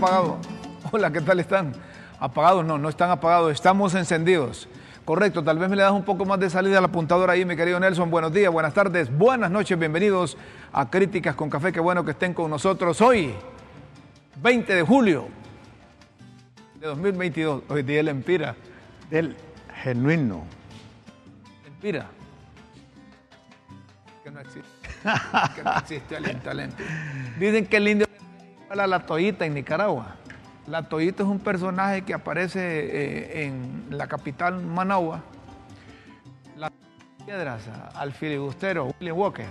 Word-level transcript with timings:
apagados. 0.00 0.38
Hola, 0.92 1.12
¿qué 1.12 1.20
tal 1.20 1.40
están? 1.40 1.72
Apagados, 2.18 2.64
no, 2.64 2.78
no 2.78 2.88
están 2.88 3.10
apagados, 3.10 3.52
estamos 3.52 3.94
encendidos. 3.94 4.66
Correcto, 5.04 5.44
tal 5.44 5.58
vez 5.58 5.68
me 5.68 5.76
le 5.76 5.82
das 5.82 5.92
un 5.92 6.04
poco 6.04 6.24
más 6.24 6.40
de 6.40 6.48
salida 6.48 6.78
al 6.78 6.84
apuntador 6.84 7.28
ahí, 7.28 7.44
mi 7.44 7.54
querido 7.54 7.78
Nelson. 7.78 8.10
Buenos 8.10 8.32
días, 8.32 8.50
buenas 8.50 8.72
tardes, 8.72 9.14
buenas 9.14 9.50
noches, 9.50 9.78
bienvenidos 9.78 10.38
a 10.72 10.88
Críticas 10.88 11.34
con 11.34 11.50
Café. 11.50 11.70
Qué 11.70 11.80
bueno 11.80 12.02
que 12.02 12.12
estén 12.12 12.32
con 12.32 12.50
nosotros 12.50 12.98
hoy, 13.02 13.34
20 14.42 14.74
de 14.74 14.82
julio 14.82 15.28
de 16.80 16.86
2022. 16.86 17.64
Hoy 17.68 17.82
día 17.82 18.00
el 18.00 18.08
Empira. 18.08 18.56
Del 19.10 19.36
genuino. 19.82 20.44
Empira. 21.66 22.06
Que 24.24 24.30
no 24.30 24.40
existe. 24.40 24.70
que 25.56 25.62
no 25.62 25.72
existe 25.78 26.16
el 26.16 26.40
talento. 26.40 26.76
Dicen 27.38 27.66
que 27.66 27.76
el 27.76 27.88
indio 27.88 28.09
a 28.78 28.86
la 28.86 29.00
toallita 29.00 29.44
en 29.44 29.54
Nicaragua. 29.54 30.16
La 30.66 30.82
Toyita 30.82 31.24
es 31.24 31.28
un 31.28 31.40
personaje 31.40 32.02
que 32.02 32.14
aparece 32.14 32.60
eh, 32.60 33.44
en 33.44 33.86
la 33.90 34.06
capital 34.06 34.62
Managua. 34.62 35.20
Las 36.56 36.70
piedras 37.24 37.62
al 37.94 38.12
filibustero 38.12 38.94
William 39.00 39.18
Walker. 39.18 39.46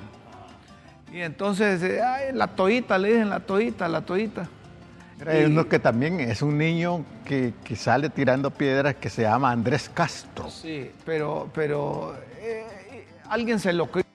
Y 1.11 1.19
entonces, 1.19 1.83
eh, 1.83 2.01
ay, 2.01 2.31
la 2.33 2.47
Toyita, 2.47 2.97
le 2.97 3.09
dicen 3.09 3.29
la 3.29 3.41
Toyita, 3.41 3.89
la 3.89 4.01
Toyita. 4.01 4.47
Hay 5.27 5.43
uno 5.43 5.67
que 5.67 5.79
también 5.79 6.21
es 6.21 6.41
un 6.41 6.57
niño 6.57 7.03
que, 7.25 7.53
que, 7.65 7.75
sale 7.75 8.09
tirando 8.09 8.51
piedras 8.51 8.95
que 8.95 9.09
se 9.09 9.23
llama 9.23 9.51
Andrés 9.51 9.89
Castro. 9.93 10.49
Sí, 10.49 10.89
pero, 11.05 11.49
pero 11.53 12.15
eh, 12.37 13.05
alguien 13.27 13.59
se 13.59 13.73
lo 13.73 13.87
crió. 13.87 14.05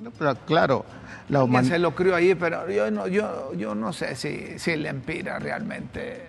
No, 0.00 0.10
pero 0.12 0.34
claro, 0.46 0.86
la 1.30 1.40
alguien 1.40 1.64
se 1.64 1.78
lo 1.78 1.94
crió 1.94 2.14
ahí, 2.14 2.34
pero 2.34 2.68
yo 2.70 2.90
no, 2.90 3.06
yo, 3.06 3.54
yo 3.54 3.74
no 3.74 3.92
sé 3.92 4.16
si, 4.16 4.58
si 4.58 4.72
el 4.72 4.86
Empira 4.86 5.38
realmente 5.38 6.28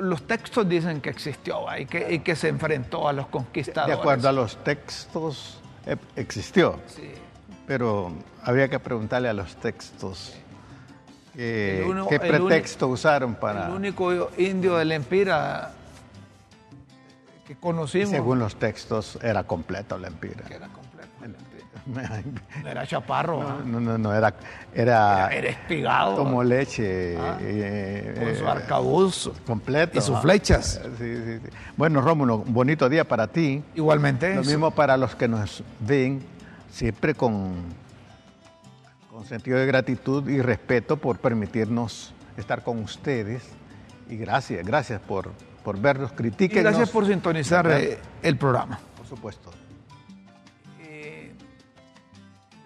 los 0.00 0.26
textos 0.26 0.68
dicen 0.68 1.00
que 1.00 1.10
existió 1.10 1.66
y 1.78 1.86
que, 1.86 2.14
y 2.14 2.18
que 2.20 2.36
se 2.36 2.48
enfrentó 2.48 3.08
a 3.08 3.12
los 3.12 3.26
conquistadores. 3.26 3.96
De 3.96 4.00
acuerdo 4.00 4.28
a 4.28 4.32
los 4.32 4.56
textos, 4.64 5.60
eh, 5.86 5.96
existió. 6.16 6.80
Sí. 6.86 7.10
Pero 7.66 8.12
había 8.42 8.68
que 8.68 8.78
preguntarle 8.78 9.28
a 9.28 9.32
los 9.32 9.56
textos 9.56 10.34
eh, 11.36 11.84
uno, 11.86 12.06
qué 12.08 12.20
pretexto 12.20 12.88
usaron 12.88 13.34
para... 13.34 13.66
El 13.66 13.72
único 13.72 14.30
indio 14.38 14.76
del 14.76 14.92
Empira 14.92 15.72
que 17.46 17.56
conocimos... 17.56 18.10
según 18.10 18.38
los 18.38 18.56
textos 18.56 19.18
era 19.22 19.44
completo 19.44 19.96
el 19.96 20.04
Empira. 20.04 20.44
era 20.48 20.68
completo. 20.68 20.84
No 21.86 22.00
era 22.70 22.86
chaparro. 22.86 23.42
No, 23.42 23.64
no, 23.64 23.80
no, 23.80 23.98
no, 23.98 24.14
era, 24.14 24.34
era, 24.74 25.28
era, 25.28 25.48
espigado. 25.48 26.16
Como 26.16 26.42
leche. 26.42 27.16
Ah, 27.18 27.38
eh, 27.40 28.14
con 28.18 28.36
su 28.36 28.48
arcabuz. 28.48 29.30
Completo. 29.46 29.98
Y 29.98 30.00
sus 30.00 30.18
flechas. 30.20 30.80
Sí, 30.98 31.16
sí, 31.16 31.38
sí. 31.42 31.48
Bueno, 31.76 32.00
Rómulo, 32.00 32.36
un 32.36 32.54
bonito 32.54 32.88
día 32.88 33.04
para 33.04 33.26
ti. 33.26 33.62
Igualmente. 33.74 34.34
Lo 34.34 34.42
mismo 34.42 34.70
para 34.70 34.96
los 34.96 35.14
que 35.14 35.28
nos 35.28 35.62
ven, 35.80 36.22
siempre 36.70 37.14
con, 37.14 37.54
con 39.10 39.24
sentido 39.24 39.58
de 39.58 39.66
gratitud 39.66 40.28
y 40.28 40.40
respeto 40.40 40.96
por 40.96 41.18
permitirnos 41.18 42.14
estar 42.36 42.62
con 42.62 42.78
ustedes. 42.80 43.42
Y 44.08 44.16
gracias, 44.16 44.66
gracias 44.66 45.00
por, 45.00 45.30
por 45.62 45.78
vernos, 45.80 46.12
critiquen. 46.12 46.62
Gracias 46.62 46.90
por 46.90 47.06
sintonizar 47.06 47.70
eh, 47.70 47.98
el 48.22 48.36
programa. 48.36 48.78
Por 48.96 49.06
supuesto. 49.06 49.50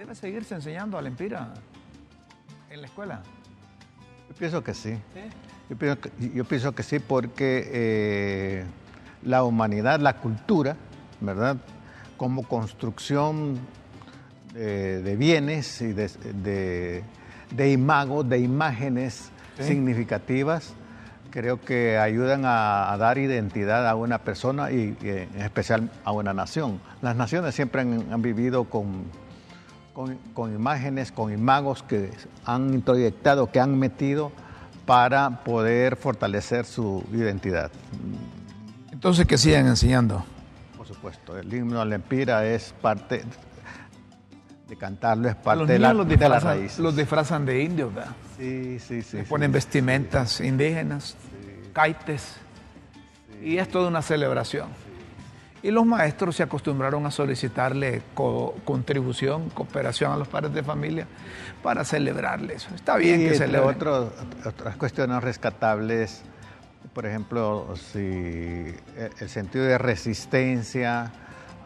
Debe 0.09 0.15
seguirse 0.15 0.55
enseñando 0.55 0.97
al 0.97 1.07
Empira 1.07 1.53
en 2.71 2.81
la 2.81 2.87
escuela? 2.87 3.21
Yo 4.29 4.35
pienso 4.35 4.65
que 4.65 4.73
sí. 4.73 4.97
Yo, 5.69 5.77
pienso 5.77 6.01
que, 6.01 6.11
yo, 6.35 6.45
pienso 6.47 6.75
que, 6.75 6.83
sí 6.83 6.99
porque 6.99 7.69
eh, 7.71 8.65
la 9.23 9.45
humanidad, 9.45 10.01
la 10.01 10.17
cultura, 10.17 10.77
¿verdad? 11.21 11.59
Como 12.17 12.43
construcción 12.45 13.59
de, 14.55 15.03
de 15.03 15.17
bienes 15.17 15.83
y 15.83 15.93
de, 15.93 16.09
de, 16.43 17.03
de, 17.55 17.71
imagos, 17.71 18.27
de 18.27 18.39
imágenes 18.39 19.31
¿Sí? 19.59 19.65
significativas, 19.65 20.73
creo 21.31 21.61
que 21.61 21.99
ayudan 21.99 22.47
a, 22.47 22.91
a, 22.91 22.97
dar 22.97 23.19
identidad 23.19 23.87
a 23.87 23.95
una 23.95 24.21
persona 24.21 24.71
y, 24.71 24.97
y, 25.03 25.09
en 25.09 25.43
especial 25.43 25.91
a 26.03 26.13
una 26.13 26.33
nación. 26.33 26.81
Las 27.03 27.15
naciones 27.15 27.55
siempre 27.55 27.83
han, 27.83 28.11
han 28.11 28.23
vivido 28.23 28.65
con 28.65 29.05
con, 29.99 30.17
con, 30.33 30.55
imágenes, 30.55 31.11
con 31.11 31.33
imagos 31.33 31.83
que 31.83 32.13
han 32.45 32.73
introyectado, 32.73 33.51
que 33.51 33.59
han 33.59 33.77
metido 33.77 34.31
para 34.87 35.43
poder 35.43 35.97
fortalecer 35.97 36.67
su 36.67 37.05
identidad. 37.13 37.73
Entonces, 38.93 39.27
que 39.27 39.37
sigan 39.37 39.67
enseñando. 39.67 40.25
Por 40.77 40.87
supuesto, 40.87 41.37
el 41.37 41.53
himno 41.53 41.81
al 41.81 41.93
Empira 41.93 42.47
es 42.47 42.73
parte 42.81 43.25
de 44.69 44.77
cantarlo, 44.77 45.31
es 45.31 45.35
parte 45.35 45.67
de 45.67 45.81
la, 45.81 45.93
de 45.93 46.29
la 46.29 46.39
raíz. 46.39 46.79
Los 46.79 46.95
disfrazan 46.95 47.45
de 47.45 47.61
indios, 47.61 47.93
¿verdad? 47.93 48.13
Sí, 48.37 48.79
sí, 48.79 49.03
sí. 49.03 49.17
Le 49.17 49.25
ponen 49.25 49.51
sí, 49.51 49.55
vestimentas 49.55 50.31
sí. 50.31 50.47
indígenas, 50.47 51.17
caites, 51.73 52.37
y 53.43 53.57
es 53.57 53.69
toda 53.69 53.89
una 53.89 54.03
celebración. 54.03 54.69
Y 55.63 55.71
los 55.71 55.85
maestros 55.85 56.37
se 56.37 56.45
acostumbraron 56.45 57.05
a 57.07 57.11
solicitarle 57.11 58.03
co 58.15 58.55
contribución, 58.65 59.51
cooperación 59.51 60.13
a 60.13 60.17
los 60.17 60.29
padres 60.29 60.55
de 60.55 60.63
familia 60.63 61.07
para 61.63 61.85
celebrarle 61.85 62.55
eso. 62.55 62.69
Está 62.75 62.97
bien 62.97 63.21
y 63.21 63.29
que 63.29 63.35
celebren. 63.35 63.75
Otro, 63.77 64.13
otras 64.45 64.77
cuestiones 64.77 65.23
rescatables, 65.23 66.23
por 66.93 67.07
ejemplo, 67.07 67.75
si 67.77 68.73
el 69.21 69.29
sentido 69.29 69.65
de 69.65 69.79
resistencia 69.79 71.11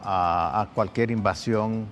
a, 0.03 0.61
a 0.61 0.69
cualquier 0.73 1.11
invasión 1.11 1.87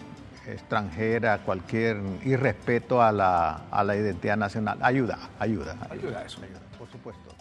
extranjera, 0.47 1.40
cualquier 1.40 2.01
irrespeto 2.25 3.01
a 3.01 3.11
la, 3.11 3.61
a 3.69 3.84
la 3.84 3.95
identidad 3.95 4.38
nacional, 4.38 4.79
ayuda, 4.81 5.19
ayuda. 5.40 5.73
Ayuda, 5.73 5.91
ayuda 5.91 6.23
eso. 6.25 6.41
Ayuda, 6.41 6.59
por 6.79 6.90
supuesto. 6.90 7.35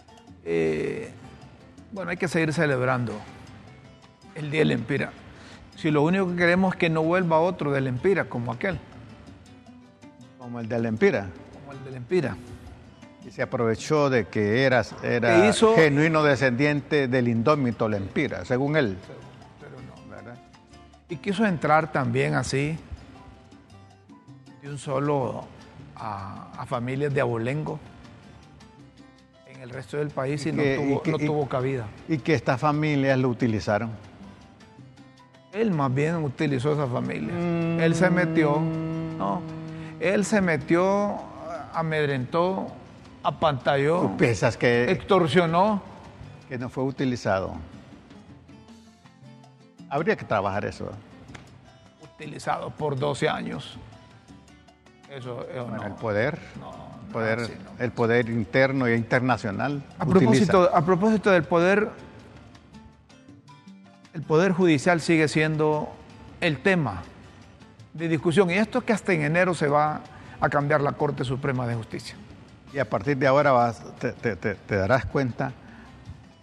Eh, 0.45 1.11
bueno, 1.91 2.11
hay 2.11 2.17
que 2.17 2.27
seguir 2.27 2.53
celebrando 2.53 3.13
el 4.35 4.51
día 4.51 4.59
del 4.61 4.71
Empira. 4.71 5.11
Si 5.75 5.89
lo 5.89 6.03
único 6.03 6.27
que 6.29 6.35
queremos 6.35 6.73
es 6.73 6.79
que 6.79 6.89
no 6.89 7.01
vuelva 7.03 7.39
otro 7.39 7.71
del 7.71 7.87
Empira 7.87 8.25
como 8.25 8.51
aquel. 8.51 8.79
Como 10.37 10.59
el 10.59 10.67
del 10.67 10.85
Empira. 10.85 11.27
Como 11.53 11.73
el 11.73 11.83
del 11.83 11.95
Empira. 11.95 12.35
Y 13.25 13.31
se 13.31 13.43
aprovechó 13.43 14.09
de 14.09 14.27
que 14.27 14.63
eras, 14.63 14.95
era 15.03 15.47
hizo, 15.47 15.75
genuino 15.75 16.23
descendiente 16.23 17.07
del 17.07 17.27
indómito 17.27 17.87
Lempira, 17.87 18.45
según 18.45 18.75
él. 18.75 18.97
Pero 19.59 19.77
no, 19.81 20.09
¿verdad? 20.09 20.37
Y 21.07 21.17
quiso 21.17 21.45
entrar 21.45 21.91
también 21.91 22.33
así, 22.33 22.77
de 24.61 24.69
un 24.69 24.79
solo 24.79 25.45
a, 25.95 26.51
a 26.57 26.65
familias 26.65 27.13
de 27.13 27.21
abolengo 27.21 27.79
en 29.47 29.61
el 29.61 29.69
resto 29.69 29.97
del 29.97 30.09
país 30.09 30.43
y, 30.47 30.49
y 30.49 30.53
que, 30.53 30.75
no, 30.77 30.83
tuvo, 30.83 30.95
y 30.95 31.01
que, 31.03 31.11
no 31.11 31.17
tuvo 31.19 31.47
cabida. 31.47 31.85
Y 32.07 32.17
que 32.17 32.33
estas 32.33 32.59
familias 32.59 33.19
lo 33.19 33.29
utilizaron. 33.29 33.91
Él 35.53 35.71
más 35.71 35.93
bien 35.93 36.15
utilizó 36.23 36.73
esa 36.73 36.87
familia. 36.87 37.33
Mm. 37.33 37.79
Él 37.81 37.95
se 37.95 38.09
metió, 38.09 38.61
no, 39.17 39.41
él 39.99 40.23
se 40.23 40.39
metió, 40.39 41.17
amedrentó, 41.73 42.67
apantalló, 43.23 44.01
¿Tú 44.01 44.17
piensas 44.17 44.55
que 44.55 44.89
extorsionó. 44.89 45.81
Que 46.47 46.57
no 46.57 46.69
fue 46.69 46.83
utilizado. 46.83 47.53
Habría 49.89 50.15
que 50.15 50.25
trabajar 50.25 50.65
eso. 50.65 50.91
Utilizado 52.01 52.69
por 52.71 52.97
12 52.97 53.29
años. 53.29 53.77
Eso, 55.09 55.45
eso 55.49 55.65
bueno, 55.65 55.77
no. 55.77 55.87
el 55.87 55.93
poder, 55.93 56.39
no, 56.59 56.71
poder 57.11 57.39
no, 57.39 57.45
sí, 57.45 57.53
no. 57.63 57.83
el 57.83 57.91
poder 57.91 58.29
interno 58.29 58.87
e 58.87 58.95
internacional. 58.95 59.83
A 59.99 60.05
propósito, 60.05 60.69
a 60.73 60.85
propósito 60.85 61.29
del 61.31 61.43
poder 61.43 61.89
el 64.13 64.21
Poder 64.23 64.51
Judicial 64.51 64.99
sigue 65.01 65.27
siendo 65.27 65.89
el 66.41 66.59
tema 66.59 67.03
de 67.93 68.07
discusión 68.07 68.49
y 68.49 68.55
esto 68.55 68.79
es 68.79 68.83
que 68.83 68.93
hasta 68.93 69.13
en 69.13 69.21
enero 69.21 69.53
se 69.53 69.67
va 69.67 70.01
a 70.39 70.49
cambiar 70.49 70.81
la 70.81 70.93
Corte 70.93 71.23
Suprema 71.23 71.67
de 71.67 71.75
Justicia. 71.75 72.15
Y 72.73 72.79
a 72.79 72.89
partir 72.89 73.17
de 73.17 73.27
ahora 73.27 73.51
vas, 73.51 73.83
te, 73.99 74.13
te, 74.13 74.35
te, 74.35 74.55
te, 74.55 74.75
darás 74.75 75.05
cuenta, 75.05 75.51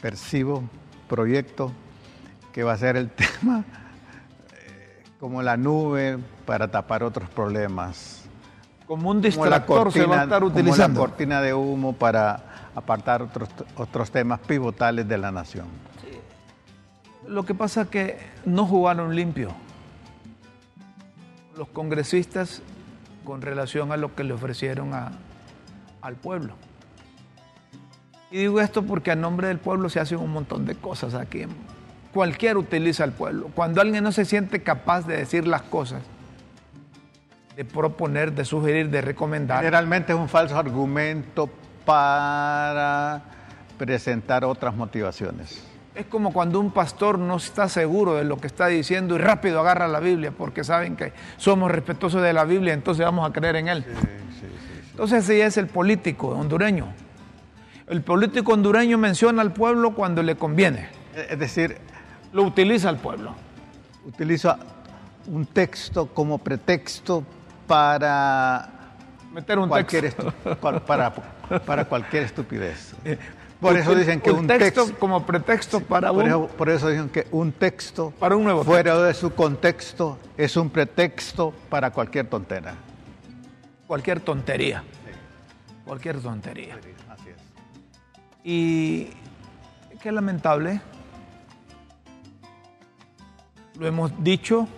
percibo, 0.01 0.63
proyecto, 1.09 1.73
que 2.53 2.63
va 2.63 2.73
a 2.73 2.79
ser 2.79 2.97
el 2.97 3.11
tema 3.11 3.65
eh, 4.53 5.03
como 5.19 5.43
la 5.43 5.57
nube 5.57 6.19
para 6.47 6.71
tapar 6.71 7.03
otros 7.03 7.29
problemas. 7.31 8.25
Como 8.87 9.11
un 9.11 9.21
distractor 9.21 9.67
como 9.67 9.85
cortina, 9.85 10.05
se 10.05 10.11
va 10.11 10.21
a 10.21 10.25
estar 10.25 10.45
utilizando. 10.45 11.01
Como 11.01 11.07
la 11.07 11.11
cortina 11.11 11.43
de 11.43 11.55
humo 11.55 11.95
para 11.95 12.71
apartar 12.75 13.23
otros, 13.23 13.49
otros 13.77 14.11
temas 14.11 14.41
pivotales 14.41 15.07
de 15.09 15.19
la 15.19 15.31
nación. 15.33 15.67
Lo 17.29 17.45
que 17.45 17.55
pasa 17.55 17.83
es 17.83 17.89
que 17.89 18.19
no 18.47 18.67
jugaron 18.67 19.15
limpio 19.15 19.55
los 21.57 21.69
congresistas 21.69 22.63
con 23.25 23.43
relación 23.43 23.93
a 23.93 23.97
lo 23.99 24.15
que 24.15 24.25
le 24.25 24.33
ofrecieron 24.33 24.95
a, 24.95 25.13
al 26.01 26.15
pueblo. 26.15 26.55
Y 28.31 28.39
digo 28.39 28.61
esto 28.61 28.83
porque 28.83 29.11
a 29.11 29.17
nombre 29.17 29.49
del 29.49 29.59
pueblo 29.59 29.91
se 29.91 30.01
hacen 30.01 30.19
un 30.19 30.33
montón 30.33 30.65
de 30.65 30.75
cosas 30.75 31.15
aquí. 31.15 31.45
Cualquiera 32.15 32.59
utiliza 32.59 33.05
al 33.05 33.13
pueblo. 33.13 33.51
Cuando 33.55 33.81
alguien 33.81 34.05
no 34.05 34.13
se 34.13 34.25
siente 34.25 34.63
capaz 34.63 35.07
de 35.07 35.19
decir 35.19 35.47
las 35.47 35.63
cosas, 35.63 36.03
de 37.57 37.65
proponer, 37.65 38.33
de 38.33 38.45
sugerir, 38.45 38.89
de 38.89 39.03
recomendar. 39.03 39.59
Generalmente 39.59 40.13
es 40.13 40.19
un 40.19 40.29
falso 40.29 40.57
argumento 40.57 41.51
para 41.85 43.21
presentar 43.77 44.45
otras 44.45 44.75
motivaciones. 44.75 45.68
Es 45.99 46.07
como 46.07 46.33
cuando 46.33 46.61
un 46.61 46.71
pastor 46.71 47.19
no 47.19 47.39
está 47.39 47.69
seguro 47.69 48.15
de 48.15 48.23
lo 48.23 48.37
que 48.37 48.47
está 48.47 48.69
diciendo 48.69 49.17
y 49.17 49.19
rápido 49.19 49.59
agarra 49.59 49.89
la 49.89 49.99
Biblia 49.99 50.31
porque 50.31 50.63
saben 50.63 50.95
que 50.95 51.13
somos 51.39 51.73
respetuosos 51.73 52.23
de 52.23 52.33
la 52.33 52.45
Biblia, 52.45 52.73
entonces 52.73 53.05
vamos 53.05 53.29
a 53.29 53.33
creer 53.33 53.57
en 53.57 53.67
él. 53.67 53.85
entonces 54.93 55.25
ese 55.25 55.45
es 55.45 55.57
el 55.57 55.67
político 55.67 56.29
hondureño. 56.29 56.87
El 57.89 58.03
político 58.03 58.53
hondureño 58.53 58.97
menciona 58.97 59.43
al 59.43 59.53
pueblo 59.53 59.97
cuando 59.97 60.23
le 60.23 60.37
conviene. 60.37 60.89
Es 61.29 61.37
decir, 61.37 61.79
lo 62.33 62.45
utiliza 62.45 62.89
al 62.91 62.99
pueblo. 62.99 63.35
Utiliza 64.07 64.57
un 65.27 65.47
texto 65.47 66.07
como 66.15 66.39
pretexto 66.39 67.25
para 67.67 68.69
meter 69.33 69.59
un 69.59 69.69
cualquier 69.69 70.13
texto 70.13 70.33
para, 70.61 71.13
para, 71.67 71.85
cualquier 71.87 72.23
estupidez. 72.23 72.95
Por 73.61 73.77
eso 73.77 73.95
dicen 73.95 74.21
que 74.21 74.31
un, 74.31 74.47
texto, 74.47 74.87
como 74.99 75.27
pretexto 75.27 75.81
para 75.81 76.13
por 76.13 76.23
un 76.23 76.29
eso, 76.29 76.47
por 76.47 76.69
eso 76.69 76.89
dicen 76.89 77.09
que 77.09 77.27
un 77.33 77.51
texto 77.51 78.13
para 78.19 78.37
un 78.37 78.45
nuevo 78.45 78.63
fuera 78.63 79.03
de 79.03 79.13
su 79.15 79.35
contexto 79.35 80.17
es 80.37 80.57
un 80.57 80.71
pretexto 80.71 81.53
para 81.69 81.91
cualquier 81.91 82.29
tontera. 82.29 82.75
Cualquier 83.89 84.21
tontería. 84.21 84.85
Cualquier 85.85 86.21
tontería. 86.21 86.79
Así 87.09 87.31
es. 87.31 87.37
Y 88.45 89.11
qué 90.01 90.13
lamentable. 90.13 90.81
Lo 93.77 93.87
hemos 93.87 94.13
dicho 94.23 94.69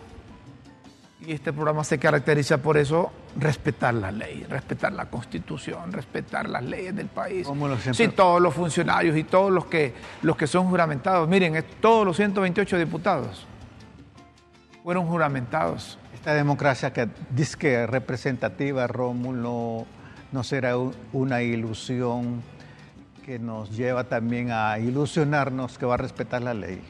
y 1.26 1.32
este 1.32 1.52
programa 1.52 1.84
se 1.84 1.98
caracteriza 1.98 2.58
por 2.58 2.78
eso, 2.78 3.12
respetar 3.36 3.94
la 3.94 4.10
ley, 4.10 4.44
respetar 4.48 4.92
la 4.92 5.06
constitución, 5.06 5.92
respetar 5.92 6.48
las 6.48 6.64
leyes 6.64 6.94
del 6.94 7.06
país. 7.06 7.46
Sí, 7.92 8.08
todos 8.08 8.40
los 8.40 8.54
funcionarios 8.54 9.16
y 9.16 9.24
todos 9.24 9.50
los 9.52 9.66
que, 9.66 9.94
los 10.22 10.36
que 10.36 10.46
son 10.46 10.68
juramentados, 10.68 11.28
miren, 11.28 11.64
todos 11.80 12.04
los 12.04 12.16
128 12.16 12.78
diputados 12.78 13.46
fueron 14.82 15.06
juramentados. 15.06 15.98
Esta 16.14 16.34
democracia 16.34 16.92
que 16.92 17.08
dice 17.30 17.56
que 17.56 17.84
es 17.84 17.90
representativa, 17.90 18.86
Rómulo, 18.86 19.86
no 20.32 20.44
será 20.44 20.74
una 21.12 21.42
ilusión 21.42 22.42
que 23.24 23.38
nos 23.38 23.76
lleva 23.76 24.04
también 24.04 24.50
a 24.50 24.78
ilusionarnos 24.78 25.78
que 25.78 25.86
va 25.86 25.94
a 25.94 25.98
respetar 25.98 26.42
la 26.42 26.54
ley. 26.54 26.82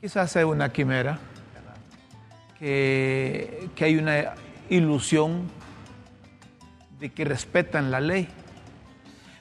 Quizás 0.00 0.30
sea 0.30 0.46
una 0.46 0.72
quimera 0.72 1.18
que, 2.58 3.68
hay 3.80 3.96
una 3.96 4.34
ilusión 4.70 5.42
de 6.98 7.10
que 7.10 7.24
respetan 7.24 7.90
la 7.90 8.00
ley. 8.00 8.28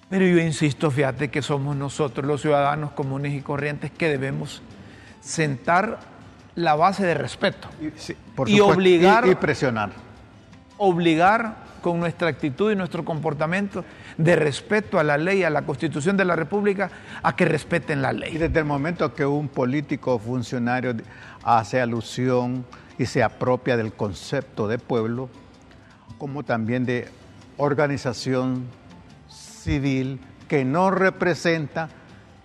Pero 0.09 0.25
yo 0.25 0.39
insisto, 0.39 0.89
fíjate 0.89 1.29
que 1.29 1.41
somos 1.41 1.75
nosotros 1.75 2.25
los 2.25 2.41
ciudadanos 2.41 2.91
comunes 2.91 3.33
y 3.33 3.41
corrientes 3.41 3.91
que 3.91 4.09
debemos 4.09 4.61
sentar 5.21 5.99
la 6.55 6.75
base 6.75 7.05
de 7.05 7.13
respeto 7.13 7.69
y, 8.47 8.59
obligar 8.59 9.27
y, 9.27 9.35
presionar. 9.35 9.91
Obligar 10.77 11.69
con 11.81 11.99
nuestra 11.99 12.27
actitud 12.27 12.71
y 12.71 12.75
nuestro 12.75 13.05
comportamiento 13.05 13.85
de 14.17 14.35
respeto 14.35 14.99
a 14.99 15.03
la 15.03 15.17
ley, 15.17 15.43
a 15.43 15.49
la 15.49 15.61
constitución 15.61 16.17
de 16.17 16.25
la 16.25 16.35
República, 16.35 16.89
a 17.21 17.35
que 17.35 17.45
respeten 17.45 18.01
la 18.01 18.11
ley. 18.11 18.35
Y 18.35 18.37
desde 18.37 18.59
el 18.59 18.65
momento 18.65 19.13
que 19.13 19.25
un 19.25 19.47
político 19.47 20.15
o 20.15 20.19
funcionario 20.19 20.95
hace 21.43 21.79
alusión 21.79 22.65
y 22.99 23.05
se 23.05 23.23
apropia 23.23 23.77
del 23.77 23.93
concepto 23.93 24.67
de 24.67 24.77
pueblo, 24.77 25.29
como 26.17 26.43
también 26.43 26.85
de 26.85 27.07
organización 27.55 28.67
civil 29.29 30.19
que 30.49 30.65
no 30.65 30.91
representa 30.91 31.89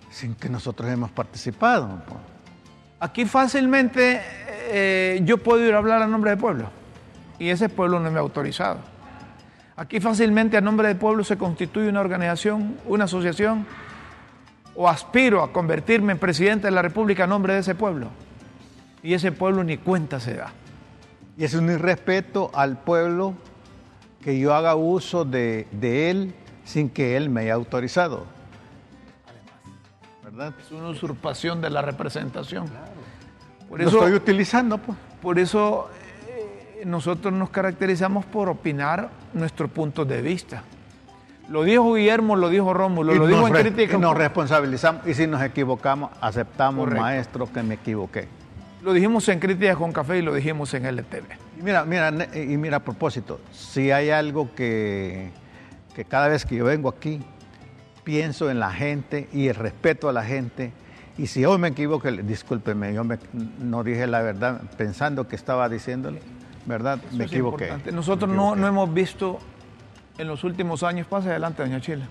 sin 0.09 0.33
que 0.33 0.47
nosotros 0.47 0.89
hemos 0.89 1.11
participado. 1.11 2.01
Aquí 3.01 3.25
fácilmente 3.25 4.21
eh, 4.69 5.19
yo 5.25 5.37
puedo 5.39 5.63
ir 5.63 5.73
a 5.73 5.77
hablar 5.77 6.01
a 6.01 6.07
nombre 6.07 6.31
del 6.31 6.39
pueblo 6.39 6.69
y 7.37 7.49
ese 7.49 7.67
pueblo 7.67 7.99
no 7.99 8.09
me 8.09 8.17
ha 8.17 8.21
autorizado. 8.21 8.79
Aquí 9.75 9.99
fácilmente 9.99 10.55
a 10.55 10.61
nombre 10.61 10.87
del 10.87 10.95
pueblo 10.95 11.25
se 11.25 11.37
constituye 11.37 11.89
una 11.89 11.99
organización, 11.99 12.77
una 12.85 13.03
asociación 13.03 13.67
o 14.73 14.87
aspiro 14.87 15.43
a 15.43 15.51
convertirme 15.51 16.13
en 16.13 16.19
presidente 16.19 16.67
de 16.67 16.71
la 16.71 16.81
República 16.81 17.25
a 17.25 17.27
nombre 17.27 17.55
de 17.55 17.59
ese 17.59 17.75
pueblo 17.75 18.09
y 19.05 19.13
ese 19.13 19.31
pueblo 19.31 19.63
ni 19.63 19.77
cuenta 19.77 20.19
se 20.19 20.33
da. 20.33 20.51
Y 21.37 21.43
es 21.43 21.53
un 21.53 21.69
irrespeto 21.69 22.49
al 22.55 22.79
pueblo 22.79 23.35
que 24.23 24.39
yo 24.39 24.55
haga 24.55 24.75
uso 24.75 25.25
de, 25.25 25.67
él 25.81 26.33
sin 26.63 26.89
que 26.89 27.15
él 27.15 27.29
me 27.29 27.41
haya 27.41 27.53
autorizado. 27.53 28.25
¿Verdad? 30.23 30.55
Es 30.59 30.71
una 30.71 30.89
usurpación 30.89 31.61
de 31.61 31.69
la 31.69 31.83
representación. 31.83 32.65
Por 33.69 33.79
eso, 33.79 33.91
Lo 33.91 33.97
estoy 33.99 34.13
utilizando, 34.13 34.79
pues. 34.79 34.97
Por 35.21 35.37
eso 35.37 35.87
eh, 36.27 36.83
nosotros 36.83 37.31
nos 37.31 37.51
caracterizamos 37.51 38.25
por 38.25 38.49
opinar 38.49 39.11
nuestro 39.33 39.67
punto 39.67 40.03
de 40.03 40.23
vista. 40.23 40.63
Lo 41.47 41.63
dijo 41.63 41.93
Guillermo, 41.93 42.35
lo 42.35 42.49
dijo 42.49 42.73
Rómulo, 42.73 43.13
lo 43.13 43.27
dijo 43.27 43.47
en 43.47 43.53
crítica. 43.53 43.97
Y 43.97 43.99
nos 43.99 44.17
responsabilizamos 44.17 45.05
y 45.05 45.13
si 45.13 45.27
nos 45.27 45.43
equivocamos, 45.43 46.09
aceptamos, 46.21 46.89
maestro, 46.89 47.45
que 47.53 47.61
me 47.61 47.75
equivoqué. 47.75 48.27
Lo 48.85 48.93
dijimos 48.93 49.27
en 49.29 49.39
Críticas 49.39 49.77
con 49.77 49.91
Café 49.91 50.19
y 50.19 50.21
lo 50.21 50.31
dijimos 50.31 50.71
en 50.75 50.85
LTV. 50.85 51.25
Y 51.59 51.63
mira, 51.63 51.85
mira, 51.85 52.13
y 52.35 52.55
mira 52.55 52.77
a 52.77 52.79
propósito, 52.81 53.41
si 53.51 53.89
hay 53.89 54.11
algo 54.11 54.53
que, 54.53 55.31
que 55.95 56.05
cada 56.05 56.27
vez 56.27 56.45
que 56.45 56.57
yo 56.57 56.65
vengo 56.65 56.89
aquí 56.89 57.19
pienso 58.03 58.51
en 58.51 58.59
la 58.59 58.71
gente 58.71 59.27
y 59.33 59.47
el 59.47 59.55
respeto 59.55 60.07
a 60.07 60.13
la 60.13 60.23
gente, 60.23 60.71
y 61.17 61.25
si 61.25 61.43
hoy 61.45 61.57
me 61.57 61.69
equivoco, 61.69 62.11
discúlpeme, 62.11 62.93
yo 62.93 63.03
no 63.57 63.83
dije 63.83 64.05
la 64.05 64.21
verdad 64.21 64.61
pensando 64.77 65.27
que 65.27 65.35
estaba 65.35 65.67
diciéndole, 65.67 66.19
¿verdad? 66.67 66.99
me 67.11 67.25
equivoqué. 67.25 67.73
Nosotros 67.91 68.29
No, 68.29 68.55
no 68.55 68.67
hemos 68.67 68.93
visto 68.93 69.39
en 70.19 70.27
los 70.27 70.43
últimos 70.43 70.83
años, 70.83 71.07
pase 71.07 71.31
adelante, 71.31 71.63
doña 71.63 71.81
Chile. 71.81 72.05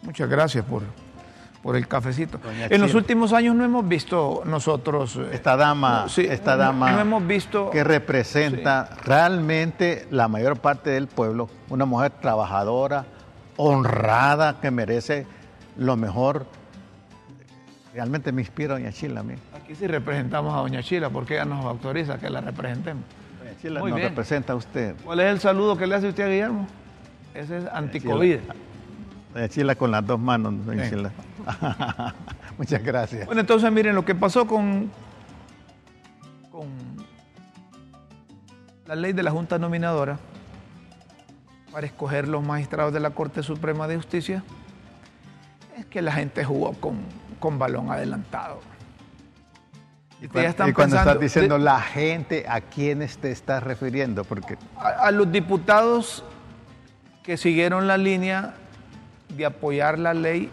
Muchas 0.00 0.30
gracias 0.30 0.64
por, 0.64 0.84
por 1.62 1.76
el 1.76 1.86
cafecito. 1.86 2.40
en 2.68 2.80
los 2.80 2.94
últimos 2.94 3.32
años 3.32 3.54
no 3.54 3.64
hemos 3.64 3.86
visto 3.86 4.42
nosotros... 4.44 5.16
Eh, 5.16 5.28
esta 5.32 5.56
dama, 5.56 6.06
esta 6.16 6.56
dama 6.56 6.90
no, 6.90 7.00
hemos 7.00 7.26
visto, 7.26 7.70
que 7.70 7.84
representa 7.84 8.90
realmente 9.04 10.06
la 10.10 10.26
mayor 10.28 10.58
parte 10.58 10.90
del 10.90 11.06
pueblo, 11.06 11.48
una 11.68 11.84
mujer 11.84 12.10
trabajadora, 12.20 13.06
honrada, 13.56 14.60
que 14.60 14.70
merece 14.70 15.26
lo 15.76 15.96
mejor. 15.96 16.46
Realmente 17.94 18.32
me 18.32 18.42
inspira 18.42 18.74
Doña 18.74 18.90
Chila 18.90 19.20
a 19.20 19.22
mí. 19.22 19.34
Aquí 19.54 19.74
sí 19.74 19.86
representamos 19.86 20.54
a 20.54 20.58
Doña 20.58 20.82
Chila 20.82 21.10
porque 21.10 21.34
ella 21.34 21.44
nos 21.44 21.64
autoriza 21.64 22.18
que 22.18 22.28
la 22.28 22.40
representemos. 22.40 23.04
Doña 23.38 23.56
Chila 23.60 23.80
nos 23.80 24.00
representa 24.00 24.54
a 24.54 24.56
usted. 24.56 24.96
¿Cuál 25.04 25.20
es 25.20 25.26
el 25.26 25.40
saludo 25.40 25.76
que 25.76 25.86
le 25.86 25.94
hace 25.94 26.08
usted 26.08 26.24
a 26.24 26.28
Guillermo? 26.28 26.66
Ese 27.34 27.58
es 27.58 27.64
anticovid. 27.72 28.38
Chila 29.48 29.74
con 29.74 29.90
las 29.90 30.06
dos 30.06 30.20
manos, 30.20 30.64
Doña 30.66 30.88
Chila. 30.88 31.10
Muchas 32.58 32.82
gracias. 32.82 33.26
Bueno, 33.26 33.40
entonces 33.40 33.70
miren 33.72 33.94
lo 33.94 34.04
que 34.04 34.14
pasó 34.14 34.46
con, 34.46 34.90
con 36.50 36.68
la 38.86 38.94
ley 38.94 39.12
de 39.12 39.22
la 39.22 39.30
Junta 39.30 39.58
Nominadora 39.58 40.18
para 41.72 41.86
escoger 41.86 42.28
los 42.28 42.44
magistrados 42.44 42.92
de 42.92 43.00
la 43.00 43.10
Corte 43.10 43.42
Suprema 43.42 43.88
de 43.88 43.96
Justicia 43.96 44.44
es 45.76 45.86
que 45.86 46.02
la 46.02 46.12
gente 46.12 46.44
jugó 46.44 46.72
con, 46.74 47.00
con 47.40 47.58
balón 47.58 47.90
adelantado. 47.90 48.60
Y, 50.20 50.28
cuando, 50.28 50.96
estás 50.96 51.18
diciendo 51.18 51.58
la 51.58 51.80
gente, 51.80 52.44
¿a 52.48 52.60
quiénes 52.60 53.18
te 53.18 53.32
estás 53.32 53.60
refiriendo? 53.60 54.22
Porque... 54.22 54.56
A, 54.76 55.06
a 55.06 55.10
los 55.10 55.32
diputados 55.32 56.22
que 57.24 57.36
siguieron 57.36 57.88
la 57.88 57.96
línea 57.96 58.54
de 59.36 59.46
apoyar 59.46 59.98
la 59.98 60.14
ley 60.14 60.50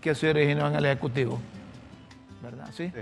que 0.00 0.14
se 0.14 0.30
originó 0.30 0.68
en 0.68 0.76
el 0.76 0.84
Ejecutivo. 0.86 1.38
¿Verdad? 2.42 2.68
¿Sí? 2.72 2.92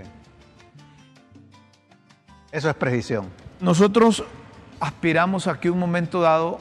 Eso 2.51 2.69
es 2.69 2.75
precisión. 2.75 3.27
Nosotros 3.59 4.23
aspiramos 4.79 5.47
a 5.47 5.59
que 5.59 5.69
un 5.69 5.79
momento 5.79 6.21
dado 6.21 6.59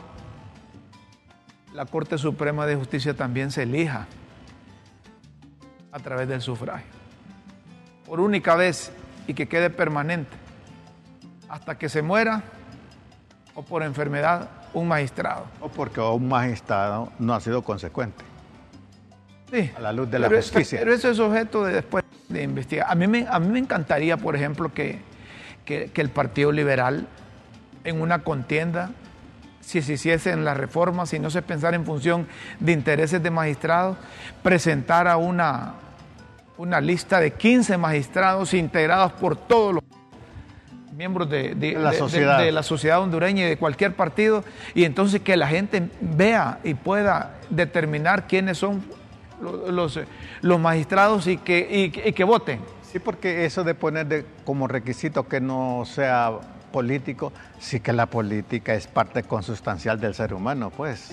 la 1.72 1.86
Corte 1.86 2.18
Suprema 2.18 2.66
de 2.66 2.76
Justicia 2.76 3.14
también 3.14 3.50
se 3.50 3.62
elija 3.62 4.06
a 5.92 5.98
través 5.98 6.28
del 6.28 6.40
sufragio. 6.40 6.86
Por 8.06 8.20
única 8.20 8.54
vez 8.54 8.92
y 9.26 9.34
que 9.34 9.48
quede 9.48 9.70
permanente. 9.70 10.36
Hasta 11.48 11.78
que 11.78 11.88
se 11.88 12.02
muera 12.02 12.42
o 13.54 13.62
por 13.62 13.82
enfermedad 13.82 14.48
un 14.74 14.88
magistrado. 14.88 15.46
O 15.60 15.68
porque 15.68 16.00
un 16.00 16.28
magistrado 16.28 17.12
no 17.18 17.34
ha 17.34 17.40
sido 17.40 17.62
consecuente. 17.62 18.25
Sí, 19.50 19.70
a 19.76 19.80
la 19.80 19.92
luz 19.92 20.10
de 20.10 20.18
la 20.18 20.28
pero 20.28 20.40
justicia. 20.40 20.78
pero 20.80 20.92
eso 20.92 21.10
es 21.10 21.18
objeto 21.20 21.64
de 21.64 21.74
después 21.74 22.04
de 22.28 22.42
investigar. 22.42 22.86
A 22.90 22.94
mí 22.94 23.06
me, 23.06 23.26
a 23.28 23.38
mí 23.38 23.46
me 23.48 23.58
encantaría, 23.60 24.16
por 24.16 24.34
ejemplo, 24.34 24.72
que, 24.74 24.98
que- 25.64 25.90
que 25.92 26.00
el 26.00 26.08
Partido 26.10 26.50
Liberal 26.52 27.06
en 27.84 28.00
una 28.00 28.20
contienda, 28.24 28.90
si 29.60 29.82
se 29.82 29.92
hiciesen 29.94 30.44
las 30.44 30.56
reformas, 30.56 31.10
si 31.10 31.18
no 31.20 31.30
se 31.30 31.42
pensara 31.42 31.76
en 31.76 31.84
función 31.84 32.26
de 32.58 32.72
intereses 32.72 33.22
de 33.22 33.30
magistrados, 33.30 33.96
presentara 34.42 35.16
una, 35.16 35.74
una 36.58 36.80
lista 36.80 37.20
de 37.20 37.32
15 37.32 37.76
magistrados 37.78 38.52
integrados 38.54 39.12
por 39.12 39.36
todos 39.36 39.74
los 39.74 39.82
miembros 40.96 41.28
de, 41.30 41.54
la 41.78 41.92
de- 41.92 41.96
de- 42.44 42.52
la 42.52 42.62
sociedad 42.64 43.00
hondureña 43.00 43.44
y 43.44 43.48
de 43.50 43.56
cualquier 43.58 43.94
partido, 43.94 44.42
y 44.74 44.82
entonces 44.84 45.20
que 45.20 45.36
la 45.36 45.46
gente 45.46 45.88
vea 46.00 46.58
y 46.64 46.74
pueda 46.74 47.34
determinar 47.50 48.26
quiénes 48.26 48.58
son 48.58 48.82
los, 49.40 50.00
los 50.42 50.60
magistrados 50.60 51.26
y 51.26 51.36
que, 51.36 51.92
y- 51.94 52.08
y 52.08 52.12
que 52.12 52.24
voten. 52.24 52.60
Sí, 52.82 52.98
porque 52.98 53.44
eso 53.44 53.64
de 53.64 53.74
poner 53.74 54.06
de- 54.06 54.24
como 54.44 54.68
requisito 54.68 55.28
que 55.28 55.40
no 55.40 55.82
sea 55.84 56.32
político, 56.72 57.32
sí 57.58 57.80
que 57.80 57.92
la 57.92 58.06
política 58.06 58.74
es 58.74 58.86
parte 58.86 59.22
consustancial 59.22 60.00
del 60.00 60.14
ser 60.14 60.32
humano, 60.34 60.70
pues, 60.70 61.10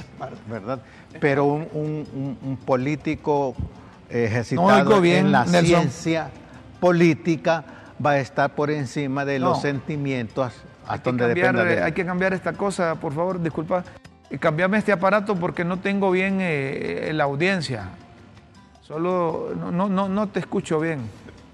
¿verdad? 0.49 0.79
Pero 1.19 1.45
un, 1.45 1.67
un- 1.73 2.07
un- 2.13 2.37
un 2.43 2.57
político 2.57 3.55
ejercitado 4.09 5.01
bien, 5.01 5.27
en 5.27 5.31
la 5.31 5.45
Nelson. 5.45 5.65
ciencia 5.65 6.29
política 6.79 7.63
va 8.05 8.11
a 8.11 8.19
estar 8.19 8.53
por 8.55 8.69
encima 8.71 9.25
de 9.25 9.39
No. 9.39 9.49
los 9.49 9.61
sentimientos 9.61 10.53
Hay 10.85 10.95
hasta 10.95 11.03
que, 11.03 11.09
donde 11.09 11.23
cambiar, 11.27 11.53
dependa 11.55 11.63
de 11.63 11.79
eh, 11.79 11.83
hay 11.83 11.91
que 11.93 12.05
cambiar 12.05 12.33
esta 12.33 12.53
cosa, 12.53 12.95
por 12.95 13.13
favor, 13.13 13.41
disculpa. 13.41 13.83
Y 14.29 14.37
cambiame 14.37 14.77
este 14.79 14.91
aparato 14.91 15.35
porque 15.35 15.63
no 15.63 15.77
tengo 15.79 16.11
bien 16.11 16.39
eh, 16.41 17.11
la 17.13 17.23
audiencia. 17.25 17.89
Solo 18.87 19.53
no, 19.55 19.87
no, 19.87 20.09
no, 20.09 20.27
te 20.27 20.39
escucho 20.41 20.79
bien. 20.79 21.01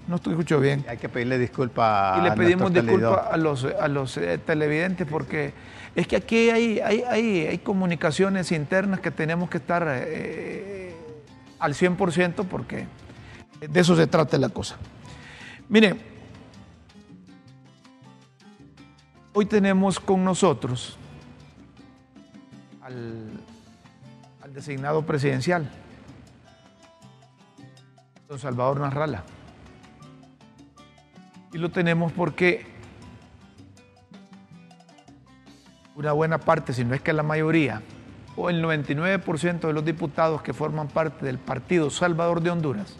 No 0.08 0.18
te 0.18 0.30
escucho 0.30 0.58
bien. 0.58 0.84
Hay 0.88 0.98
que 0.98 1.08
pedirle 1.08 1.38
disculpas 1.38 2.18
Y 2.18 2.22
le 2.22 2.32
pedimos 2.32 2.72
disculpas 2.72 3.28
a 3.30 3.36
los, 3.36 3.64
a 3.64 3.86
los 3.86 4.16
eh, 4.16 4.38
televidentes 4.38 5.06
porque 5.08 5.52
es 5.94 6.08
que 6.08 6.16
aquí 6.16 6.50
hay, 6.50 6.80
hay, 6.80 7.02
hay, 7.02 7.46
hay 7.46 7.58
comunicaciones 7.58 8.50
internas 8.50 8.98
que 8.98 9.12
tenemos 9.12 9.48
que 9.48 9.58
estar 9.58 9.86
eh, 9.88 10.92
al 11.60 11.74
100% 11.74 12.46
porque 12.46 12.86
de 13.60 13.80
eso 13.80 13.94
se 13.94 14.08
trata 14.08 14.36
la 14.36 14.48
cosa. 14.48 14.76
Mire, 15.68 15.94
hoy 19.32 19.46
tenemos 19.46 20.00
con 20.00 20.24
nosotros 20.24 20.98
al, 22.82 23.30
al 24.42 24.52
designado 24.52 25.06
presidencial, 25.06 25.70
don 28.30 28.38
Salvador 28.38 28.78
Narrala. 28.78 29.24
Y 31.52 31.58
lo 31.58 31.70
tenemos 31.70 32.12
porque 32.12 32.64
una 35.96 36.12
buena 36.12 36.38
parte, 36.38 36.72
si 36.72 36.84
no 36.84 36.94
es 36.94 37.02
que 37.02 37.12
la 37.12 37.24
mayoría, 37.24 37.82
o 38.36 38.48
el 38.48 38.64
99% 38.64 39.66
de 39.66 39.72
los 39.72 39.84
diputados 39.84 40.42
que 40.42 40.52
forman 40.52 40.86
parte 40.86 41.26
del 41.26 41.38
Partido 41.38 41.90
Salvador 41.90 42.40
de 42.40 42.50
Honduras, 42.50 42.94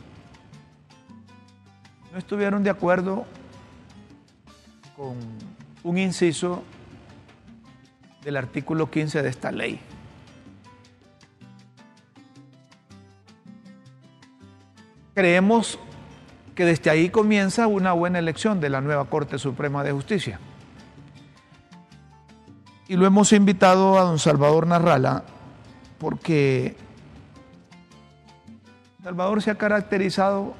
no 2.12 2.18
estuvieron 2.18 2.64
de 2.64 2.70
acuerdo 2.70 3.24
con 4.96 5.16
un 5.84 5.96
inciso 5.96 6.64
del 8.24 8.36
artículo 8.36 8.90
15 8.90 9.22
de 9.22 9.28
esta 9.28 9.52
ley. 9.52 9.80
Creemos 15.20 15.78
que 16.54 16.64
desde 16.64 16.88
ahí 16.88 17.10
comienza 17.10 17.66
una 17.66 17.92
buena 17.92 18.18
elección 18.18 18.58
de 18.58 18.70
la 18.70 18.80
nueva 18.80 19.04
Corte 19.04 19.36
Suprema 19.36 19.84
de 19.84 19.92
Justicia. 19.92 20.40
Y 22.88 22.96
lo 22.96 23.04
hemos 23.04 23.34
invitado 23.34 23.98
a 23.98 24.04
don 24.04 24.18
Salvador 24.18 24.66
Narrala 24.66 25.24
porque 25.98 26.74
Salvador 29.04 29.42
se 29.42 29.50
ha 29.50 29.56
caracterizado 29.56 30.54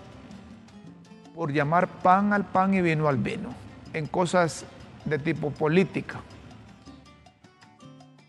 por 1.34 1.54
llamar 1.54 1.88
pan 1.88 2.34
al 2.34 2.44
pan 2.44 2.74
y 2.74 2.82
vino 2.82 3.08
al 3.08 3.16
vino 3.16 3.54
en 3.94 4.06
cosas 4.08 4.66
de 5.06 5.18
tipo 5.18 5.52
política. 5.52 6.20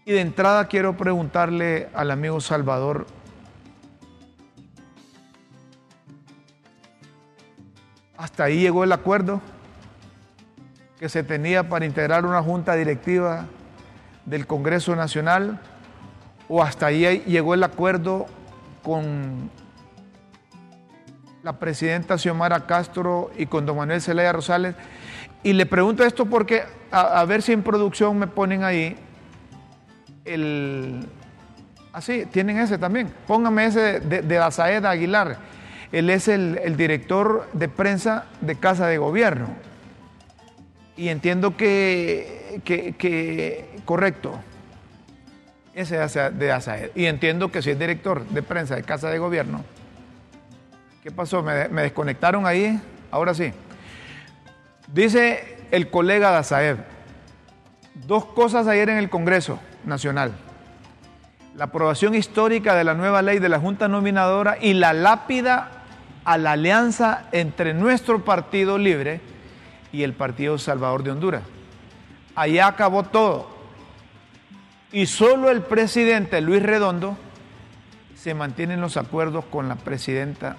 Y 0.05 0.13
de 0.13 0.21
entrada 0.21 0.69
quiero 0.69 0.95
preguntarle 0.95 1.89
al 1.93 2.09
amigo 2.09 2.39
Salvador, 2.39 3.05
hasta 8.21 8.43
ahí 8.43 8.59
llegó 8.59 8.83
el 8.83 8.91
acuerdo 8.91 9.41
que 10.99 11.09
se 11.09 11.23
tenía 11.23 11.67
para 11.67 11.85
integrar 11.85 12.23
una 12.23 12.43
junta 12.43 12.75
directiva 12.75 13.45
del 14.27 14.45
Congreso 14.45 14.95
Nacional 14.95 15.59
o 16.47 16.61
hasta 16.61 16.85
ahí 16.85 17.23
llegó 17.25 17.55
el 17.55 17.63
acuerdo 17.63 18.27
con 18.83 19.49
la 21.41 21.53
presidenta 21.53 22.19
Xiomara 22.19 22.67
Castro 22.67 23.31
y 23.39 23.47
con 23.47 23.65
don 23.65 23.77
Manuel 23.77 24.01
Zelaya 24.01 24.31
Rosales. 24.31 24.75
Y 25.41 25.53
le 25.53 25.65
pregunto 25.65 26.03
esto 26.03 26.27
porque 26.27 26.63
a, 26.91 27.21
a 27.21 27.25
ver 27.25 27.41
si 27.41 27.53
en 27.53 27.63
producción 27.63 28.19
me 28.19 28.27
ponen 28.27 28.63
ahí 28.63 28.95
el... 30.25 31.07
Así, 31.91 32.27
tienen 32.27 32.59
ese 32.59 32.77
también. 32.77 33.11
Póngame 33.25 33.65
ese 33.65 33.99
de, 33.99 34.21
de 34.21 34.37
Azaed 34.37 34.85
Aguilar. 34.85 35.39
Él 35.91 36.10
es 36.10 36.27
el, 36.27 36.77
director 36.77 37.48
de 37.53 37.67
prensa 37.67 38.25
de 38.39 38.55
Casa 38.55 38.88
de 38.88 38.98
Gobierno. 38.98 39.48
Y 40.95 41.10
entiendo 41.10 41.57
que, 41.57 42.62
que, 42.63 43.69
correcto, 43.83 44.39
ese 45.74 46.01
es 46.01 46.13
de 46.13 46.51
Azaed. 46.51 46.91
Y 46.95 47.05
entiendo 47.05 47.51
que 47.51 47.62
si 47.62 47.71
es 47.71 47.79
director 47.79 48.25
de 48.27 48.41
prensa 48.41 48.75
de 48.75 48.83
Casa 48.83 49.10
de 49.10 49.19
Gobierno, 49.19 49.63
¿qué 51.03 51.12
pasó? 51.12 51.43
¿Me, 51.43 51.67
me 51.67 51.81
desconectaron 51.81 52.45
ahí? 52.45 52.79
Ahora 53.10 53.33
sí. 53.33 53.51
Dice 54.93 55.57
el 55.71 55.89
colega 55.89 56.31
de 56.31 56.38
Azaed, 56.38 56.77
dos 58.07 58.25
cosas 58.25 58.67
ayer 58.67 58.89
en 58.89 58.98
el 58.98 59.10
Congreso 59.10 59.60
Nacional. 59.83 60.31
La 61.55 61.65
aprobación 61.65 62.15
histórica 62.15 62.75
de 62.75 62.86
la 62.86 62.93
nueva 62.93 63.21
ley 63.21 63.39
de 63.39 63.50
la 63.50 63.60
Junta 63.60 63.89
Nominadora 63.89 64.57
y 64.62 64.74
la 64.74 64.93
lápida 64.93 65.80
a 66.23 66.37
la 66.37 66.53
alianza 66.53 67.27
entre 67.31 67.73
nuestro 67.73 68.23
Partido 68.23 68.77
Libre 68.77 69.21
y 69.91 70.03
el 70.03 70.13
Partido 70.13 70.57
Salvador 70.57 71.03
de 71.03 71.11
Honduras. 71.11 71.43
Allá 72.35 72.67
acabó 72.67 73.03
todo. 73.03 73.49
Y 74.91 75.05
solo 75.05 75.49
el 75.49 75.61
presidente 75.61 76.41
Luis 76.41 76.61
Redondo 76.61 77.17
se 78.15 78.33
mantiene 78.33 78.75
en 78.75 78.81
los 78.81 78.97
acuerdos 78.97 79.45
con 79.45 79.67
la 79.67 79.75
presidenta 79.75 80.57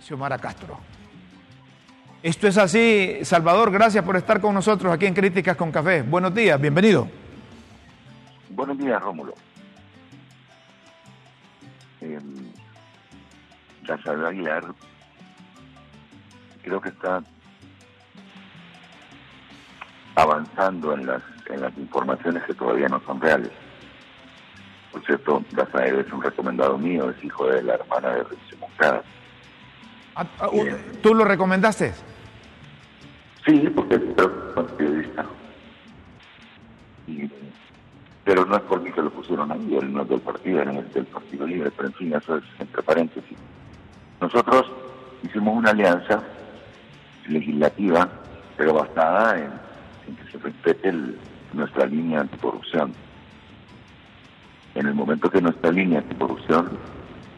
Xiomara 0.00 0.38
Castro. 0.38 0.78
Esto 2.22 2.48
es 2.48 2.56
así, 2.56 3.18
Salvador, 3.22 3.70
gracias 3.70 4.02
por 4.02 4.16
estar 4.16 4.40
con 4.40 4.54
nosotros 4.54 4.92
aquí 4.92 5.04
en 5.04 5.14
Críticas 5.14 5.56
con 5.56 5.70
Café. 5.70 6.02
Buenos 6.02 6.34
días, 6.34 6.58
bienvenido. 6.58 7.06
Buenos 8.48 8.78
días, 8.78 9.02
Rómulo. 9.02 9.34
Eh, 12.00 12.18
Rafael 13.86 14.24
Aguilar 14.26 14.64
creo 16.62 16.80
que 16.80 16.88
está 16.88 17.22
avanzando 20.16 20.94
en 20.94 21.06
las, 21.06 21.22
en 21.50 21.60
las 21.60 21.76
informaciones 21.76 22.42
que 22.44 22.54
todavía 22.54 22.88
no 22.88 23.00
son 23.04 23.20
reales. 23.20 23.50
Por 24.92 25.04
cierto, 25.04 25.44
Rafael 25.52 25.98
es 26.00 26.12
un 26.12 26.22
recomendado 26.22 26.78
mío, 26.78 27.10
es 27.10 27.22
hijo 27.24 27.46
de 27.48 27.62
la 27.62 27.74
hermana 27.74 28.10
de 28.10 28.22
Revisión 28.22 28.60
Moncada. 28.60 29.02
Ah, 30.14 30.26
ah. 30.40 30.48
¿Tú 31.02 31.14
lo 31.14 31.24
recomendaste? 31.24 31.92
Sí, 33.44 33.68
porque 33.74 33.96
es 33.96 34.00
periodista. 34.76 35.26
Y- 37.08 37.28
pero 38.22 38.46
no 38.46 38.56
es 38.56 38.62
por 38.62 38.80
mí 38.80 38.90
que 38.90 39.02
lo 39.02 39.10
pusieron 39.10 39.52
ahí, 39.52 39.76
él 39.76 39.92
no 39.92 40.00
es 40.02 40.08
del 40.08 40.20
partido, 40.20 40.62
él 40.62 40.78
es 40.78 40.94
del 40.94 41.04
Partido 41.04 41.46
Libre, 41.46 41.70
pero 41.72 41.88
en 41.88 41.94
fin, 41.94 42.14
eso 42.14 42.38
es 42.38 42.44
entre 42.58 42.82
paréntesis. 42.82 43.36
Nosotros 44.20 44.70
hicimos 45.22 45.56
una 45.56 45.70
alianza 45.70 46.22
legislativa, 47.28 48.08
pero 48.56 48.74
basada 48.74 49.38
en, 49.38 50.16
que 50.16 50.30
se 50.30 50.38
respete 50.38 50.88
el- 50.88 51.18
nuestra 51.52 51.86
línea 51.86 52.20
anticorrupción. 52.20 52.92
En 54.74 54.86
el 54.86 54.94
momento 54.94 55.30
que 55.30 55.40
nuestra 55.40 55.70
línea 55.70 56.00
anticorrupción 56.00 56.68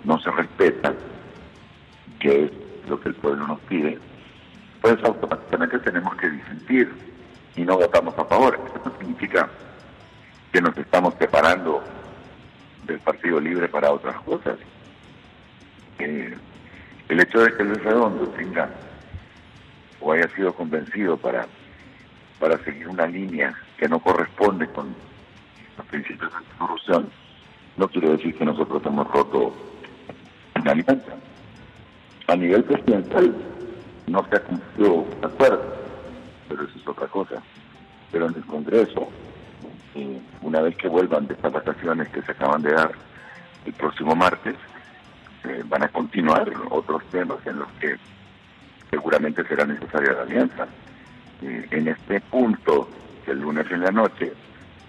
no 0.05 0.19
se 0.21 0.31
respeta, 0.31 0.95
que 2.19 2.45
es 2.47 2.51
lo 2.89 2.99
que 3.01 3.11
el 3.11 3.15
pueblo 3.17 3.47
nos 3.47 3.61
pide, 3.61 3.99
pues 4.81 4.97
automáticamente 5.05 5.79
tenemos 5.81 6.15
que 6.17 6.31
disentir 6.31 6.93
y 7.57 7.63
no 7.63 7.77
votamos 7.77 8.17
a 8.19 8.25
favor. 8.25 8.59
Esto 8.75 8.93
significa 8.99 9.49
que 10.53 10.61
nos 10.63 10.77
estamos 10.79 11.15
separando 11.19 11.83
del 12.87 12.99
Partido 13.01 13.39
Libre 13.41 13.69
para 13.69 13.93
otras 13.93 14.17
cosas. 14.23 14.57
El 17.09 17.21
hecho 17.21 17.41
de 17.41 17.57
que 17.57 17.65
Luis 17.65 17.83
Redondo 17.83 18.27
tenga 18.29 18.69
o 20.01 20.13
haya 20.13 20.29
sido 20.35 20.53
convencido 20.55 21.17
para, 21.17 21.47
para 22.39 22.59
seguir 22.65 22.89
una 22.89 23.07
línea 23.07 23.55
que 23.79 23.89
no 23.89 24.01
corresponde 24.01 24.67
con 24.69 24.95
los 25.77 25.87
principios 25.87 26.33
de 26.33 26.59
corrupción, 26.59 27.09
no 27.77 27.89
quiere 27.89 28.11
decir 28.11 28.37
que 28.37 28.45
nosotros 28.45 28.83
hemos 28.87 29.07
roto 29.09 29.55
una 30.57 30.73
alianza. 30.73 31.15
A 32.29 32.37
nivel 32.37 32.65
presidencial 32.65 33.35
no 34.07 34.27
se 34.29 34.37
ha 34.37 34.41
cumplido 34.41 35.07
de 35.21 35.27
acuerdo, 35.27 35.77
pero 36.49 36.65
eso 36.65 36.79
es 36.79 36.89
otra 36.89 37.07
cosa. 37.07 37.43
Pero 38.11 38.27
en 38.27 38.35
el 38.35 38.45
Congreso, 38.47 39.09
eh, 39.95 40.21
una 40.43 40.61
vez 40.63 40.77
que 40.77 40.89
vuelvan 40.89 41.27
de 41.27 41.35
estas 41.35 41.53
vacaciones 41.53 42.09
que 42.09 42.23
se 42.23 42.33
acaban 42.33 42.63
de 42.63 42.73
dar 42.73 42.93
el 43.65 43.73
próximo 43.75 44.15
martes, 44.17 44.57
eh, 45.49 45.63
van 45.67 45.85
a 45.85 45.89
continuar 45.89 46.51
otros 46.71 47.05
temas 47.11 47.39
en 47.47 47.59
los 47.59 47.69
que 47.81 47.97
seguramente 48.91 49.45
será 49.47 49.65
necesaria 49.65 50.13
la 50.13 50.23
alianza. 50.23 50.67
Eh, 51.43 51.67
en 51.71 51.89
este 51.89 52.21
punto, 52.21 52.89
el 53.27 53.41
lunes 53.41 53.67
en 53.71 53.81
la 53.81 53.91
noche, 53.91 54.33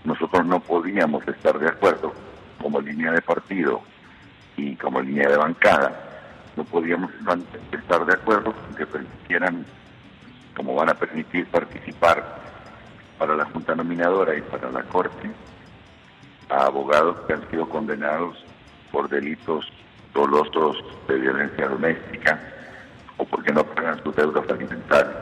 nosotros 0.03 0.45
no 0.45 0.59
podíamos 0.59 1.27
estar 1.27 1.59
de 1.59 1.67
acuerdo 1.67 2.13
como 2.61 2.81
línea 2.81 3.11
de 3.11 3.21
partido 3.21 3.81
y 4.55 4.75
como 4.75 5.01
línea 5.01 5.29
de 5.29 5.37
bancada, 5.37 5.93
no 6.55 6.63
podíamos 6.63 7.11
estar 7.71 8.05
de 8.05 8.13
acuerdo 8.13 8.53
que 8.75 8.85
permitieran, 8.85 9.65
como 10.55 10.73
van 10.73 10.89
a 10.89 10.95
permitir 10.95 11.45
participar 11.47 12.39
para 13.19 13.35
la 13.35 13.45
Junta 13.45 13.75
Nominadora 13.75 14.35
y 14.35 14.41
para 14.41 14.71
la 14.71 14.83
Corte, 14.83 15.29
a 16.49 16.65
abogados 16.65 17.19
que 17.27 17.33
han 17.33 17.49
sido 17.49 17.69
condenados 17.69 18.43
por 18.91 19.09
delitos 19.09 19.71
dolosos 20.13 20.77
de 21.07 21.15
violencia 21.15 21.67
doméstica 21.67 22.39
o 23.17 23.25
porque 23.25 23.51
no 23.51 23.63
pagan 23.63 24.01
sus 24.03 24.15
deudas 24.15 24.49
alimentarias. 24.49 25.15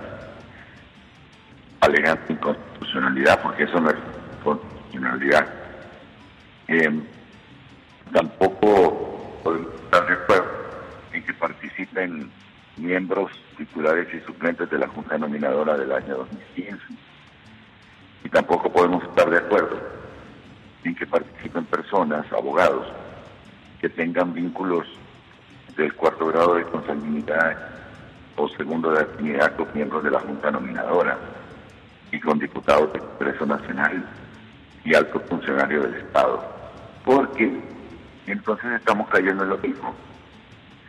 Alegando 1.82 2.22
inconstitucionalidad, 2.30 3.42
porque 3.42 3.64
eso 3.64 3.80
no 3.80 3.90
es 3.90 3.96
constitucionalidad. 4.44 5.48
Eh, 6.68 7.02
tampoco 8.12 9.40
podemos 9.44 9.74
estar 9.76 10.08
de 10.08 10.14
acuerdo 10.14 10.52
en 11.14 11.24
que 11.24 11.34
participen 11.34 12.32
miembros 12.78 13.32
titulares 13.58 14.08
y 14.14 14.20
suplentes 14.26 14.70
de 14.70 14.80
la 14.80 14.88
Junta 14.88 15.18
Nominadora 15.18 15.78
del 15.78 15.92
año 15.92 16.18
2015. 16.18 16.78
Y 18.24 18.30
tampoco 18.30 18.72
podemos 18.72 19.04
estar 19.04 19.30
de 19.30 19.38
acuerdo 19.38 19.80
en 20.84 20.96
que 20.96 21.06
participen 21.06 21.66
personas, 21.66 22.26
abogados, 22.32 22.88
tengan 23.90 24.34
vínculos 24.34 24.88
del 25.76 25.94
cuarto 25.94 26.28
grado 26.28 26.56
de 26.56 26.64
consanguinidad 26.64 27.58
o 28.38 28.48
segundo 28.50 28.92
de 28.92 29.02
actividad 29.02 29.56
con 29.56 29.68
miembros 29.74 30.04
de 30.04 30.12
la 30.12 30.20
Junta 30.20 30.52
Nominadora 30.52 31.18
y 32.12 32.20
con 32.20 32.40
diputados 32.40 32.92
del 32.94 33.02
Congreso 33.02 33.46
Nacional 33.46 34.06
y 34.84 34.94
altos 34.94 35.22
funcionarios 35.30 35.84
del 35.84 35.96
Estado. 35.96 36.44
Porque 37.04 37.60
entonces 38.28 38.72
estamos 38.74 39.10
cayendo 39.10 39.44
en 39.44 39.50
lo 39.50 39.58
mismo. 39.58 39.94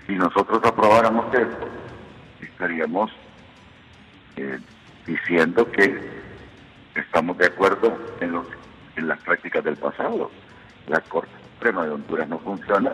Si 0.06 0.14
nosotros 0.14 0.60
aprobáramos 0.64 1.26
esto, 1.34 1.68
estaríamos 2.40 3.10
eh, 4.36 4.58
diciendo 5.06 5.70
que 5.72 6.00
estamos 6.94 7.36
de 7.38 7.46
acuerdo 7.46 7.96
en 8.20 9.08
las 9.08 9.18
prácticas 9.20 9.64
del 9.64 9.76
pasado. 9.76 10.30
La 10.88 11.00
Corte 11.00 11.45
Suprema 11.56 11.84
de 11.86 11.92
Honduras 11.92 12.28
no 12.28 12.38
funciona 12.38 12.92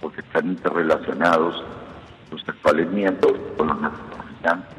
porque 0.00 0.20
están 0.20 0.46
interrelacionados 0.46 1.62
los 2.30 2.86
miembros 2.92 3.32
con 3.56 3.68
los 3.68 3.80
narcotraficantes 3.80 4.76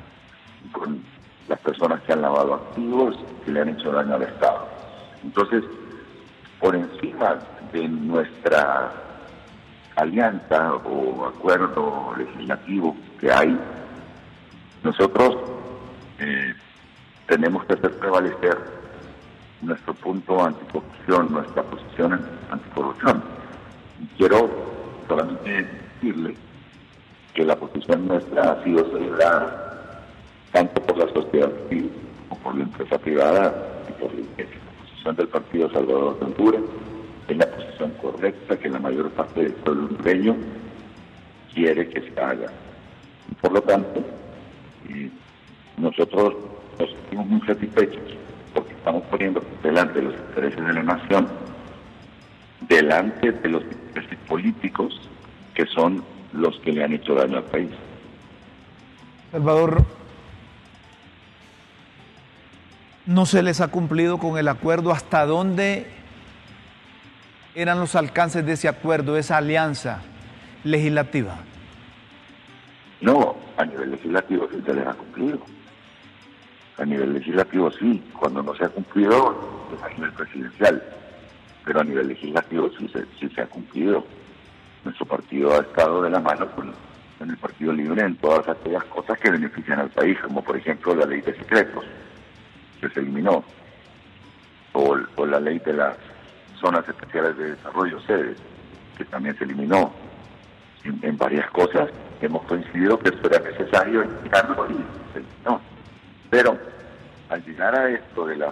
y 0.65 0.69
con 0.69 1.03
las 1.47 1.59
personas 1.59 2.01
que 2.03 2.13
han 2.13 2.21
lavado 2.21 2.55
activos 2.55 3.15
y 3.45 3.51
le 3.51 3.61
han 3.61 3.69
hecho 3.69 3.91
daño 3.91 4.15
al 4.15 4.23
Estado. 4.23 4.67
Entonces, 5.23 5.63
por 6.59 6.75
encima 6.75 7.37
de 7.71 7.87
nuestra 7.87 8.91
alianza 9.95 10.75
o 10.75 11.25
acuerdo 11.25 12.13
legislativo 12.17 12.95
que 13.19 13.31
hay, 13.31 13.57
nosotros 14.83 15.37
eh, 16.19 16.53
tenemos 17.27 17.65
que 17.65 17.73
hacer 17.73 17.91
prevalecer 17.99 18.76
nuestro 19.61 19.93
punto 19.95 20.43
anticorrupción, 20.43 21.31
nuestra 21.31 21.63
posición 21.63 22.19
anticorrupción. 22.51 23.23
Y 24.01 24.17
quiero 24.17 24.49
solamente 25.07 25.67
decirle 26.01 26.35
que 27.33 27.45
la 27.45 27.55
posición 27.55 28.07
nuestra 28.07 28.51
ha 28.51 28.63
sido 28.63 28.89
celebrada 28.91 30.05
tanto 30.51 30.81
por 30.81 30.97
la 30.97 31.13
sociedad 31.13 31.51
civil 31.69 31.91
como 32.29 32.41
por 32.41 32.55
la 32.55 32.63
empresa 32.63 32.97
privada 32.97 33.83
y 33.89 33.91
por 34.01 34.11
la 34.13 34.21
posición 34.81 35.15
del 35.15 35.27
Partido 35.27 35.71
Salvador 35.71 36.19
de 36.19 36.25
Honduras 36.25 36.61
en 37.27 37.37
la 37.39 37.47
posición 37.47 37.91
correcta 38.01 38.57
que 38.57 38.69
la 38.69 38.79
mayor 38.79 39.09
parte 39.11 39.43
del 39.43 39.53
pueblo 39.53 39.87
hondureño 39.87 40.35
quiere 41.53 41.89
que 41.89 42.01
se 42.01 42.19
haga. 42.19 42.51
por 43.41 43.51
lo 43.51 43.61
tanto, 43.61 44.03
nosotros 45.77 46.35
nos 46.79 46.89
sentimos 46.89 47.27
muy 47.27 47.41
satisfechos 47.41 48.16
estamos 48.87 49.03
poniendo 49.09 49.43
delante 49.61 49.99
de 49.99 50.01
los 50.03 50.15
intereses 50.15 50.65
de 50.65 50.73
la 50.73 50.81
nación, 50.81 51.27
delante 52.69 53.33
de 53.33 53.49
los 53.49 53.61
intereses 53.63 54.17
políticos 54.29 55.09
que 55.53 55.65
son 55.65 56.05
los 56.31 56.57
que 56.61 56.71
le 56.71 56.85
han 56.85 56.93
hecho 56.93 57.13
daño 57.13 57.35
al 57.35 57.43
país. 57.43 57.69
Salvador, 59.33 59.83
no 63.05 63.25
se 63.25 63.43
les 63.43 63.59
ha 63.59 63.67
cumplido 63.67 64.19
con 64.19 64.37
el 64.37 64.47
acuerdo 64.47 64.93
hasta 64.93 65.25
dónde 65.25 65.87
eran 67.55 67.81
los 67.81 67.93
alcances 67.93 68.45
de 68.45 68.53
ese 68.53 68.69
acuerdo, 68.69 69.17
esa 69.17 69.35
alianza 69.35 70.01
legislativa. 70.63 71.39
No, 73.01 73.35
a 73.57 73.65
nivel 73.65 73.91
legislativo 73.91 74.47
sí 74.49 74.61
se 74.65 74.73
les 74.73 74.87
ha 74.87 74.93
cumplido. 74.93 75.56
A 76.77 76.85
nivel 76.85 77.13
legislativo 77.13 77.71
sí, 77.71 78.03
cuando 78.19 78.43
no 78.43 78.53
se 78.55 78.65
ha 78.65 78.69
cumplido 78.69 79.35
es 79.75 79.83
a 79.83 79.89
nivel 79.89 80.11
presidencial, 80.11 80.83
pero 81.65 81.81
a 81.81 81.83
nivel 81.83 82.07
legislativo 82.07 82.69
sí 82.77 82.87
se, 82.89 83.03
sí 83.19 83.33
se 83.33 83.41
ha 83.41 83.47
cumplido. 83.47 84.03
Nuestro 84.83 85.05
partido 85.05 85.53
ha 85.53 85.61
estado 85.61 86.03
de 86.03 86.09
la 86.11 86.19
mano 86.19 86.47
con, 86.51 86.73
el 87.19 87.37
Partido 87.37 87.73
Libre 87.73 88.03
en 88.03 88.15
todas 88.17 88.47
aquellas 88.47 88.83
cosas 88.85 89.19
que 89.19 89.31
benefician 89.31 89.79
al 89.79 89.89
país, 89.89 90.17
como 90.21 90.43
por 90.43 90.55
ejemplo 90.55 90.93
la 90.93 91.07
ley 91.07 91.19
de 91.21 91.35
secretos, 91.35 91.83
que 92.79 92.87
se 92.89 92.99
eliminó, 92.99 93.43
o, 94.73 95.25
la 95.25 95.39
ley 95.39 95.57
de 95.59 95.73
las 95.73 95.97
zonas 96.59 96.87
especiales 96.87 97.35
de 97.37 97.55
desarrollo, 97.55 97.99
sedes, 98.01 98.37
que 98.97 99.05
también 99.05 99.35
se 99.37 99.45
eliminó. 99.45 99.91
En, 100.83 101.17
varias 101.17 101.49
cosas 101.51 101.89
hemos 102.21 102.45
coincidido 102.45 102.97
que 102.99 103.09
esto 103.09 103.27
era 103.29 103.39
necesario 103.39 104.03
y 104.03 104.29
se 104.29 105.19
eliminó. 105.19 105.76
Pero 106.29 106.57
al 107.29 107.43
llegar 107.43 107.75
a 107.75 107.89
esto 107.89 108.25
de 108.25 108.37
la 108.37 108.51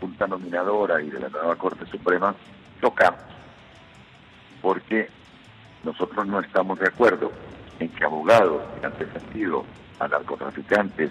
Junta 0.00 0.26
Nominadora 0.26 1.02
y 1.02 1.10
de 1.10 1.20
la 1.20 1.28
nueva 1.28 1.56
Corte 1.56 1.86
Suprema, 1.86 2.34
tocamos, 2.80 3.20
porque 4.60 5.08
nosotros 5.82 6.26
no 6.26 6.40
estamos 6.40 6.78
de 6.78 6.88
acuerdo 6.88 7.32
en 7.78 7.88
que 7.88 8.04
abogados 8.04 8.62
que 8.80 8.86
han 8.86 8.98
defendido 8.98 9.64
a 9.98 10.08
narcotraficantes, 10.08 11.10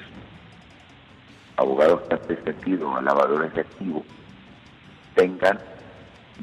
abogados 1.58 2.02
que 2.02 2.16
han 2.16 2.28
defendido 2.28 2.96
a 2.96 3.02
lavadores 3.02 3.54
de 3.54 3.62
activos, 3.62 4.04
tengan 5.16 5.60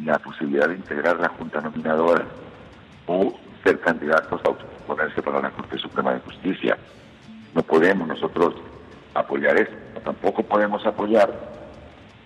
la 0.04 0.18
posibilidad 0.18 0.68
de 0.68 0.76
integrar 0.76 1.18
la 1.18 1.28
Junta 1.30 1.61
Nominadora 1.61 2.24
o 3.06 3.37
ser 3.64 3.80
candidatos 3.80 4.40
a 4.44 4.87
ponerse 4.87 5.22
para 5.22 5.40
la 5.40 5.50
Corte 5.50 5.78
Suprema 5.78 6.14
de 6.14 6.20
Justicia. 6.20 6.78
No 7.54 7.62
podemos 7.62 8.06
nosotros 8.06 8.54
apoyar 9.14 9.57
esto, 9.59 9.77
tampoco 10.05 10.42
podemos 10.42 10.85
apoyar 10.87 11.33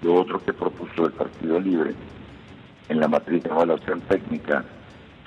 lo 0.03 0.15
otro 0.15 0.43
que 0.45 0.53
propuso 0.53 1.07
el 1.07 1.13
Partido 1.13 1.59
Libre 1.61 1.95
en 2.89 3.01
la 3.01 3.09
matriz 3.09 3.43
de 3.43 3.51
evaluación 3.51 4.01
técnica 4.03 4.65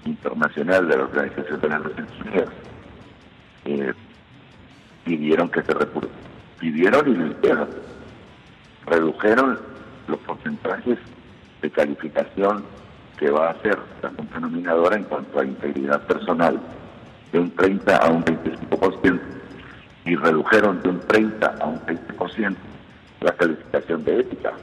internacional 0.05 0.87
de 0.87 0.97
la 0.97 1.03
Organización 1.03 1.59
de 1.59 1.69
las 1.69 1.81
Naciones 1.83 2.11
Unidas. 2.21 2.49
Eh, 3.65 3.93
pidieron 5.03 5.49
que 5.49 5.63
se 5.63 5.73
pidieron 6.59 7.09
y 7.09 7.15
lo 7.15 7.27
hicieron. 7.27 7.69
Redujeron 8.85 9.59
los 10.07 10.19
porcentajes 10.19 10.97
de 11.61 11.71
calificación 11.71 12.63
que 13.17 13.29
va 13.29 13.47
a 13.47 13.51
hacer 13.51 13.77
la 14.01 14.09
Junta 14.09 14.39
Nominadora 14.39 14.95
en 14.95 15.03
cuanto 15.03 15.39
a 15.39 15.45
integridad 15.45 16.01
personal 16.03 16.59
de 17.31 17.39
un 17.39 17.51
30 17.51 17.97
a 17.97 18.09
un 18.09 18.23
25% 18.23 19.36
y 20.07 20.15
redujeron 20.15 20.81
de 20.81 20.89
un 20.89 20.99
30 21.01 21.57
a 21.59 21.65
un 21.65 21.79
20% 21.81 22.55
la 23.19 23.31
calificación 23.33 24.03
de 24.05 24.21
ética, 24.21 24.53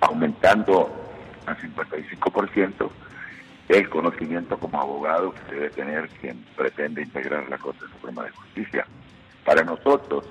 aumentando 0.00 0.90
a 1.46 1.56
55% 1.56 2.90
el 3.68 3.88
conocimiento 3.88 4.58
como 4.58 4.80
abogado 4.80 5.32
que 5.32 5.54
debe 5.54 5.70
tener 5.70 6.08
quien 6.20 6.44
pretende 6.56 7.02
integrar 7.02 7.48
la 7.48 7.58
Corte 7.58 7.84
Suprema 7.92 8.24
de 8.24 8.30
Justicia. 8.30 8.86
Para 9.44 9.62
nosotros, 9.62 10.24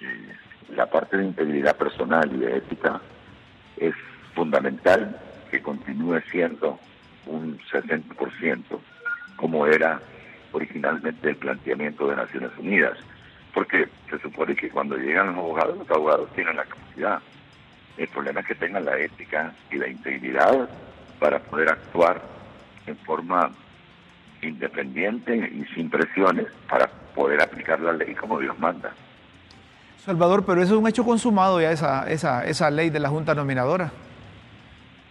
eh, 0.00 0.32
la 0.74 0.86
parte 0.86 1.16
de 1.16 1.24
integridad 1.24 1.76
personal 1.76 2.30
y 2.32 2.38
de 2.38 2.58
ética 2.58 3.00
es 3.76 3.94
fundamental 4.34 5.18
que 5.50 5.60
continúe 5.62 6.20
siendo 6.30 6.78
un 7.26 7.58
60% 7.72 8.62
como 9.36 9.66
era 9.66 10.00
originalmente 10.52 11.30
el 11.30 11.36
planteamiento 11.36 12.08
de 12.08 12.16
Naciones 12.16 12.50
Unidas, 12.58 12.98
porque 13.54 13.88
se 14.10 14.18
supone 14.18 14.54
que 14.54 14.70
cuando 14.70 14.96
llegan 14.96 15.28
los 15.28 15.36
abogados, 15.36 15.78
los 15.78 15.90
abogados 15.90 16.32
tienen 16.34 16.56
la 16.56 16.64
capacidad. 16.64 17.20
El 17.96 18.08
problema 18.08 18.40
es 18.40 18.46
que 18.46 18.54
tengan 18.54 18.84
la 18.84 18.98
ética 18.98 19.52
y 19.70 19.76
la 19.76 19.88
integridad 19.88 20.68
para 21.18 21.40
poder 21.40 21.70
actuar 21.70 22.22
en 22.86 22.96
forma 22.98 23.50
independiente 24.42 25.36
y 25.36 25.64
sin 25.74 25.90
presiones 25.90 26.46
para 26.68 26.88
poder 27.14 27.42
aplicar 27.42 27.80
la 27.80 27.92
ley 27.92 28.14
como 28.14 28.38
Dios 28.38 28.58
manda. 28.58 28.92
Salvador, 30.04 30.44
pero 30.46 30.62
eso 30.62 30.74
es 30.74 30.80
un 30.80 30.88
hecho 30.88 31.04
consumado 31.04 31.60
ya, 31.60 31.72
esa, 31.72 32.08
esa, 32.08 32.46
esa 32.46 32.70
ley 32.70 32.90
de 32.90 33.00
la 33.00 33.08
Junta 33.08 33.34
Nominadora. 33.34 33.90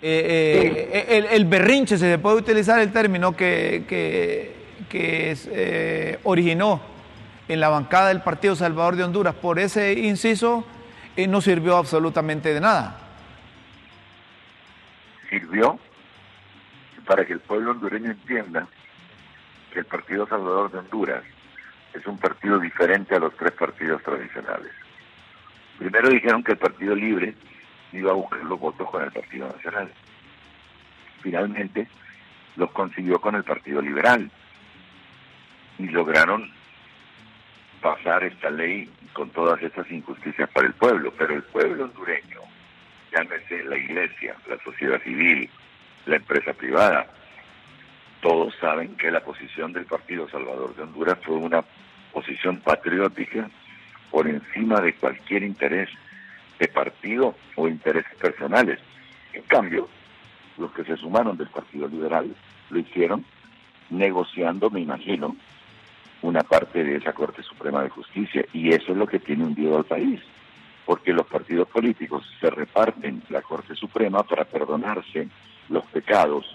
Eh, 0.02 0.90
eh, 0.94 1.28
el, 1.32 1.46
berrinche, 1.46 1.98
se 1.98 2.20
puede 2.20 2.38
utilizar 2.38 2.80
el 2.80 2.92
término 2.92 3.36
que, 3.36 3.84
que, 3.88 5.36
eh, 5.52 6.20
originó 6.24 6.80
en 7.48 7.60
la 7.60 7.70
bancada 7.70 8.10
del 8.10 8.22
Partido 8.22 8.56
Salvador 8.56 8.96
de 8.96 9.04
Honduras 9.04 9.36
por 9.36 9.60
ese 9.60 9.94
inciso, 9.94 10.66
no 11.28 11.42
sirvió 11.42 11.78
absolutamente 11.78 12.54
de 12.54 12.62
nada. 12.62 13.00
Sirvió 15.30 15.80
para 17.06 17.26
que 17.26 17.34
el 17.34 17.40
pueblo 17.40 17.72
hondureño 17.72 18.12
entienda 18.12 18.68
que 19.74 19.80
el 19.80 19.86
Partido 19.86 20.28
Salvador 20.28 20.72
de 20.72 20.80
Honduras 20.80 21.24
es 21.94 22.06
un 22.06 22.18
partido 22.18 22.60
diferente 22.60 23.16
a 23.16 23.20
los 23.20 23.36
tres 23.36 23.54
partidos 23.54 24.04
tradicionales. 24.04 24.72
Primero 25.80 26.10
dijeron 26.10 26.44
que 26.44 26.52
el 26.52 26.58
Partido 26.58 26.96
Libre 26.96 27.34
iba 27.94 28.12
a 28.12 28.16
buscar 28.16 28.44
los 28.44 28.60
votos 28.60 28.90
con 28.90 29.04
el 29.04 29.12
Partido 29.12 29.48
Nacional. 29.48 29.92
Finalmente 31.22 31.88
los 32.56 32.72
consiguió 32.72 33.20
con 33.20 33.36
el 33.36 33.44
Partido 33.44 33.82
Liberal 33.82 34.30
y 35.80 35.88
lograron 35.88 36.52
pasar 37.82 38.24
esta 38.24 38.50
ley 38.50 38.90
con 39.14 39.30
todas 39.30 39.62
estas 39.62 39.90
injusticias 39.92 40.50
para 40.50 40.68
el 40.68 40.74
pueblo, 40.74 41.14
pero 41.18 41.36
el 41.36 41.44
pueblo 41.44 41.86
hondureño, 41.86 42.42
llámese 43.12 43.64
la 43.64 43.78
iglesia, 43.78 44.36
la 44.48 44.58
sociedad 44.64 45.02
civil, 45.04 45.50
la 46.06 46.18
empresa 46.18 46.54
privada, 46.54 47.08
todos 48.22 48.56
saben 48.60 48.96
que 48.96 49.12
la 49.12 49.24
posición 49.24 49.74
del 49.74 49.86
Partido 49.86 50.28
Salvador 50.30 50.76
de 50.76 50.84
Honduras 50.84 51.18
fue 51.24 51.36
una 51.36 51.64
posición 52.12 52.58
patriótica 52.58 53.50
por 54.10 54.28
encima 54.28 54.82
de 54.82 54.96
cualquier 54.96 55.44
interés 55.44 55.90
de 56.60 56.68
partido 56.68 57.36
o 57.56 57.68
intereses 57.68 58.16
personales. 58.16 58.80
En 59.34 59.44
cambio, 59.44 59.88
los 60.58 60.72
que 60.72 60.84
se 60.84 60.98
sumaron 60.98 61.38
del 61.38 61.50
Partido 61.50 61.88
Liberal 61.88 62.36
lo 62.70 62.80
hicieron 62.80 63.24
negociando, 63.90 64.70
me 64.70 64.82
imagino, 64.82 65.36
una 66.28 66.44
parte 66.44 66.84
de 66.84 66.98
esa 66.98 67.14
Corte 67.14 67.42
Suprema 67.42 67.82
de 67.84 67.90
Justicia 67.90 68.46
y 68.52 68.74
eso 68.74 68.92
es 68.92 68.98
lo 68.98 69.08
que 69.08 69.20
tiene 69.20 69.46
hundido 69.46 69.78
al 69.78 69.86
país, 69.86 70.20
porque 70.86 71.14
los 71.14 71.26
partidos 71.26 71.70
políticos 71.70 72.26
se 72.42 72.50
reparten 72.50 73.24
la 73.30 73.42
Corte 73.42 73.76
Suprema 73.76 74.24
para 74.24 74.44
perdonarse 74.44 75.30
los 75.70 75.86
pecados 75.86 76.46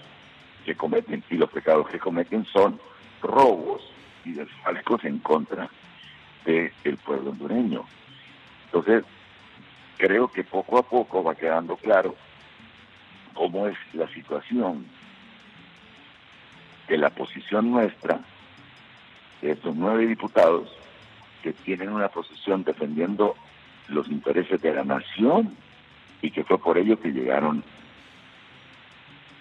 que 0.63 0.75
cometen 0.75 1.23
y 1.29 1.35
los 1.37 1.49
pecados 1.49 1.87
que 1.89 1.97
cometen 1.97 2.45
son 2.45 2.79
robos 3.21 3.81
y 4.23 4.33
desfalcos 4.33 5.03
en 5.05 5.17
contra 5.19 5.67
del 6.45 6.97
pueblo 7.03 7.31
hondureño. 7.31 7.83
Entonces, 8.65 9.03
creo 9.97 10.27
que 10.27 10.43
poco 10.43 10.77
a 10.77 10.83
poco 10.83 11.23
va 11.23 11.33
quedando 11.33 11.77
claro 11.77 12.15
cómo 13.33 13.67
es 13.67 13.77
la 13.93 14.07
situación 14.09 14.85
de 16.87 16.97
la 16.97 17.09
posición 17.09 17.71
nuestra, 17.71 18.19
de 19.43 19.51
estos 19.51 19.75
nueve 19.75 20.07
diputados, 20.07 20.69
que 21.43 21.51
tienen 21.51 21.89
una 21.89 22.07
posición 22.07 22.63
defendiendo 22.63 23.35
los 23.89 24.07
intereses 24.07 24.61
de 24.61 24.73
la 24.73 24.85
nación 24.85 25.53
y 26.21 26.31
que 26.31 26.45
fue 26.45 26.57
por 26.57 26.77
ello 26.77 26.97
que 26.97 27.11
llegaron 27.11 27.61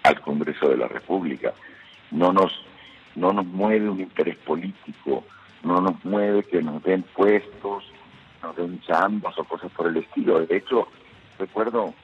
al 0.03 0.21
Congreso 0.21 0.69
de 0.69 0.77
la 0.77 0.88
República. 0.88 1.55
No 2.11 2.33
nos, 2.33 2.53
no 3.15 3.33
nos 3.33 3.47
mueve 3.47 3.88
un 3.88 4.01
interés 4.01 4.37
político, 4.38 5.25
no 5.62 5.81
nos 5.81 6.05
mueve 6.05 6.43
que 6.43 6.61
nos 6.61 6.83
den 6.83 7.05
puestos, 7.05 7.85
nos 8.43 8.57
den 8.57 8.81
chambas 8.81 9.38
o 9.38 9.45
cosas 9.45 9.71
por 9.71 9.87
el 9.87 9.99
estilo. 9.99 10.45
De 10.45 10.57
hecho, 10.57 10.88
recuerdo 11.38 11.95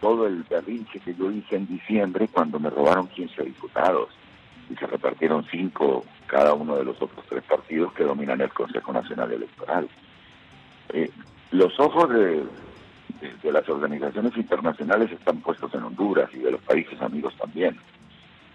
todo 0.00 0.28
el 0.28 0.44
berrinche 0.44 1.00
que 1.00 1.12
yo 1.16 1.32
hice 1.32 1.56
en 1.56 1.66
diciembre 1.66 2.28
cuando 2.28 2.60
me 2.60 2.70
robaron 2.70 3.08
15 3.08 3.42
diputados 3.42 4.10
y 4.70 4.76
se 4.76 4.86
repartieron 4.86 5.44
cinco 5.50 6.04
cada 6.26 6.54
uno 6.54 6.76
de 6.76 6.84
los 6.84 7.00
otros 7.00 7.24
tres 7.28 7.42
partidos 7.44 7.92
que 7.92 8.04
dominan 8.04 8.40
el 8.40 8.52
Consejo 8.52 8.92
Nacional 8.92 9.32
Electoral. 9.32 9.88
Eh, 10.92 11.10
los 11.50 11.78
ojos 11.78 12.08
de, 12.10 12.44
de, 13.42 13.52
las 13.52 13.68
organizaciones 13.68 14.36
internacionales 14.36 15.10
están 15.12 15.40
puestos 15.40 15.72
en 15.74 15.82
Honduras 15.82 16.30
y 16.32 16.38
de 16.38 16.52
los 16.52 16.60
países 16.62 17.00
amigos 17.02 17.34
también. 17.36 17.78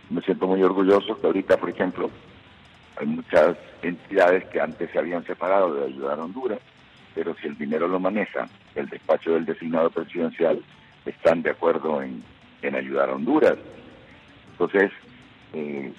Me 0.10 0.22
siento 0.22 0.48
muy 0.48 0.64
orgulloso 0.64 1.20
que 1.20 1.28
ahorita, 1.28 1.58
por 1.58 1.70
ejemplo, 1.70 2.10
hay 3.00 3.08
muchas 3.08 3.58
entidades 3.82 4.46
que 4.46 4.60
antes 4.60 4.90
se 4.92 5.00
habían 5.00 5.24
separado 5.26 5.76
de 5.76 5.86
ayudar 5.86 6.20
a 6.20 6.24
Honduras, 6.24 6.60
pero 7.14 7.36
si 7.42 7.48
el 7.48 7.58
dinero 7.58 7.88
lo 7.88 8.00
maneja 8.00 8.48
el 8.76 8.88
despacho 8.90 9.34
del 9.34 9.46
designado 9.46 9.90
presidencial, 9.90 10.62
están 11.06 11.42
de 11.42 11.52
acuerdo 11.52 12.02
en, 12.02 12.24
ayudar 12.76 13.10
a 13.10 13.14
Honduras. 13.14 13.58
Entonces, 14.52 14.92
eh, 15.54 15.92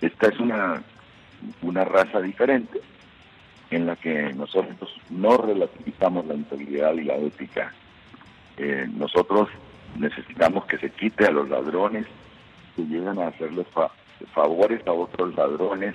esta 0.00 0.28
es 0.28 0.38
una, 0.38 0.82
una 1.62 1.84
raza 1.84 2.20
diferente 2.20 2.80
en 3.70 3.86
la 3.86 3.96
que 3.96 4.32
nosotros 4.34 4.94
no 5.10 5.36
relativizamos 5.36 6.26
la 6.26 6.34
integridad 6.34 6.94
y 6.94 7.04
la 7.04 7.16
ética. 7.16 7.72
Eh, 8.56 8.86
nosotros 8.92 9.48
necesitamos 9.98 10.66
que 10.66 10.78
se 10.78 10.90
quite 10.90 11.26
a 11.26 11.30
los 11.30 11.48
ladrones 11.48 12.06
que 12.74 12.82
llegan 12.82 13.18
a 13.18 13.28
hacerles 13.28 13.66
favores 14.34 14.86
a 14.86 14.92
otros 14.92 15.34
ladrones 15.34 15.94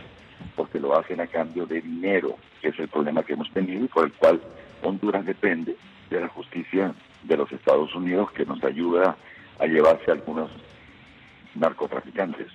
porque 0.55 0.79
lo 0.79 0.97
hacen 0.97 1.21
a 1.21 1.27
cambio 1.27 1.65
de 1.65 1.81
dinero, 1.81 2.37
que 2.61 2.69
es 2.69 2.79
el 2.79 2.87
problema 2.87 3.23
que 3.23 3.33
hemos 3.33 3.51
tenido 3.51 3.85
y 3.85 3.87
por 3.87 4.05
el 4.05 4.13
cual 4.13 4.41
Honduras 4.83 5.25
depende 5.25 5.75
de 6.09 6.19
la 6.19 6.27
justicia 6.27 6.93
de 7.23 7.37
los 7.37 7.51
Estados 7.51 7.93
Unidos 7.95 8.31
que 8.31 8.45
nos 8.45 8.63
ayuda 8.63 9.15
a 9.59 9.65
llevarse 9.65 10.11
algunos 10.11 10.49
narcotraficantes. 11.55 12.47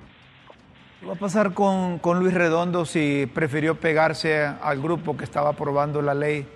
¿Qué 1.00 1.04
va 1.04 1.12
a 1.12 1.16
pasar 1.16 1.52
con, 1.52 1.98
con 1.98 2.18
Luis 2.20 2.32
Redondo 2.32 2.86
si 2.86 3.30
prefirió 3.34 3.74
pegarse 3.74 4.46
al 4.46 4.80
grupo 4.80 5.14
que 5.14 5.24
estaba 5.24 5.50
aprobando 5.50 6.00
la 6.00 6.14
ley 6.14 6.46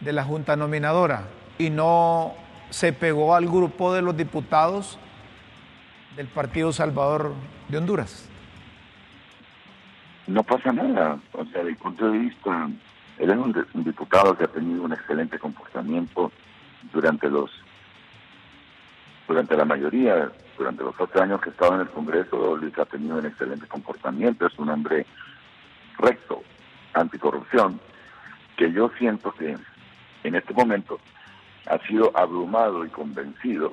de 0.00 0.12
la 0.14 0.24
Junta 0.24 0.56
Nominadora 0.56 1.24
y 1.58 1.68
no 1.68 2.32
se 2.70 2.94
pegó 2.94 3.34
al 3.34 3.46
grupo 3.46 3.92
de 3.92 4.00
los 4.00 4.16
diputados 4.16 4.98
del 6.16 6.26
Partido 6.26 6.72
Salvador 6.72 7.34
de 7.68 7.76
Honduras? 7.76 8.30
No 10.26 10.42
pasa 10.42 10.72
nada. 10.72 11.18
O 11.32 11.44
sea, 11.44 11.58
desde 11.58 11.70
el 11.70 11.76
punto 11.76 12.10
de 12.10 12.18
vista, 12.18 12.70
él 13.18 13.30
es 13.30 13.36
un, 13.36 13.84
diputado 13.84 14.36
que 14.36 14.44
ha 14.44 14.48
tenido 14.48 14.84
un 14.84 14.92
excelente 14.94 15.38
comportamiento 15.38 16.32
durante 16.92 17.28
los 17.28 17.50
durante 19.28 19.56
la 19.56 19.64
mayoría, 19.64 20.30
durante 20.56 20.82
los 20.82 20.94
ocho 20.98 21.22
años 21.22 21.40
que 21.40 21.50
estaba 21.50 21.76
en 21.76 21.82
el 21.82 21.88
Congreso, 21.88 22.56
Luis 22.56 22.76
ha 22.78 22.84
tenido 22.84 23.16
un 23.16 23.26
excelente 23.26 23.66
comportamiento, 23.66 24.46
es 24.46 24.58
un 24.58 24.70
hombre 24.70 25.06
recto, 25.98 26.42
anticorrupción, 26.94 27.80
que 28.56 28.72
yo 28.72 28.90
siento 28.98 29.32
que 29.32 29.56
en 30.24 30.34
este 30.34 30.54
momento 30.54 30.98
ha 31.66 31.78
sido 31.86 32.10
abrumado 32.14 32.84
y 32.84 32.88
convencido 32.88 33.72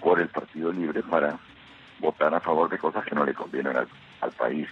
por 0.00 0.20
el 0.20 0.28
Partido 0.28 0.72
Libre 0.72 1.02
para 1.02 1.38
votar 2.00 2.34
a 2.34 2.40
favor 2.40 2.68
de 2.68 2.78
cosas 2.78 3.04
que 3.04 3.14
no 3.14 3.24
le 3.24 3.34
convienen 3.34 3.76
al, 3.76 4.30
país. 4.32 4.68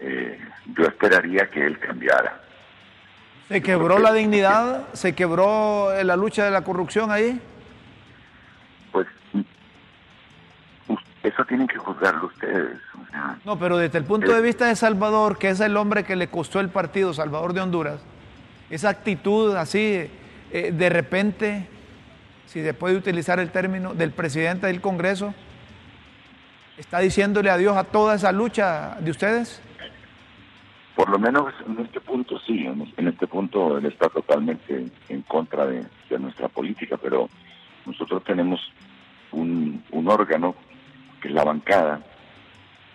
Eh, 0.00 0.40
yo 0.74 0.84
esperaría 0.84 1.50
que 1.50 1.64
él 1.64 1.78
cambiara. 1.78 2.40
¿Se 3.48 3.60
quebró 3.62 3.98
la 3.98 4.12
dignidad? 4.12 4.88
¿Se 4.92 5.14
quebró 5.14 5.90
la 6.02 6.16
lucha 6.16 6.44
de 6.44 6.50
la 6.50 6.62
corrupción 6.62 7.10
ahí? 7.10 7.40
Pues 8.92 9.06
eso 11.22 11.44
tienen 11.44 11.66
que 11.66 11.78
juzgarlo 11.78 12.26
ustedes. 12.26 12.78
no, 13.44 13.58
pero 13.58 13.76
desde 13.76 13.98
el 13.98 14.04
punto 14.04 14.32
de 14.32 14.40
vista 14.40 14.66
de 14.66 14.76
Salvador, 14.76 15.38
que 15.38 15.50
es 15.50 15.60
el 15.60 15.76
hombre 15.76 16.04
que 16.04 16.16
le 16.16 16.28
costó 16.28 16.60
el 16.60 16.68
partido, 16.70 17.12
Salvador 17.12 17.52
de 17.52 17.60
Honduras, 17.60 18.00
esa 18.70 18.88
actitud 18.88 19.54
así, 19.56 20.10
eh, 20.52 20.72
de 20.72 20.88
repente, 20.88 21.68
si 22.46 22.62
se 22.62 22.74
puede 22.74 22.96
utilizar 22.96 23.38
el 23.40 23.50
término, 23.50 23.94
del 23.94 24.12
presidente 24.12 24.66
del 24.66 24.80
Congreso, 24.80 25.34
¿Está 26.80 27.00
diciéndole 27.00 27.50
adiós 27.50 27.76
a 27.76 27.84
toda 27.84 28.14
esa 28.14 28.32
lucha 28.32 28.96
de 29.00 29.10
ustedes? 29.10 29.60
Por 30.96 31.10
lo 31.10 31.18
menos 31.18 31.52
en 31.66 31.78
este 31.84 32.00
punto 32.00 32.38
sí, 32.40 32.66
en 32.96 33.06
este 33.06 33.26
punto 33.26 33.76
él 33.76 33.84
está 33.84 34.08
totalmente 34.08 34.86
en 35.10 35.22
contra 35.22 35.66
de, 35.66 35.84
nuestra 36.18 36.48
política, 36.48 36.96
pero 36.96 37.28
nosotros 37.84 38.24
tenemos 38.24 38.58
un, 39.30 39.84
un 39.90 40.08
órgano 40.08 40.54
que 41.20 41.28
es 41.28 41.34
la 41.34 41.44
bancada, 41.44 42.00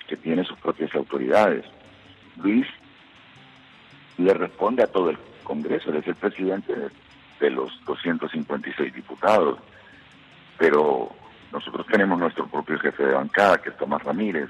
que 0.07 0.17
tiene 0.17 0.43
sus 0.43 0.57
propias 0.59 0.93
autoridades. 0.95 1.65
Luis 2.41 2.67
le 4.17 4.33
responde 4.33 4.83
a 4.83 4.87
todo 4.87 5.09
el 5.09 5.17
Congreso, 5.43 5.91
él 5.91 5.97
es 5.97 6.07
el 6.07 6.15
presidente 6.15 6.73
de 7.39 7.49
los 7.49 7.71
256 7.85 8.93
diputados, 8.93 9.59
pero 10.57 11.11
nosotros 11.51 11.85
tenemos 11.87 12.17
nuestro 12.17 12.47
propio 12.47 12.79
jefe 12.79 13.05
de 13.05 13.13
bancada, 13.13 13.59
que 13.59 13.69
es 13.69 13.77
Tomás 13.77 14.03
Ramírez, 14.03 14.49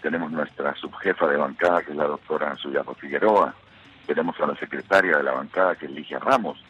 tenemos 0.00 0.30
nuestra 0.30 0.74
subjefa 0.76 1.26
de 1.26 1.36
bancada, 1.36 1.82
que 1.82 1.90
es 1.90 1.96
la 1.96 2.06
doctora 2.06 2.54
Suyapa 2.56 2.94
Figueroa, 2.94 3.54
tenemos 4.06 4.38
a 4.40 4.46
la 4.46 4.56
secretaria 4.56 5.16
de 5.16 5.22
la 5.22 5.32
bancada, 5.32 5.74
que 5.74 5.86
es 5.86 5.92
Ligia 5.92 6.18
Ramos, 6.18 6.62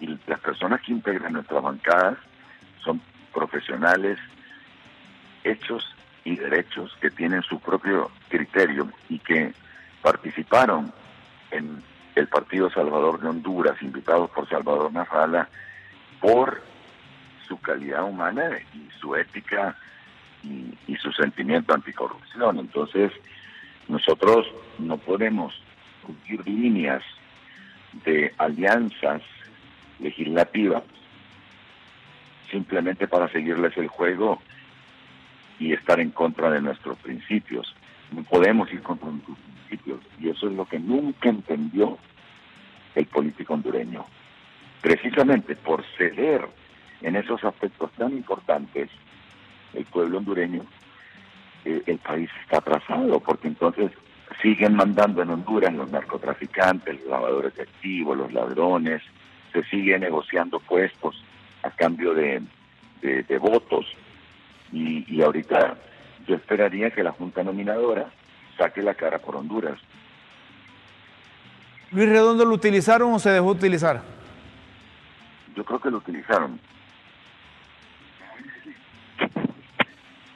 y 0.00 0.18
las 0.26 0.40
personas 0.40 0.80
que 0.82 0.92
integran 0.92 1.34
nuestras 1.34 1.62
bancadas 1.62 2.18
son 2.82 3.00
profesionales 3.32 4.18
hechos 5.44 5.94
y 6.24 6.36
derechos 6.36 6.96
que 7.00 7.10
tienen 7.10 7.42
su 7.42 7.60
propio 7.60 8.10
criterio 8.28 8.90
y 9.08 9.18
que 9.18 9.52
participaron 10.02 10.92
en 11.50 11.82
el 12.14 12.28
Partido 12.28 12.70
Salvador 12.70 13.20
de 13.20 13.28
Honduras, 13.28 13.80
invitados 13.82 14.30
por 14.30 14.48
Salvador 14.48 14.92
Narrala, 14.92 15.48
por 16.20 16.62
su 17.46 17.60
calidad 17.60 18.04
humana 18.04 18.50
y 18.72 18.88
su 18.98 19.14
ética 19.14 19.76
y, 20.42 20.96
su 20.96 21.12
sentimiento 21.12 21.74
anticorrupción. 21.74 22.58
Entonces, 22.58 23.12
nosotros 23.88 24.46
no 24.78 24.96
podemos 24.96 25.60
cumplir 26.02 26.46
líneas 26.46 27.02
de 28.04 28.32
alianzas 28.38 29.22
legislativas 29.98 30.82
simplemente 32.50 33.06
para 33.06 33.28
seguirles 33.28 33.76
el 33.76 33.88
juego 33.88 34.40
y 35.58 35.72
estar 35.72 36.00
en 36.00 36.10
contra 36.10 36.50
de 36.50 36.60
nuestros 36.60 36.98
principios. 36.98 37.74
No 38.12 38.22
podemos 38.24 38.72
ir 38.72 38.82
contra 38.82 39.08
nuestros 39.08 39.38
principios 39.38 40.00
y 40.20 40.28
eso 40.28 40.48
es 40.48 40.52
lo 40.54 40.64
que 40.66 40.78
nunca 40.78 41.28
entendió 41.28 41.98
el 42.94 43.06
político 43.06 43.54
hondureño. 43.54 44.04
Precisamente 44.80 45.56
por 45.56 45.84
ceder 45.96 46.46
en 47.02 47.16
esos 47.16 47.42
aspectos 47.44 47.90
tan 47.92 48.12
importantes, 48.12 48.90
el 49.72 49.84
pueblo 49.86 50.18
hondureño, 50.18 50.62
eh, 51.64 51.82
el 51.86 51.98
país 51.98 52.30
está 52.42 52.58
atrasado, 52.58 53.20
porque 53.20 53.48
entonces 53.48 53.90
siguen 54.42 54.74
mandando 54.74 55.22
en 55.22 55.30
Honduras 55.30 55.72
los 55.74 55.90
narcotraficantes, 55.90 57.00
los 57.00 57.08
lavadores 57.08 57.54
de 57.54 57.62
activos, 57.62 58.16
los 58.16 58.32
ladrones, 58.32 59.02
se 59.52 59.64
sigue 59.64 59.98
negociando 59.98 60.60
puestos 60.60 61.22
a 61.62 61.70
cambio 61.70 62.14
de, 62.14 62.42
de 63.00 63.38
votos 63.38 63.86
y, 64.72 65.22
ahorita 65.22 65.76
yo 66.26 66.36
esperaría 66.36 66.90
que 66.90 67.02
la 67.02 67.12
Junta 67.12 67.42
Nominadora 67.42 68.10
saque 68.56 68.82
la 68.82 68.94
cara 68.94 69.18
por 69.18 69.36
Honduras. 69.36 69.78
¿Luis 71.90 72.08
Redondo 72.08 72.44
lo 72.44 72.54
utilizaron 72.54 73.12
o 73.12 73.18
se 73.18 73.30
dejó 73.30 73.46
utilizar? 73.46 74.02
Yo 75.54 75.64
creo 75.64 75.80
que 75.80 75.90
lo 75.90 75.98
utilizaron. 75.98 76.58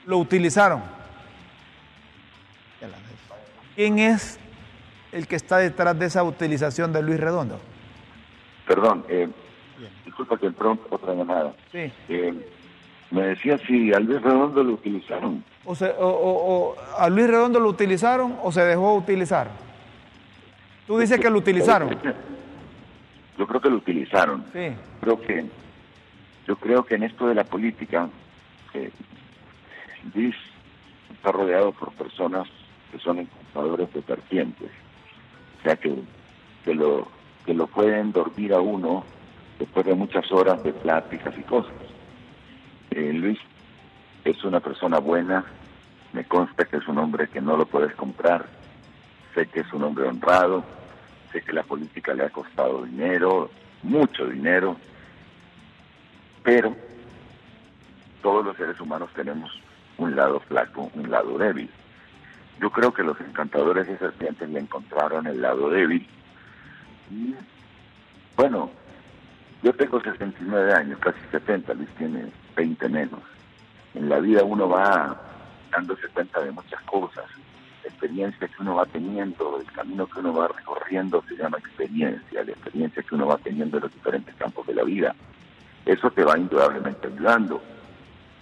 Lo 0.07 0.19
utilizaron. 0.19 0.83
¿Quién 3.75 4.01
es 4.01 4.41
el 5.13 5.29
que 5.29 5.37
está 5.37 5.59
detrás 5.59 5.97
de 5.97 6.07
esa 6.07 6.25
utilización 6.25 6.93
de 6.93 7.01
Luis 7.01 7.21
Redondo? 7.21 7.61
Perdón, 8.67 9.05
eh, 9.09 9.29
disculpa 10.05 10.37
que 10.37 10.51
pronto 10.51 10.85
otra 10.91 11.15
llamada. 11.15 11.55
Sí. 11.71 11.93
Eh, 12.09 12.49
me 13.11 13.23
decía 13.23 13.59
si 13.59 13.93
a 13.93 14.01
Luis 14.01 14.21
Redondo 14.21 14.63
lo 14.63 14.75
utilizaron. 14.75 15.43
O, 15.65 15.73
o, 15.73 16.77
¿A 16.99 17.09
Luis 17.09 17.27
Redondo 17.27 17.61
lo 17.61 17.69
utilizaron 17.69 18.37
o 18.43 18.53
se 18.53 18.63
dejó 18.65 18.95
utilizar? 18.95 19.49
Tú 20.87 20.99
dices 20.99 21.21
que 21.21 21.31
lo 21.31 21.39
utilizaron. 21.39 21.91
Yo 23.39 23.47
creo 23.47 23.61
que 23.61 23.71
lo 23.71 23.77
utilizaron. 23.77 24.45
Sí. 24.53 24.73
Creo 25.01 25.21
que, 25.21 25.47
yo 26.47 26.57
creo 26.57 26.85
que 26.85 26.97
en 26.97 27.05
esto 27.05 27.29
de 27.29 27.35
la 27.35 27.45
política, 27.45 28.09
eh, 28.75 28.91
Luis 30.15 30.35
está 31.13 31.33
rodeado 31.33 31.73
por 31.73 31.93
personas 31.93 32.49
que 32.91 32.99
son 32.99 33.19
encontradores 33.19 33.93
de 33.93 34.01
vertientes. 34.01 34.71
O 35.59 35.63
sea 35.63 35.77
que, 35.77 35.95
que, 36.65 36.75
lo, 36.75 37.09
que 37.45 37.55
lo 37.55 37.67
pueden 37.67 38.13
dormir 38.13 38.55
a 38.55 38.61
uno 38.61 39.05
después 39.59 39.85
de 39.87 39.95
muchas 39.95 40.31
horas 40.33 40.63
de 40.63 40.73
pláticas 40.73 41.37
y 41.39 41.43
cosas. 41.43 41.73
Eh, 42.91 43.13
Luis 43.13 43.39
es 44.25 44.43
una 44.45 44.61
persona 44.61 44.99
buena, 44.99 45.45
me 46.13 46.25
consta 46.25 46.65
que 46.65 46.79
es 46.79 46.89
un 46.89 46.99
hombre 46.99 47.29
que 47.29 47.41
no 47.41 47.57
lo 47.57 47.67
puedes 47.67 47.95
comprar, 47.95 48.47
sé 49.35 49.47
que 49.47 49.61
es 49.61 49.73
un 49.73 49.85
hombre 49.85 50.09
honrado, 50.09 50.65
sé 51.33 51.43
que 51.43 51.53
la 51.53 51.63
política 51.63 52.15
le 52.15 52.25
ha 52.25 52.31
costado 52.31 52.85
dinero, 52.85 53.51
mucho 53.83 54.27
dinero, 54.27 54.77
pero 56.43 56.75
todos 58.23 58.45
los 58.45 58.57
seres 58.57 58.81
humanos 58.81 59.11
tenemos 59.15 59.51
un 59.99 60.17
lado 60.17 60.41
flaco, 60.41 60.91
un 60.95 61.11
lado 61.11 61.37
débil. 61.39 61.71
Yo 62.61 62.71
creo 62.71 62.93
que 62.93 63.03
los 63.03 63.21
encantadores 63.21 63.87
de 63.87 63.99
serpientes 63.99 64.49
le 64.49 64.61
encontraron 64.61 65.27
el 65.27 65.41
lado 65.41 65.71
débil. 65.71 66.07
Bueno, 68.37 68.71
yo 69.63 69.73
tengo 69.73 70.01
69 70.01 70.73
años, 70.73 70.99
casi 71.01 71.19
70, 71.31 71.75
Luis 71.75 71.89
tiene 71.99 72.31
20 72.57 72.89
menos. 72.89 73.21
En 73.95 74.09
la 74.09 74.21
vida 74.21 74.45
uno 74.45 74.69
va 74.69 75.21
dándose 75.71 76.09
cuenta 76.09 76.41
de 76.41 76.53
muchas 76.53 76.81
cosas. 76.83 77.25
La 77.83 77.91
experiencia 77.91 78.47
que 78.47 78.63
uno 78.63 78.77
va 78.77 78.87
teniendo, 78.87 79.61
el 79.61 79.73
camino 79.73 80.07
que 80.07 80.21
uno 80.21 80.33
va 80.33 80.49
recorriendo 80.49 81.23
se 81.29 81.37
llama 81.37 81.59
experiencia, 81.59 82.45
la 82.45 82.53
experiencia 82.53 83.03
que 83.03 83.15
uno 83.15 83.27
va 83.27 83.39
teniendo 83.39 83.79
en 83.79 83.83
los 83.85 83.93
diferentes 83.93 84.35
campos 84.37 84.67
de 84.67 84.75
la 84.75 84.85
vida. 84.85 85.15
Eso 85.85 86.11
te 86.11 86.23
va 86.23 86.39
indudablemente 86.39 87.07
ayudando. 87.07 87.61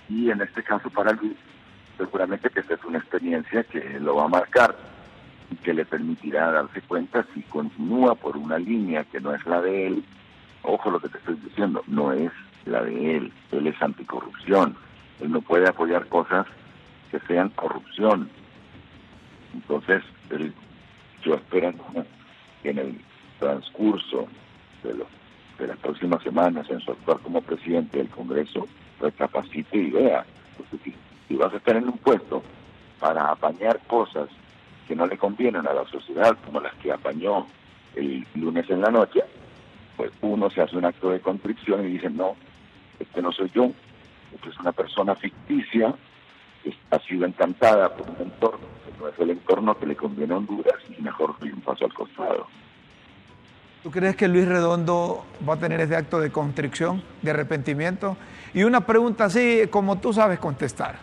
Y 0.08 0.30
en 0.30 0.40
este 0.42 0.62
caso 0.62 0.90
para 0.90 1.12
Luis, 1.12 1.36
seguramente 1.96 2.50
que 2.50 2.60
esta 2.60 2.74
es 2.74 2.84
una 2.84 2.98
experiencia 2.98 3.64
que 3.64 3.98
lo 4.00 4.16
va 4.16 4.24
a 4.24 4.28
marcar 4.28 4.76
y 5.50 5.56
que 5.56 5.72
le 5.72 5.84
permitirá 5.84 6.50
darse 6.50 6.80
cuenta 6.82 7.24
si 7.34 7.42
continúa 7.42 8.14
por 8.14 8.36
una 8.36 8.58
línea 8.58 9.04
que 9.04 9.20
no 9.20 9.34
es 9.34 9.44
la 9.46 9.60
de 9.60 9.86
él. 9.86 10.04
Ojo 10.66 10.90
lo 10.90 10.98
que 10.98 11.08
te 11.08 11.18
estoy 11.18 11.36
diciendo, 11.36 11.82
no 11.86 12.12
es 12.12 12.32
la 12.64 12.82
de 12.82 13.16
él. 13.16 13.32
Él 13.52 13.68
es 13.68 13.80
anticorrupción. 13.80 14.76
Él 15.20 15.30
no 15.30 15.40
puede 15.40 15.68
apoyar 15.68 16.06
cosas 16.08 16.44
que 17.10 17.20
sean 17.20 17.50
corrupción. 17.50 18.28
Entonces, 19.54 20.02
él, 20.30 20.52
yo 21.22 21.34
espero 21.34 21.72
que 22.62 22.70
en 22.70 22.78
el 22.78 23.00
transcurso 23.38 24.26
de, 24.82 24.94
de 25.58 25.66
las 25.68 25.78
próximas 25.78 26.20
semanas, 26.24 26.68
en 26.68 26.80
su 26.80 26.90
actuar 26.90 27.18
como 27.20 27.40
presidente 27.42 27.98
del 27.98 28.08
Congreso, 28.08 28.66
recapacite 29.00 29.78
y 29.78 29.90
vea. 29.90 30.26
si, 30.82 30.94
si 31.28 31.36
vas 31.36 31.54
a 31.54 31.58
estar 31.58 31.76
en 31.76 31.84
un 31.84 31.98
puesto 31.98 32.42
para 32.98 33.30
apañar 33.30 33.78
cosas 33.86 34.28
que 34.88 34.96
no 34.96 35.06
le 35.06 35.16
convienen 35.16 35.64
a 35.66 35.72
la 35.72 35.86
sociedad, 35.86 36.36
como 36.44 36.60
las 36.60 36.74
que 36.74 36.90
apañó 36.90 37.46
el 37.94 38.26
lunes 38.34 38.68
en 38.68 38.80
la 38.80 38.90
noche, 38.90 39.22
pues 39.96 40.12
uno 40.20 40.50
se 40.50 40.62
hace 40.62 40.76
un 40.76 40.84
acto 40.84 41.10
de 41.10 41.20
contrición 41.20 41.86
y 41.86 41.92
dice, 41.92 42.10
no, 42.10 42.36
este 42.98 43.22
no 43.22 43.32
soy 43.32 43.50
yo, 43.54 43.70
este 44.34 44.50
es 44.50 44.58
una 44.58 44.72
persona 44.72 45.14
ficticia 45.14 45.94
que 46.62 46.74
ha 46.90 46.98
sido 47.00 47.26
encantada 47.26 47.94
por 47.94 48.08
un 48.10 48.16
entorno 48.22 48.66
que 48.84 48.98
no 49.00 49.08
es 49.08 49.18
el 49.18 49.30
entorno 49.30 49.78
que 49.78 49.86
le 49.86 49.96
conviene 49.96 50.34
a 50.34 50.36
Honduras 50.38 50.76
y 50.96 51.00
mejor 51.02 51.38
doy 51.38 51.50
un 51.50 51.60
paso 51.60 51.84
al 51.84 51.94
costado. 51.94 52.46
¿Tú 53.82 53.90
crees 53.92 54.16
que 54.16 54.26
Luis 54.26 54.48
Redondo 54.48 55.24
va 55.48 55.54
a 55.54 55.58
tener 55.58 55.80
ese 55.80 55.94
acto 55.94 56.18
de 56.18 56.32
constricción, 56.32 57.02
de 57.22 57.30
arrepentimiento? 57.30 58.16
Y 58.52 58.64
una 58.64 58.80
pregunta 58.84 59.26
así, 59.26 59.68
como 59.70 59.98
tú 60.00 60.12
sabes 60.12 60.40
contestar. 60.40 60.96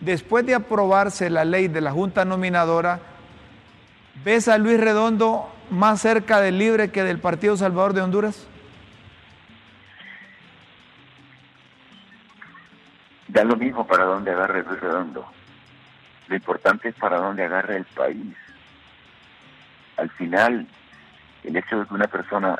Después 0.00 0.46
de 0.46 0.54
aprobarse 0.54 1.28
la 1.28 1.44
ley 1.44 1.68
de 1.68 1.82
la 1.82 1.92
Junta 1.92 2.24
Nominadora, 2.24 2.98
¿ves 4.24 4.48
a 4.48 4.56
Luis 4.56 4.80
Redondo 4.80 5.53
más 5.70 6.00
cerca 6.00 6.40
del 6.40 6.58
Libre 6.58 6.90
que 6.90 7.02
del 7.02 7.18
Partido 7.18 7.56
Salvador 7.56 7.92
de 7.92 8.02
Honduras? 8.02 8.46
Da 13.28 13.44
lo 13.44 13.56
mismo 13.56 13.86
para 13.86 14.04
dónde 14.04 14.30
agarre 14.30 14.60
el 14.60 14.80
redondo. 14.80 15.26
Lo 16.28 16.36
importante 16.36 16.88
es 16.88 16.94
para 16.94 17.18
dónde 17.18 17.44
agarre 17.44 17.76
el 17.76 17.84
país. 17.84 18.36
Al 19.96 20.10
final, 20.10 20.66
el 21.42 21.56
hecho 21.56 21.80
de 21.80 21.86
que 21.86 21.94
una 21.94 22.06
persona 22.06 22.56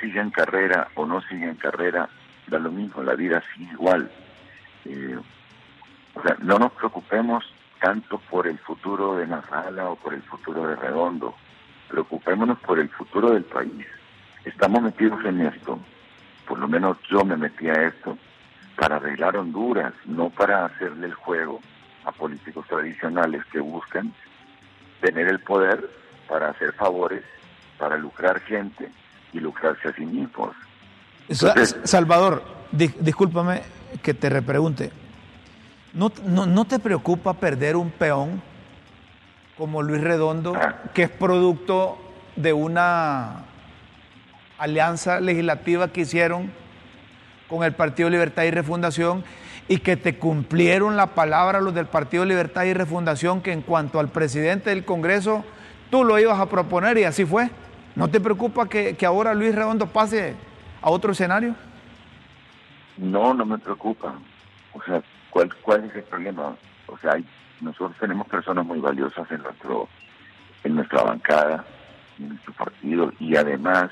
siga 0.00 0.22
en 0.22 0.30
carrera 0.30 0.88
o 0.94 1.06
no 1.06 1.20
siga 1.22 1.46
en 1.46 1.56
carrera, 1.56 2.08
da 2.46 2.58
lo 2.58 2.70
mismo, 2.70 3.02
la 3.02 3.14
vida 3.14 3.42
sigue 3.54 3.72
igual. 3.72 4.10
Eh, 4.84 5.18
o 6.14 6.22
sea, 6.22 6.36
no 6.40 6.58
nos 6.58 6.72
preocupemos 6.72 7.44
tanto 7.80 8.18
por 8.18 8.46
el 8.46 8.58
futuro 8.58 9.16
de 9.16 9.26
Nazala 9.26 9.90
o 9.90 9.96
por 9.96 10.14
el 10.14 10.22
futuro 10.22 10.66
de 10.66 10.76
Redondo. 10.76 11.34
Preocupémonos 11.88 12.58
por 12.60 12.78
el 12.78 12.88
futuro 12.88 13.30
del 13.30 13.44
país. 13.44 13.86
Estamos 14.44 14.82
metidos 14.82 15.24
en 15.24 15.40
esto, 15.42 15.78
por 16.46 16.58
lo 16.58 16.68
menos 16.68 16.98
yo 17.10 17.24
me 17.24 17.36
metí 17.36 17.68
a 17.68 17.88
esto, 17.88 18.18
para 18.76 18.96
arreglar 18.96 19.36
Honduras, 19.36 19.94
no 20.04 20.30
para 20.30 20.66
hacerle 20.66 21.06
el 21.06 21.14
juego 21.14 21.60
a 22.04 22.12
políticos 22.12 22.66
tradicionales 22.68 23.44
que 23.46 23.60
buscan 23.60 24.12
tener 25.00 25.28
el 25.28 25.40
poder 25.40 25.88
para 26.28 26.50
hacer 26.50 26.72
favores, 26.72 27.22
para 27.78 27.96
lucrar 27.96 28.40
gente 28.40 28.90
y 29.32 29.40
lucrarse 29.40 29.88
a 29.88 29.94
sí 29.94 30.04
mismos. 30.04 30.54
Salvador, 31.84 32.42
discúlpame 32.72 33.62
que 34.02 34.14
te 34.14 34.28
repregunte. 34.28 34.90
¿No, 35.92 36.10
no, 36.26 36.64
te 36.64 36.78
preocupa 36.78 37.34
perder 37.34 37.76
un 37.76 37.90
peón 37.90 38.42
como 39.56 39.82
Luis 39.82 40.00
Redondo, 40.00 40.54
ah. 40.56 40.76
que 40.92 41.04
es 41.04 41.10
producto 41.10 41.98
de 42.36 42.52
una 42.52 43.44
alianza 44.58 45.20
legislativa 45.20 45.88
que 45.88 46.02
hicieron 46.02 46.50
con 47.48 47.62
el 47.64 47.72
Partido 47.72 48.10
Libertad 48.10 48.44
y 48.44 48.50
Refundación 48.50 49.24
y 49.68 49.78
que 49.78 49.96
te 49.96 50.18
cumplieron 50.18 50.96
la 50.96 51.08
palabra 51.08 51.60
los 51.60 51.74
del 51.74 51.86
Partido 51.86 52.24
Libertad 52.24 52.64
y 52.64 52.74
Refundación 52.74 53.40
que 53.40 53.52
en 53.52 53.62
cuanto 53.62 54.00
al 54.00 54.08
presidente 54.08 54.70
del 54.70 54.84
Congreso 54.84 55.44
tú 55.90 56.04
lo 56.04 56.18
ibas 56.18 56.38
a 56.38 56.46
proponer 56.46 56.98
y 56.98 57.04
así 57.04 57.24
fue? 57.24 57.50
¿No 57.94 58.08
te 58.08 58.20
preocupa 58.20 58.68
que, 58.68 58.96
que 58.96 59.06
ahora 59.06 59.34
Luis 59.34 59.54
Redondo 59.54 59.86
pase 59.86 60.34
a 60.82 60.90
otro 60.90 61.12
escenario? 61.12 61.54
No, 62.96 63.34
no 63.34 63.46
me 63.46 63.58
preocupa. 63.58 64.14
O 64.72 64.82
sea, 64.82 65.02
¿Cuál, 65.34 65.52
¿Cuál 65.62 65.84
es 65.86 65.96
el 65.96 66.04
problema? 66.04 66.54
O 66.86 66.96
sea, 66.98 67.16
nosotros 67.64 67.96
tenemos 67.98 68.28
personas 68.28 68.64
muy 68.64 68.80
valiosas 68.80 69.30
en 69.30 69.42
nuestro 69.42 69.88
en 70.62 70.76
nuestra 70.76 71.02
bancada, 71.02 71.64
en 72.18 72.30
nuestro 72.30 72.54
partido, 72.54 73.12
y 73.18 73.36
además 73.36 73.90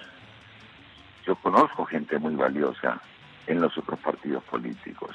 yo 1.27 1.35
conozco 1.37 1.85
gente 1.85 2.19
muy 2.19 2.35
valiosa 2.35 3.01
en 3.47 3.61
los 3.61 3.77
otros 3.77 3.99
partidos 4.01 4.43
políticos. 4.45 5.11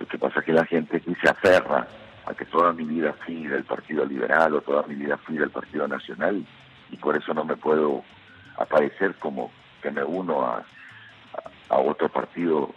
Lo 0.00 0.06
que 0.06 0.18
pasa 0.18 0.40
es 0.40 0.46
que 0.46 0.52
la 0.52 0.64
gente 0.64 0.96
aquí 0.96 1.14
se 1.22 1.30
aferra 1.30 1.86
a 2.26 2.34
que 2.34 2.44
toda 2.46 2.72
mi 2.72 2.84
vida 2.84 3.14
fui 3.24 3.46
del 3.46 3.64
Partido 3.64 4.04
Liberal 4.04 4.54
o 4.54 4.60
toda 4.62 4.82
mi 4.86 4.94
vida 4.94 5.16
fui 5.18 5.36
del 5.36 5.50
Partido 5.50 5.86
Nacional 5.86 6.44
y 6.90 6.96
por 6.96 7.16
eso 7.16 7.32
no 7.34 7.44
me 7.44 7.56
puedo 7.56 8.02
aparecer 8.56 9.14
como 9.16 9.52
que 9.80 9.90
me 9.90 10.02
uno 10.02 10.44
a, 10.44 10.64
a 11.68 11.78
otro 11.78 12.08
partido 12.08 12.74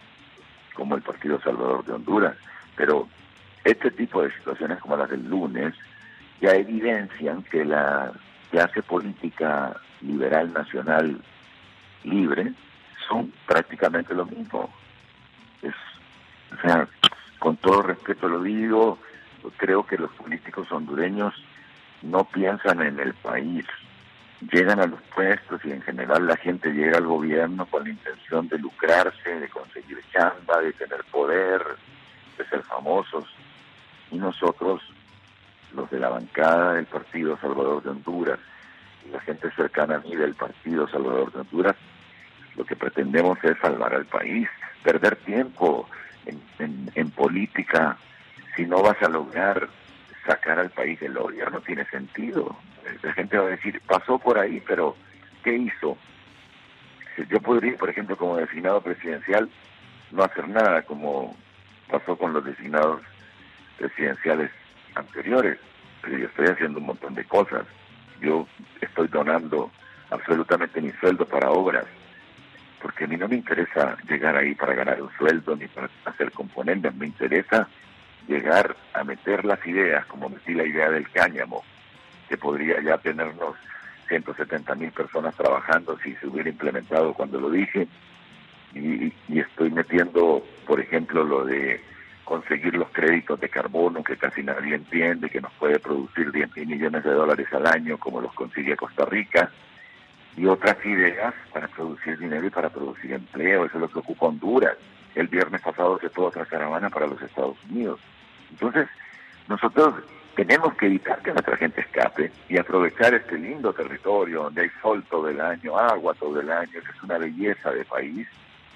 como 0.76 0.96
el 0.96 1.02
Partido 1.02 1.40
Salvador 1.42 1.84
de 1.86 1.94
Honduras. 1.94 2.36
Pero 2.76 3.08
este 3.64 3.92
tipo 3.92 4.22
de 4.22 4.32
situaciones 4.32 4.80
como 4.80 4.98
las 4.98 5.10
del 5.10 5.28
lunes 5.28 5.74
ya 6.42 6.52
evidencian 6.52 7.44
que 7.44 7.64
la 7.64 8.12
clase 8.52 8.82
política 8.84 9.76
liberal 10.02 10.52
nacional 10.54 11.22
libre 12.04 12.54
son 13.08 13.32
prácticamente 13.48 14.14
lo 14.14 14.26
mismo. 14.26 14.70
Es, 15.62 15.74
o 16.52 16.62
sea, 16.62 16.88
con 17.40 17.58
todo 17.58 17.82
respeto 17.82 18.28
lo 18.28 18.42
digo, 18.42 19.00
creo 19.58 19.86
que 19.86 19.98
los 19.98 20.12
políticos 20.12 20.72
hondureños 20.72 21.34
no 22.02 22.26
piensan 22.26 22.82
en 22.82 23.00
el 23.00 23.14
país, 23.14 23.66
llegan 24.52 24.80
a 24.80 24.88
los 24.88 25.02
puestos 25.16 25.64
y 25.64 25.72
en 25.72 25.82
general 25.82 26.28
la 26.28 26.36
gente 26.36 26.72
llega 26.72 26.98
al 26.98 27.08
gobierno 27.08 27.66
con 27.66 27.86
la 27.86 27.90
intención 27.90 28.48
de 28.50 28.60
lucrarse, 28.60 29.40
de 29.40 29.48
conseguir 29.48 30.00
chamba, 30.12 30.60
de 30.62 30.74
tener 30.74 31.04
poder, 31.06 31.62
de 32.38 32.46
ser 32.46 32.62
famosos, 32.64 33.26
y 34.14 34.18
nosotros, 34.20 34.82
los 35.76 35.90
de 35.90 36.00
la 36.00 36.10
bancada 36.10 36.76
del 36.76 36.86
Partido 36.86 37.36
Salvador 37.42 37.82
de 37.82 37.90
Honduras, 37.90 38.40
y 39.06 39.10
la 39.10 39.20
gente 39.22 39.50
cercana 39.56 39.96
a 39.96 40.00
mí 40.00 40.16
del 40.16 40.36
Partido 40.36 40.88
Salvador 40.88 41.34
de 41.34 41.40
Honduras, 41.40 41.76
lo 42.56 42.64
que 42.64 42.76
pretendemos 42.76 43.44
es 43.44 43.58
salvar 43.60 43.96
al 43.96 44.06
país, 44.06 44.48
perder 44.84 45.16
tiempo 45.18 45.90
en, 46.26 47.10
política 47.12 47.98
si 48.56 48.66
no 48.66 48.82
vas 48.82 49.02
a 49.02 49.10
lograr 49.10 49.68
sacar 50.26 50.60
al 50.60 50.70
país 50.70 51.00
del 51.00 51.18
odio, 51.18 51.50
no 51.50 51.60
tiene 51.62 51.86
sentido. 51.86 52.56
La 53.02 53.14
gente 53.14 53.38
va 53.38 53.48
a 53.48 53.52
decir, 53.52 53.82
pasó 53.88 54.20
por 54.20 54.38
ahí, 54.38 54.62
pero 54.66 54.96
¿qué 55.44 55.56
hizo? 55.56 55.98
Yo 57.30 57.42
podría, 57.42 57.76
por 57.78 57.90
ejemplo, 57.90 58.16
como 58.16 58.38
designado 58.38 58.82
presidencial, 58.82 59.50
no 60.12 60.24
hacer 60.24 60.48
nada, 60.48 60.84
como 60.84 61.36
pasó 61.90 62.16
con 62.16 62.34
los 62.34 62.46
designados 62.46 63.02
presidenciales 63.84 64.50
anteriores. 64.96 65.58
Pero 66.02 66.18
yo 66.18 66.26
estoy 66.28 66.48
haciendo 66.48 66.80
un 66.80 66.86
montón 66.86 67.16
de 67.16 67.26
cosas. 67.26 67.66
Yo 68.22 68.48
estoy 68.82 69.08
donando 69.10 69.72
absolutamente 70.10 70.82
mi 70.82 70.92
sueldo 70.92 71.26
para 71.26 71.52
obras, 71.52 71.86
porque 72.82 73.06
a 73.06 73.08
mí 73.08 73.18
no 73.18 73.28
me 73.28 73.36
interesa 73.36 73.98
llegar 74.08 74.38
ahí 74.38 74.56
para 74.56 74.74
ganar 74.74 75.02
un 75.02 75.12
sueldo 75.18 75.56
ni 75.56 75.68
para 75.68 75.90
hacer 76.06 76.32
componentes, 76.32 76.94
me 76.96 77.08
interesa 77.08 77.68
llegar 78.28 78.76
a 78.94 79.04
meter 79.04 79.44
las 79.44 79.66
ideas, 79.66 80.06
como 80.06 80.30
metí 80.30 80.54
la 80.54 80.66
idea 80.66 80.90
del 80.90 81.10
cáñamo, 81.10 81.64
que 82.30 82.38
podría 82.38 82.82
ya 82.82 82.98
tenernos 82.98 83.56
170 84.08 84.76
mil 84.76 84.92
personas 84.92 85.36
trabajando 85.36 85.98
si 86.04 86.14
se 86.16 86.28
hubiera 86.28 86.50
implementado 86.50 87.14
cuando 87.14 87.40
lo 87.40 87.50
dije, 87.50 87.88
y, 88.76 89.14
estoy 89.30 89.72
metiendo, 89.72 90.44
por 90.66 90.80
ejemplo, 90.80 91.24
lo 91.24 91.46
de 91.46 91.82
conseguir 92.24 92.76
los 92.76 92.90
créditos 92.90 93.40
de 93.40 93.50
carbono 93.50 94.04
que 94.04 94.18
casi 94.18 94.44
nadie 94.44 94.76
entiende, 94.76 95.30
que 95.30 95.42
nos 95.42 95.52
puede 95.54 95.80
producir 95.80 96.32
10 96.32 96.56
mil 96.56 96.68
millones 96.68 97.04
de 97.04 97.12
dólares 97.12 97.48
al 97.52 97.68
año 97.68 97.98
como 97.98 98.22
los 98.22 98.34
consigue 98.34 98.76
Costa 98.76 99.06
Rica, 99.06 99.52
y 100.36 100.46
otras 100.46 100.84
ideas 100.86 101.34
para 101.52 101.68
producir 101.68 102.18
dinero 102.18 102.48
y 102.48 102.50
para 102.50 102.70
producir 102.70 103.14
empleo, 103.14 103.66
eso 103.66 103.76
es 103.76 103.82
lo 103.82 103.90
que 103.90 104.00
ocupa 104.00 104.28
Honduras. 104.28 104.78
El 105.16 105.28
viernes 105.28 105.62
pasado 105.62 106.00
se 106.00 106.10
fue 106.10 106.26
otra 106.26 106.46
caravana 106.46 106.90
para 106.90 107.08
los 107.08 107.22
Estados 107.22 107.58
Unidos. 107.70 108.00
Entonces, 108.50 108.88
nosotros 109.48 109.94
tenemos 110.36 110.74
que 110.76 110.88
evitar 110.88 111.22
que 111.22 111.32
nuestra 111.32 111.56
gente 111.58 111.82
escape 111.82 112.32
y 112.50 112.58
aprovechar 112.58 113.14
este 113.14 113.38
lindo 113.38 113.74
territorio 113.74 114.44
donde 114.44 114.64
hay 114.64 114.70
sol 114.82 115.04
todo 115.10 115.30
el 115.30 115.40
año, 115.40 115.78
agua 115.78 116.16
todo 116.16 116.40
el 116.40 116.50
año, 116.50 116.72
que 116.72 116.80
es 116.80 117.04
una 117.04 117.20
belleza 117.20 117.72
de 117.72 117.86
país, 117.86 118.28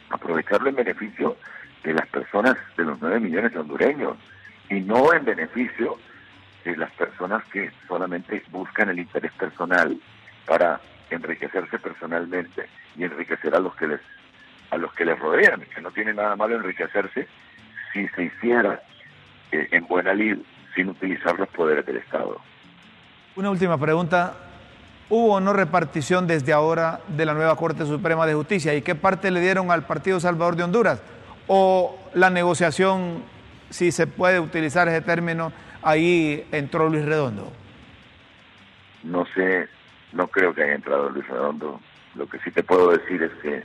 aprovecharlo 0.10 0.69
en 0.69 0.75
beneficio 0.75 1.36
de 1.88 1.93
las 1.93 2.08
personas, 2.08 2.58
de 2.76 2.84
los 2.84 3.00
nueve 3.00 3.21
millones 3.21 3.54
de 3.54 3.60
hondureños, 3.60 4.17
y 4.69 4.82
no 4.82 5.13
en 5.13 5.23
beneficio 5.23 5.97
de 6.65 6.76
las 6.76 6.91
personas 6.91 7.45
que 7.45 7.71
solamente 7.88 8.43
buscan 8.52 8.89
el 8.89 9.00
interés 9.00 9.32
personal 9.32 9.97
para 10.45 10.82
enriquecerse 11.10 11.80
personalmente 11.80 12.67
y 12.97 13.06
enriquecer 13.06 13.56
a 13.56 13.60
los 13.60 13.73
que 13.76 13.88
les 13.88 14.02
a 14.69 14.76
los 14.76 14.93
que 14.95 15.06
les 15.06 15.17
rodean, 15.17 15.62
que 15.73 15.80
no 15.80 15.91
tiene 15.91 16.13
nada 16.13 16.36
malo 16.36 16.58
enriquecerse 16.58 17.26
si 17.93 18.06
se 18.10 18.23
hiciera 18.23 18.82
eh, 19.54 19.69
en 19.71 19.88
buena 19.88 20.13
lid 20.13 20.39
sin 20.76 20.89
utilizar 20.89 21.39
los 21.39 21.47
poderes 21.47 21.86
del 21.86 21.95
Estado. 21.95 22.41
Una 23.38 23.50
última 23.50 23.78
pregunta 23.78 24.36
¿Hubo 25.10 25.36
o 25.36 25.39
no 25.39 25.54
repartición 25.54 26.28
desde 26.28 26.52
ahora 26.52 27.00
de 27.08 27.25
la 27.25 27.33
nueva 27.33 27.56
Corte 27.56 27.85
Suprema 27.85 28.25
de 28.25 28.33
Justicia? 28.33 28.75
¿Y 28.75 28.81
qué 28.81 28.94
parte 28.94 29.31
le 29.31 29.40
dieron 29.40 29.71
al 29.71 29.85
Partido 29.85 30.19
Salvador 30.19 30.58
de 30.58 30.63
Honduras? 30.63 31.02
¿O 31.48 31.98
la 32.13 32.29
negociación, 32.29 33.23
si 33.69 33.91
se 33.91 34.08
puede 34.08 34.39
utilizar 34.39 34.87
ese 34.87 35.02
término, 35.02 35.52
ahí 35.81 36.48
entró 36.52 36.89
Luis 36.89 37.06
Redondo? 37.06 37.52
No 39.04 39.25
sé, 39.33 39.67
no 40.12 40.27
creo 40.27 40.54
que 40.54 40.63
haya 40.63 40.75
entrado 40.75 41.10
Luis 41.10 41.27
Redondo. 41.27 41.79
Lo 42.15 42.27
que 42.27 42.39
sí 42.39 42.52
te 42.52 42.63
puedo 42.63 42.91
decir 42.91 43.23
es 43.23 43.31
que 43.41 43.63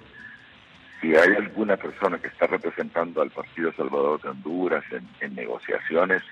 si 1.00 1.16
hay 1.16 1.34
alguna 1.36 1.76
persona 1.76 2.18
que 2.18 2.28
está 2.28 2.46
representando 2.46 3.22
al 3.22 3.30
Partido 3.30 3.72
Salvador 3.72 4.22
de 4.22 4.28
Honduras 4.28 4.84
en, 4.92 5.08
en 5.20 5.34
negociaciones, 5.34 6.22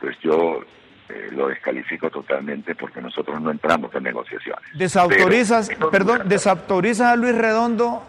pues 0.00 0.16
yo 0.20 0.60
eh, 1.08 1.28
lo 1.30 1.48
descalifico 1.48 2.10
totalmente 2.10 2.74
porque 2.74 3.00
nosotros 3.00 3.40
no 3.40 3.52
entramos 3.52 3.94
en 3.94 4.02
negociaciones. 4.02 4.64
¿Desautorizas, 4.74 5.70
perdón, 5.90 6.28
desautorizas 6.28 7.12
a 7.12 7.16
Luis 7.16 7.36
Redondo 7.36 8.02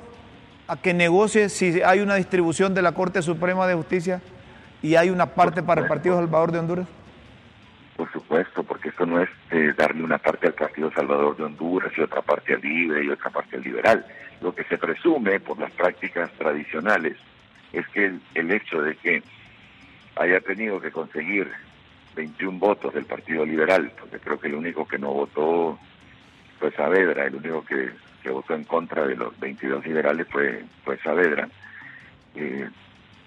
a 0.68 0.78
que 0.78 0.93
negocie 0.93 1.49
si 1.49 1.82
hay 1.82 1.99
una 1.99 2.15
distribución 2.15 2.74
de 2.74 2.82
la 2.82 2.91
Corte 2.91 3.22
Suprema 3.22 3.68
de 3.68 3.76
Justicia 3.76 4.22
y 4.82 4.95
hay 4.95 5.09
una 5.09 5.28
parte 5.28 5.63
para 5.63 5.82
el 5.82 5.88
Partido 5.88 6.18
Salvador 6.18 6.51
de 6.51 6.59
Honduras? 6.59 6.88
Por 7.95 8.11
supuesto, 8.11 8.63
porque 8.63 8.89
esto 8.89 9.05
no 9.05 9.22
es 9.22 9.30
eh, 9.51 9.74
darle 9.76 10.03
una 10.03 10.18
parte 10.20 10.47
al 10.47 10.53
Partido 10.53 10.91
Salvador 10.91 11.36
de 11.36 11.45
Honduras 11.45 11.91
y 11.97 12.01
otra 12.01 12.22
parte 12.22 12.53
al 12.53 12.61
Libre 12.61 13.03
y 13.03 13.09
otra 13.09 13.30
parte 13.32 13.55
al 13.55 13.63
Liberal. 13.63 14.05
Lo 14.41 14.53
que 14.53 14.63
se 14.65 14.78
presume 14.78 15.39
por 15.39 15.57
las 15.57 15.72
prácticas 15.72 16.32
tradicionales 16.34 17.18
es 17.74 17.88
que 17.88 18.13
el 18.36 18.51
hecho 18.51 18.82
de 18.82 18.95
que 18.97 19.24
haya 20.15 20.39
tenido 20.41 20.80
que 20.80 20.91
conseguir 20.91 21.51
21 22.15 22.59
votos 22.59 22.93
del 22.93 23.05
Partido 23.05 23.45
Liberal, 23.45 23.91
porque 23.99 24.20
creo 24.20 24.39
que 24.39 24.47
el 24.47 24.55
único 24.55 24.88
que 24.88 24.99
no 24.99 25.11
votó 25.11 25.80
fue 26.59 26.72
Saavedra, 26.72 27.26
el 27.26 27.36
único 27.36 27.63
que, 27.65 27.91
votó 28.32 28.53
en 28.53 28.63
contra 28.63 29.05
de 29.05 29.15
los 29.15 29.38
22 29.39 29.86
liberales 29.86 30.28
fue, 30.30 30.65
fue 30.84 30.97
Saavedra. 30.99 31.47
Eh, 32.36 32.70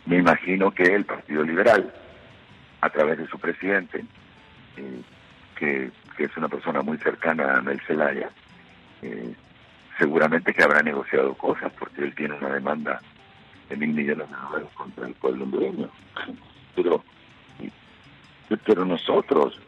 me 0.06 0.18
imagino 0.18 0.70
que 0.70 0.94
el 0.94 1.04
Partido 1.04 1.42
Liberal, 1.42 1.92
a 2.80 2.90
través 2.90 3.18
de 3.18 3.26
su 3.26 3.38
presidente, 3.38 4.04
eh, 4.76 5.00
que, 5.56 5.90
es 6.18 6.36
una 6.36 6.48
persona 6.48 6.82
muy 6.82 6.98
cercana 6.98 7.56
a 7.56 7.62
Mel 7.62 7.80
Zelaya, 7.86 8.30
eh, 9.00 9.34
seguramente 9.98 10.52
que 10.52 10.62
habrá 10.62 10.82
negociado 10.82 11.34
cosas 11.34 11.72
porque 11.78 12.02
él 12.02 12.14
tiene 12.14 12.34
una 12.34 12.50
demanda 12.50 13.00
de 13.70 13.76
mil 13.76 13.94
millones 13.94 14.28
de 14.28 14.36
dólares 14.36 14.68
contra 14.74 15.06
el 15.06 15.14
pueblo 15.14 15.44
hondureño. 15.44 15.88
Pero, 16.74 17.02
pero 18.66 18.84
nosotros, 18.84 19.58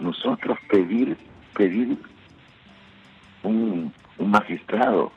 nosotros 0.00 0.58
pedir, 0.68 1.16
pedir 1.56 1.96
un, 3.44 3.92
un 4.18 4.30
magistrado 4.30 5.12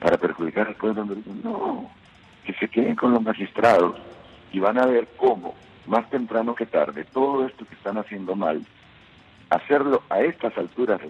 para 0.00 0.16
perjudicar 0.16 0.68
al 0.68 0.76
pueblo 0.76 1.04
no, 1.42 1.90
que 2.44 2.54
se 2.54 2.68
queden 2.68 2.96
con 2.96 3.12
los 3.12 3.22
magistrados 3.22 3.96
y 4.52 4.60
van 4.60 4.78
a 4.78 4.86
ver 4.86 5.08
cómo, 5.16 5.54
más 5.86 6.08
temprano 6.10 6.54
que 6.54 6.66
tarde, 6.66 7.04
todo 7.04 7.46
esto 7.46 7.66
que 7.66 7.74
están 7.74 7.98
haciendo 7.98 8.34
mal, 8.34 8.64
hacerlo 9.50 10.02
a 10.08 10.20
estas 10.20 10.56
alturas 10.56 11.00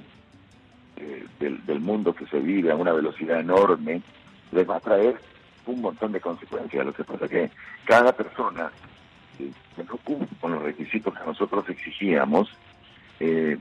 eh, 0.97 1.27
del, 1.39 1.81
mundo 1.81 2.15
que 2.15 2.27
se 2.27 2.41
vive 2.41 2.73
a 2.73 2.77
una 2.77 2.93
velocidad 2.93 3.41
enorme, 3.41 4.03
les 4.53 4.69
va 4.69 4.77
a 4.77 4.81
traer 4.81 5.21
un 5.67 5.81
montón 5.81 6.13
de 6.13 6.21
consecuencias. 6.21 6.85
Lo 6.85 6.93
que 6.93 7.05
pasa 7.05 7.27
es 7.27 7.31
que 7.31 7.51
cada 7.85 8.13
persona 8.13 8.71
que 9.37 9.53
no 9.85 9.97
cumple 9.99 10.37
con 10.41 10.53
los 10.53 10.63
requisitos 10.63 11.17
que 11.17 11.25
nosotros 11.25 11.69
exigíamos, 11.69 12.51
eh, 13.21 13.59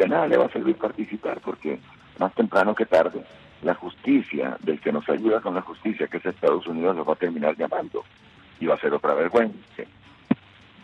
de 0.00 0.08
nada 0.08 0.26
le 0.26 0.38
va 0.38 0.46
a 0.46 0.52
servir 0.52 0.76
participar, 0.76 1.40
porque 1.40 1.78
más 2.18 2.34
temprano 2.34 2.74
que 2.74 2.86
tarde, 2.86 3.22
la 3.62 3.74
justicia, 3.74 4.56
del 4.60 4.80
que 4.80 4.92
nos 4.92 5.06
ayuda 5.10 5.40
con 5.40 5.54
la 5.54 5.60
justicia, 5.60 6.06
que 6.06 6.16
es 6.16 6.24
Estados 6.24 6.66
Unidos, 6.66 6.96
nos 6.96 7.06
va 7.06 7.12
a 7.12 7.16
terminar 7.16 7.54
llamando 7.56 8.04
y 8.58 8.66
va 8.66 8.76
a 8.76 8.80
ser 8.80 8.94
otra 8.94 9.12
vergüenza. 9.12 9.58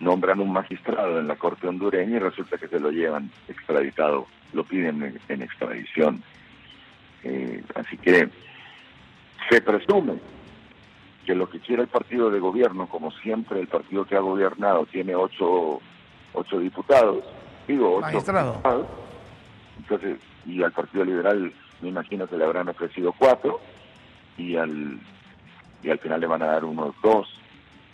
Nombran 0.01 0.41
un 0.41 0.53
magistrado 0.53 1.19
en 1.19 1.29
la 1.29 1.37
corte 1.37 1.67
hondureña 1.67 2.17
y 2.17 2.19
resulta 2.19 2.59
que 2.59 2.69
se 2.69 2.79
lo 2.79 2.91
llevan 2.91 3.31
extraditado, 3.49 4.27
lo 4.53 4.64
piden 4.64 5.19
en, 5.29 5.43
extradición. 5.43 6.23
Eh, 7.25 7.62
así 7.75 7.97
que 7.97 8.29
se 9.49 9.61
presume 9.62 10.19
que 11.25 11.35
lo 11.35 11.49
que 11.49 11.61
quiere 11.61 11.83
el 11.83 11.89
partido 11.89 12.31
de 12.31 12.39
gobierno, 12.39 12.87
como 12.87 13.11
siempre 13.11 13.61
el 13.61 13.69
partido 13.69 14.05
que 14.05 14.17
ha 14.17 14.21
gobernado 14.21 14.85
tiene 14.85 15.14
ocho, 15.14 15.81
ocho 16.35 16.59
diputados, 16.59 17.25
digo 17.67 17.97
ocho 17.97 18.09
diputados, 18.09 18.87
entonces, 19.79 20.18
y 20.45 20.62
al 20.62 20.72
Partido 20.72 21.05
Liberal 21.05 21.53
me 21.81 21.89
imagino 21.89 22.27
que 22.27 22.37
le 22.37 22.45
habrán 22.45 22.68
ofrecido 22.68 23.12
cuatro, 23.12 23.61
y 24.39 24.57
al, 24.57 24.99
y 25.83 25.91
al 25.91 25.99
final 25.99 26.20
le 26.20 26.27
van 26.27 26.43
a 26.43 26.47
dar 26.47 26.64
unos 26.64 26.95
dos 27.03 27.29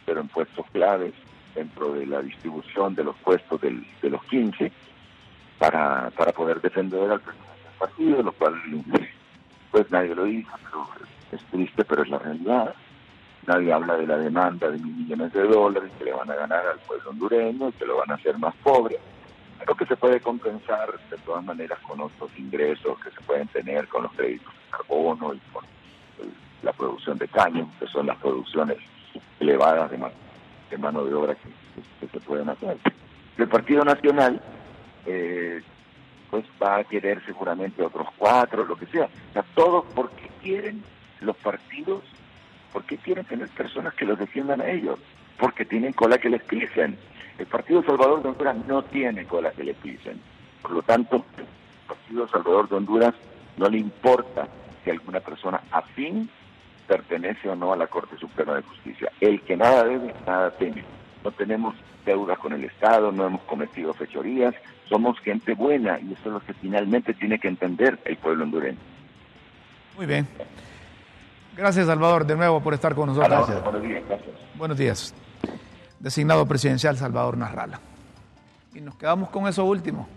pero 0.05 0.21
en 0.21 0.29
puestos 0.29 0.67
claves 0.73 1.13
dentro 1.55 1.93
de 1.93 2.07
la 2.07 2.23
distribución 2.23 2.95
de 2.95 3.05
los 3.05 3.17
puestos 3.19 3.61
del, 3.61 3.87
de 4.01 4.11
los 4.11 4.23
15 4.25 4.73
para, 5.59 6.11
para 6.11 6.33
poder 6.33 6.61
defender 6.61 7.11
al 7.11 7.21
partido, 7.79 8.23
lo 8.23 8.33
cual 8.33 8.55
pues 9.71 9.91
nadie 9.91 10.15
lo 10.15 10.25
dice, 10.25 10.51
pero 10.65 10.89
es 11.33 11.45
triste, 11.51 11.85
pero 11.85 12.03
es 12.03 12.09
la 12.09 12.19
realidad. 12.19 12.75
Nadie 13.47 13.73
habla 13.73 13.97
de 13.97 14.07
la 14.07 14.19
demanda 14.19 14.71
de 14.71 14.79
mil 14.79 14.95
millones 14.95 15.33
de 15.33 15.43
dólares 15.43 15.91
que 15.99 16.05
le 16.05 16.13
van 16.13 16.31
a 16.31 16.35
ganar 16.35 16.65
al 16.67 16.79
pueblo 16.81 17.11
hondureño 17.11 17.73
que 17.79 17.87
lo 17.87 17.97
van 17.97 18.11
a 18.11 18.15
hacer 18.15 18.39
más 18.39 18.55
pobre. 18.63 18.99
Pero 19.65 19.77
que 19.77 19.87
se 19.87 19.97
puede 19.97 20.21
compensar 20.21 20.91
de 21.09 21.17
todas 21.19 21.45
maneras 21.45 21.79
con 21.87 22.01
otros 22.01 22.31
ingresos 22.37 22.99
que 22.99 23.11
se 23.11 23.21
pueden 23.21 23.47
tener 23.49 23.87
con 23.87 24.03
los 24.03 24.13
créditos 24.13 24.53
de 24.53 24.77
carbono 24.77 25.35
y 25.35 25.39
con 25.53 25.65
la 26.63 26.73
producción 26.73 27.17
de 27.19 27.29
caña, 27.29 27.65
que 27.79 27.87
son 27.87 28.07
las 28.07 28.17
producciones 28.19 28.79
elevadas 29.39 29.91
de 29.91 30.79
mano 30.79 31.05
de, 31.05 31.15
obra 31.15 31.37
que, 31.37 32.09
se 32.09 32.21
pueden 32.21 32.49
hacer. 32.49 32.77
El 33.39 33.49
Partido 33.49 33.85
Nacional 33.85 34.41
eh, 35.07 35.63
pues 36.31 36.45
va 36.61 36.79
a 36.79 36.85
querer 36.85 37.25
seguramente 37.25 37.83
otros 37.83 38.09
cuatro, 38.19 38.65
lo 38.65 38.77
que 38.77 38.87
sea. 38.87 39.05
O 39.05 39.33
sea, 39.33 39.45
todos, 39.55 39.85
¿por 39.95 40.11
qué 40.11 40.29
quieren 40.43 40.83
los 41.21 41.37
partidos? 41.37 42.03
¿Por 42.73 42.85
qué 42.85 42.97
quieren 42.97 43.25
tener 43.27 43.49
personas 43.49 43.95
que 43.95 44.07
los 44.07 44.19
defiendan 44.19 44.61
a 44.61 44.69
ellos? 44.69 44.99
Porque 45.43 45.65
tienen 45.65 45.93
cola 45.93 46.19
que 46.19 46.31
les 46.31 46.41
pisen. 46.45 46.97
El 47.37 47.47
Partido 47.47 47.83
Salvador 47.83 48.23
de 48.23 48.29
Honduras 48.29 48.57
no 48.69 48.85
tiene 48.85 49.25
cola 49.25 49.51
que 49.51 49.65
les 49.65 49.77
pisen. 49.77 50.21
Por 50.63 50.71
lo 50.71 50.83
tanto, 50.83 51.17
el 51.37 51.45
Partido 51.89 52.29
Salvador 52.29 52.69
de 52.69 52.77
Honduras 52.77 53.13
no 53.57 53.69
le 53.69 53.79
importa 53.79 54.47
si 54.85 54.91
alguna 54.91 55.19
persona 55.19 55.61
afín 55.73 56.31
pertenece 56.87 57.49
o 57.49 57.57
no 57.57 57.73
a 57.73 57.77
la 57.77 57.89
Corte 57.89 58.17
Suprema 58.19 58.55
de 58.55 58.63
Justicia. 58.63 59.11
El 59.21 59.41
que 59.41 59.57
nada 59.57 59.83
debe, 59.83 60.15
nada 60.25 60.53
teme. 60.53 60.85
No 61.25 61.33
tenemos 61.33 61.75
deudas 62.07 62.39
con 62.39 62.53
el 62.53 62.63
Estado, 62.63 63.11
no 63.11 63.27
hemos 63.27 63.41
cometido 63.43 63.93
fechorías, 63.95 64.55
somos 64.89 65.19
gente 65.19 65.55
buena 65.55 65.99
y 65.99 66.13
eso 66.13 66.23
es 66.27 66.33
lo 66.35 66.41
que 66.41 66.55
finalmente 66.55 67.15
tiene 67.15 67.41
que 67.41 67.49
entender 67.49 67.99
el 68.05 68.17
pueblo 68.17 68.45
hondureño. 68.45 68.79
Muy 69.97 70.07
bien. 70.07 70.25
Gracias, 71.57 71.89
Salvador, 71.89 72.27
de 72.27 72.37
nuevo 72.37 72.61
por 72.61 72.75
estar 72.75 72.95
con 72.95 73.09
nosotros. 73.09 73.29
Gracias. 73.29 73.65
Buenos 73.65 73.83
días. 73.83 74.03
Gracias. 74.07 74.37
Buenos 74.55 74.79
días. 74.79 75.15
Designado 76.03 76.45
presidencial 76.47 76.97
Salvador 76.97 77.37
Narrala. 77.39 77.79
Y 78.75 78.81
nos 78.81 78.97
quedamos 78.97 79.31
con 79.31 79.47
eso 79.47 79.65
último. 79.65 80.09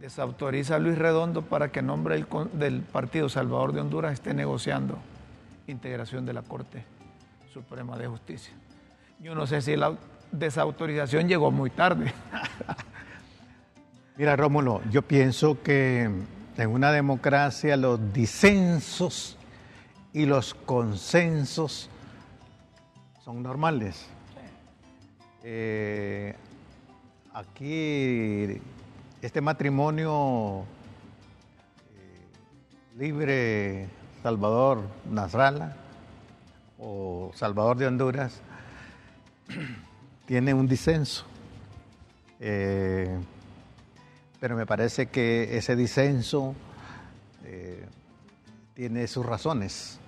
Desautoriza 0.00 0.76
a 0.76 0.78
Luis 0.78 0.96
Redondo 0.96 1.42
para 1.42 1.70
que 1.70 1.80
en 1.80 1.86
nombre 1.88 2.24
del 2.54 2.80
Partido 2.80 3.28
Salvador 3.28 3.74
de 3.74 3.82
Honduras 3.82 4.14
esté 4.14 4.32
negociando 4.32 4.98
integración 5.66 6.24
de 6.24 6.32
la 6.32 6.40
Corte 6.40 6.84
Suprema 7.52 7.98
de 7.98 8.06
Justicia. 8.06 8.54
Yo 9.20 9.34
no 9.34 9.46
sé 9.46 9.60
si 9.60 9.76
la 9.76 9.94
desautorización 10.32 11.28
llegó 11.28 11.50
muy 11.50 11.68
tarde. 11.68 12.14
Mira, 14.16 14.36
Rómulo, 14.36 14.80
yo 14.90 15.02
pienso 15.02 15.62
que 15.62 16.10
en 16.56 16.70
una 16.70 16.92
democracia 16.92 17.76
los 17.76 18.14
disensos 18.14 19.36
y 20.14 20.24
los 20.24 20.54
consensos 20.54 21.90
son 23.22 23.42
normales. 23.42 24.08
Eh, 25.42 26.34
aquí 27.34 28.60
este 29.22 29.40
matrimonio 29.40 30.64
eh, 31.94 32.98
libre 32.98 33.88
Salvador 34.22 34.82
Nasralla 35.10 35.76
o 36.78 37.30
Salvador 37.34 37.76
de 37.76 37.86
Honduras 37.86 38.40
tiene 40.26 40.54
un 40.54 40.66
disenso. 40.66 41.24
Eh, 42.40 43.18
pero 44.40 44.56
me 44.56 44.66
parece 44.66 45.06
que 45.06 45.56
ese 45.56 45.76
disenso 45.76 46.54
tiene 48.74 49.06
sus 49.06 49.24
razones. 49.24 49.98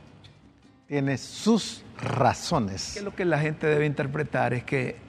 Tiene 0.88 1.16
sus 1.16 1.82
razones. 2.00 3.00
lo 3.02 3.14
que 3.14 3.24
la 3.24 3.38
gente 3.38 3.66
debe 3.66 3.86
interpretar 3.86 4.52
es 4.52 4.64
que 4.64 5.07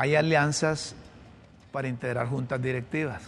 hay 0.00 0.16
alianzas 0.16 0.94
para 1.72 1.86
integrar 1.86 2.26
juntas 2.26 2.62
directivas. 2.62 3.20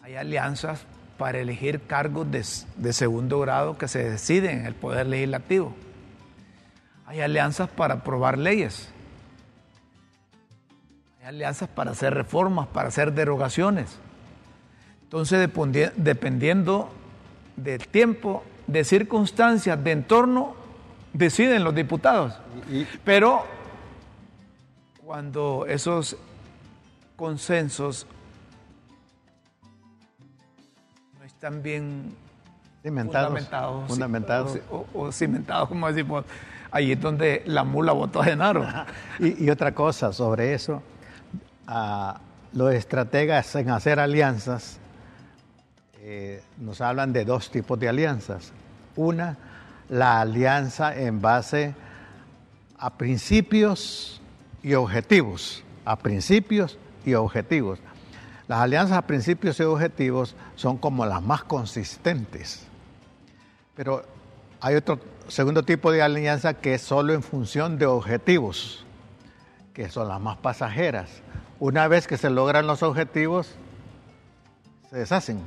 Hay 0.00 0.16
alianzas 0.16 0.86
para 1.18 1.38
elegir 1.38 1.82
cargos 1.82 2.26
de, 2.30 2.92
segundo 2.94 3.40
grado 3.40 3.76
que 3.76 3.88
se 3.88 4.08
deciden 4.08 4.60
en 4.60 4.66
el 4.66 4.74
Poder 4.74 5.06
Legislativo. 5.06 5.74
Hay 7.04 7.20
alianzas 7.20 7.68
para 7.68 7.96
aprobar 7.96 8.38
leyes. 8.38 8.88
Hay 11.20 11.26
alianzas 11.26 11.68
para 11.68 11.90
hacer 11.90 12.14
reformas, 12.14 12.66
para 12.68 12.88
hacer 12.88 13.12
derogaciones. 13.12 13.98
Entonces, 15.02 15.46
dependiendo 15.96 16.88
del 17.56 17.86
tiempo, 17.86 18.42
de 18.66 18.82
circunstancias, 18.84 19.84
de 19.84 19.92
entorno, 19.92 20.56
deciden 21.12 21.64
los 21.64 21.74
diputados. 21.74 22.40
Pero 23.04 23.44
cuando 25.14 25.64
esos 25.68 26.16
consensos 27.14 28.04
también 31.38 32.12
cimentados, 32.82 33.46
fundamentados, 33.86 34.58
O, 34.92 35.12
cimentados, 35.12 35.68
como 35.68 35.86
decimos, 35.86 36.24
ahí 36.72 36.90
es 36.90 37.00
donde 37.00 37.44
la 37.46 37.62
mula 37.62 37.92
votó 37.92 38.22
a 38.22 38.24
Genaro. 38.24 38.66
y, 39.20 39.48
otra 39.50 39.72
cosa 39.72 40.12
sobre 40.12 40.52
eso, 40.52 40.82
los 42.52 42.74
estrategas 42.74 43.54
en 43.54 43.70
hacer 43.70 44.00
alianzas 44.00 44.80
eh, 46.00 46.42
nos 46.58 46.80
hablan 46.80 47.12
de 47.12 47.24
dos 47.24 47.52
tipos 47.52 47.78
de 47.78 47.88
alianzas. 47.88 48.52
Una, 48.96 49.38
la 49.88 50.22
alianza 50.22 50.92
en 50.98 51.20
base 51.20 51.72
a 52.76 52.90
principios 52.94 54.20
y 54.64 54.74
objetivos, 54.74 55.62
a 55.84 55.96
principios 55.96 56.78
y 57.04 57.12
objetivos. 57.14 57.78
Las 58.48 58.60
alianzas 58.60 58.96
a 58.96 59.06
principios 59.06 59.60
y 59.60 59.62
objetivos 59.62 60.34
son 60.56 60.78
como 60.78 61.04
las 61.04 61.22
más 61.22 61.44
consistentes. 61.44 62.66
Pero 63.76 64.04
hay 64.60 64.74
otro 64.74 64.98
segundo 65.28 65.62
tipo 65.62 65.92
de 65.92 66.02
alianza 66.02 66.54
que 66.54 66.74
es 66.74 66.82
solo 66.82 67.12
en 67.12 67.22
función 67.22 67.78
de 67.78 67.86
objetivos, 67.86 68.84
que 69.74 69.90
son 69.90 70.08
las 70.08 70.20
más 70.20 70.38
pasajeras. 70.38 71.22
una 71.60 71.86
vez 71.86 72.06
que 72.06 72.16
se 72.16 72.30
logran 72.30 72.66
los 72.66 72.82
objetivos, 72.82 73.54
se 74.90 74.98
deshacen. 74.98 75.40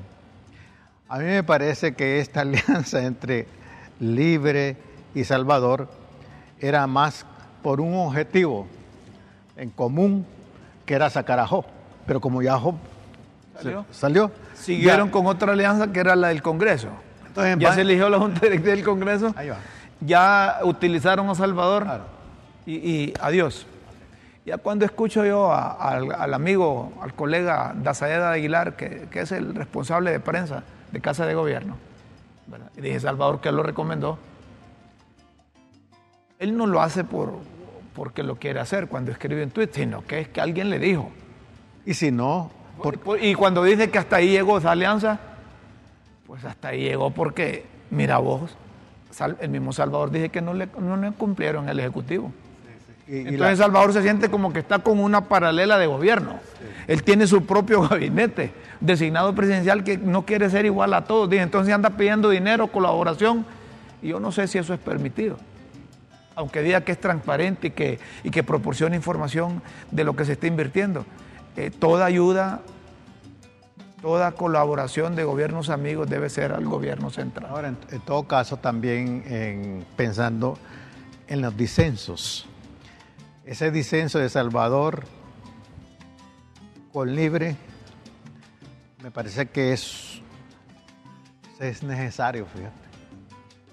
A 1.10 1.20
mí 1.20 1.26
me 1.26 1.44
parece 1.44 1.96
que 1.96 2.20
esta 2.20 2.42
alianza 2.42 3.04
entre 3.04 3.48
Libre 4.00 4.78
y 5.16 5.24
Salvador 5.24 5.90
era 6.60 6.86
más 6.88 7.26
por 7.62 7.82
un 7.82 7.96
objetivo 7.96 8.68
en 9.58 9.70
común 9.70 10.26
que 10.86 10.94
era 10.94 11.10
sacar 11.10 11.40
a 11.40 11.48
Job. 11.48 11.66
Pero 12.06 12.22
como 12.22 12.42
ya 12.42 12.58
Job 12.58 12.76
¿Salió? 13.62 13.86
salió 13.92 14.32
Siguieron 14.54 15.08
ya- 15.08 15.12
con 15.12 15.26
otra 15.28 15.54
alianza 15.54 15.92
que 15.92 16.00
era 16.00 16.16
la 16.16 16.30
del 16.30 16.42
Congreso. 16.42 16.88
Entonces, 17.28 17.58
ya 17.60 17.74
se 17.74 17.82
eligió 17.82 18.10
la 18.10 18.18
Junta 18.20 18.40
Directiva 18.42 18.76
del 18.76 18.84
Congreso. 18.86 19.34
Ahí 19.36 19.50
va. 19.50 19.58
Ya 20.00 20.60
utilizaron 20.64 21.30
a 21.30 21.36
Salvador 21.36 21.84
Claro. 21.84 22.04
y, 22.66 22.74
y 22.76 23.14
adiós. 23.20 23.66
Ya 24.46 24.58
cuando 24.58 24.86
escucho 24.86 25.26
yo 25.26 25.52
a- 25.52 25.72
al, 25.72 26.12
al 26.14 26.34
amigo, 26.34 26.94
al 27.02 27.14
colega 27.14 27.74
Dazaeda 27.76 28.32
Aguilar, 28.32 28.76
que, 28.78 29.08
que 29.12 29.22
es 29.22 29.32
el 29.34 29.54
responsable 29.56 30.12
de 30.12 30.20
prensa 30.20 30.64
de 30.92 31.02
Casa 31.02 31.26
de 31.26 31.34
Gobierno, 31.36 31.76
¿verdad? 32.48 32.70
y 32.78 32.82
dije 32.82 33.00
Salvador 33.00 33.42
que 33.42 33.52
lo 33.52 33.62
recomendó, 33.62 34.18
él 36.40 36.56
no 36.56 36.66
lo 36.68 36.82
hace 36.82 37.04
por, 37.04 37.34
porque 37.98 38.22
lo 38.22 38.36
quiere 38.36 38.60
hacer 38.60 38.86
cuando 38.88 39.12
escribe 39.12 39.42
en 39.42 39.50
Twitter, 39.50 39.74
sino 39.84 40.06
que 40.06 40.20
es 40.20 40.28
que 40.28 40.40
alguien 40.40 40.70
le 40.70 40.78
dijo. 40.78 41.10
Y 41.84 41.96
si 41.96 42.12
no, 42.12 42.52
por- 43.00 43.18
Y 43.24 43.34
cuando 43.34 43.64
dice 43.64 43.90
que 43.90 43.98
hasta 43.98 44.18
ahí 44.18 44.30
llegó 44.30 44.60
esa 44.60 44.70
alianza, 44.74 45.20
pues 46.28 46.46
hasta 46.46 46.68
ahí 46.68 46.82
llegó 46.84 47.10
porque, 47.10 47.66
mira 47.90 48.20
vos, 48.20 48.56
el 49.42 49.50
mismo 49.50 49.74
Salvador 49.74 50.12
dice 50.12 50.30
que 50.30 50.42
no 50.42 50.54
le, 50.54 50.68
no 50.80 50.96
le 50.96 51.12
cumplieron 51.12 51.68
el 51.70 51.80
Ejecutivo. 51.80 52.32
y- 53.08 53.16
y 53.16 53.20
Entonces 53.20 53.40
la- 53.58 53.66
Salvador 53.66 53.94
se 53.94 54.04
siente 54.04 54.30
como 54.30 54.54
que 54.54 54.60
está 54.60 54.78
con 54.80 55.00
una 55.00 55.22
paralela 55.30 55.80
de 55.80 55.88
gobierno. 55.88 56.40
Él 56.88 57.02
tiene 57.02 57.26
su 57.26 57.48
propio 57.48 57.82
gabinete 57.90 58.52
designado 58.80 59.34
presidencial 59.34 59.84
que 59.84 59.98
no 59.98 60.24
quiere 60.24 60.52
ser 60.52 60.68
igual 60.68 60.94
a 60.94 61.06
todos. 61.06 61.28
Dice, 61.32 61.42
entonces 61.42 61.74
anda 61.74 61.90
pidiendo 61.92 62.30
dinero, 62.30 62.68
colaboración, 62.68 63.44
y 64.04 64.10
yo 64.10 64.20
no 64.20 64.32
sé 64.32 64.48
si 64.48 64.60
eso 64.60 64.72
es 64.76 64.80
permitido. 64.80 65.38
Aunque 66.38 66.62
diga 66.62 66.82
que 66.82 66.92
es 66.92 67.00
transparente 67.02 67.68
y 67.68 67.72
que, 67.72 68.00
y 68.24 68.30
que 68.30 68.44
proporciona 68.44 68.96
información 68.96 69.62
de 69.92 70.04
lo 70.04 70.16
que 70.16 70.24
se 70.24 70.34
está 70.34 70.46
invirtiendo. 70.46 71.04
Eh, 71.56 71.72
toda 71.72 72.06
ayuda, 72.06 72.62
toda 74.04 74.32
colaboración 74.34 75.16
de 75.16 75.24
gobiernos 75.24 75.72
amigos 75.72 76.08
debe 76.08 76.30
ser 76.30 76.52
al 76.52 76.64
gobierno 76.66 77.10
central. 77.10 77.48
Ahora, 77.50 77.70
en, 77.70 78.00
todo 78.02 78.28
caso, 78.28 78.58
también 78.58 79.24
en- 79.26 79.86
pensando 79.96 80.60
en 81.28 81.42
los 81.42 81.58
disensos. 81.58 82.48
Ese 83.44 83.72
disenso 83.72 84.20
de 84.20 84.30
Salvador 84.30 85.06
con 86.94 87.16
Libre, 87.16 87.56
me 89.02 89.10
parece 89.10 89.48
que 89.48 89.74
es, 89.74 90.22
es 91.60 91.82
necesario, 91.82 92.46
fíjate, 92.46 92.76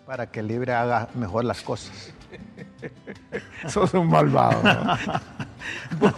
para 0.07 0.31
que 0.31 0.43
Libre 0.43 0.73
haga 0.73 1.09
mejor 1.15 1.45
las 1.45 1.61
cosas. 1.61 2.15
Sos 3.68 3.93
un 3.95 4.09
malvado. 4.09 4.62
¿no? 4.62 4.97
Vos- 5.99 6.14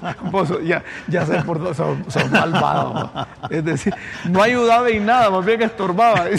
vos 0.49 0.65
ya, 0.65 0.83
ya 1.07 1.25
sé 1.25 1.41
por 1.43 1.59
dónde 1.59 1.75
sos, 1.75 1.97
sos 2.09 2.31
malvado. 2.31 2.93
¿no? 3.15 3.27
Es 3.51 3.65
decir, 3.65 3.95
no 4.25 4.43
ayudaba 4.43 4.89
en 4.89 5.07
nada, 5.07 5.31
más 5.31 5.45
bien 5.45 5.63
estorbaba. 5.63 6.25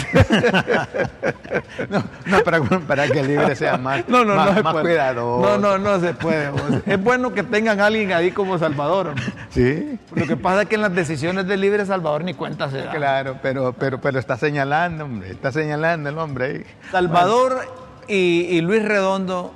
No, 1.88 2.02
no, 2.26 2.40
para, 2.44 2.60
para 2.60 3.06
que 3.08 3.22
Libre 3.22 3.54
sea 3.56 3.76
más, 3.78 4.06
No, 4.08 4.24
no, 4.24 4.34
más, 4.34 4.56
no 4.56 4.62
más 4.62 4.74
cuidadoso. 4.82 5.58
No, 5.58 5.58
no, 5.58 5.78
no 5.78 6.00
se 6.00 6.12
puede. 6.14 6.50
vos. 6.50 6.60
Es 6.86 7.02
bueno 7.02 7.32
que 7.32 7.42
tengan 7.42 7.80
a 7.80 7.86
alguien 7.86 8.12
ahí 8.12 8.30
como 8.32 8.58
Salvador. 8.58 9.14
Sí, 9.50 9.98
Lo 10.14 10.26
que 10.26 10.36
pasa 10.36 10.62
es 10.62 10.68
que 10.68 10.74
en 10.74 10.82
las 10.82 10.94
decisiones 10.94 11.46
de 11.46 11.56
Libre 11.56 11.86
Salvador 11.86 12.24
ni 12.24 12.34
cuenta 12.34 12.70
se 12.70 12.78
da. 12.82 12.90
claro, 12.92 13.36
pero, 13.42 13.72
pero, 13.72 14.00
pero 14.00 14.18
está 14.18 14.36
señalando, 14.36 15.04
hombre, 15.04 15.30
está 15.30 15.52
señalando 15.52 16.08
el 16.10 16.18
hombre 16.18 16.44
ahí. 16.46 16.64
Salvador 16.90 17.60
y, 18.08 18.46
y 18.50 18.60
Luis 18.60 18.84
Redondo 18.84 19.54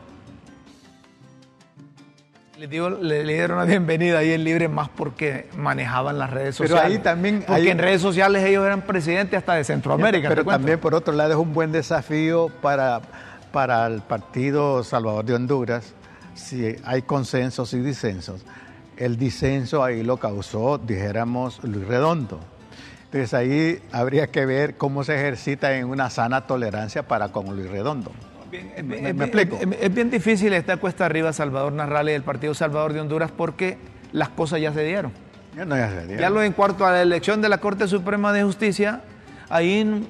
le, 2.63 2.69
dio- 2.69 2.91
le- 2.91 3.25
le 3.25 3.33
dieron 3.35 3.59
la 3.59 3.65
bienvenida 3.65 4.19
ahí 4.19 4.31
en 4.31 4.45
Libre 4.45 4.69
más 4.69 4.89
porque 4.89 5.49
manejaban 5.57 6.17
las 6.17 6.31
redes 6.31 6.57
Pero 6.59 6.69
sociales. 6.77 6.97
ahí 6.99 7.03
también- 7.03 7.39
Porque 7.45 7.63
ahí- 7.63 7.69
en 7.69 7.79
redes 7.79 8.01
sociales 8.01 8.45
ellos 8.45 8.65
eran 8.65 8.83
presidentes 8.83 9.37
hasta 9.37 9.55
de 9.55 9.65
Centroamérica. 9.65 10.29
Pero 10.29 10.45
también, 10.45 10.79
por 10.79 10.95
otro 10.95 11.13
lado, 11.13 11.33
es 11.33 11.37
un 11.39 11.53
buen 11.55 11.73
desafío 11.73 12.51
para, 12.63 13.01
para 13.51 13.85
el 13.89 14.01
Partido 14.03 14.85
Salvador 14.85 15.25
de 15.25 15.35
Honduras, 15.35 15.93
si 16.35 16.77
hay 16.85 17.03
consensos 17.03 17.75
y 17.75 17.81
disensos. 17.81 18.45
El 18.97 19.17
disenso 19.17 19.83
ahí 19.83 20.05
lo 20.05 20.19
causó, 20.19 20.79
dijéramos, 20.79 21.59
Luis 21.65 21.85
Redondo. 21.89 22.39
Entonces 23.07 23.35
ahí 23.35 23.83
habría 23.91 24.29
que 24.29 24.47
ver 24.47 24.77
cómo 24.77 25.03
se 25.03 25.17
ejercita 25.17 25.77
en 25.77 25.87
una 25.87 26.11
sana 26.11 26.47
tolerancia 26.47 27.03
para 27.09 27.31
con 27.33 27.57
Luis 27.57 27.69
Redondo. 27.69 28.13
Bien, 28.53 28.71
es, 28.77 28.85
¿Me- 28.85 28.97
es- 28.97 29.03
me 29.03 29.09
es- 29.11 29.17
explico? 29.21 29.57
es- 29.61 29.79
es 29.81 29.95
bien 29.95 30.11
difícil 30.11 30.53
esta 30.53 30.77
cuesta 30.77 31.07
arriba 31.07 31.33
Salvador 31.33 31.73
Narrala 31.73 32.11
y 32.13 32.15
el 32.15 32.23
Partido 32.23 32.55
Salvador 32.55 32.93
de 32.93 33.01
Honduras 33.01 33.31
porque 33.37 33.79
las 34.13 34.29
cosas 34.29 34.61
ya 34.61 34.73
se 34.73 34.85
dieron. 34.85 35.11
Ya 35.57 35.65
no 35.65 35.77
ya 35.77 35.91
se 35.91 36.17
Ya 36.17 36.31
lo 36.31 36.43
en 36.43 36.53
cuarto 36.53 36.87
a 36.87 36.93
la 36.93 37.03
elección 37.03 37.41
de 37.43 37.49
la 37.49 37.59
Corte 37.59 37.89
Suprema 37.89 38.33
de 38.33 38.43
Justicia, 38.45 39.01
ahí 39.49 40.07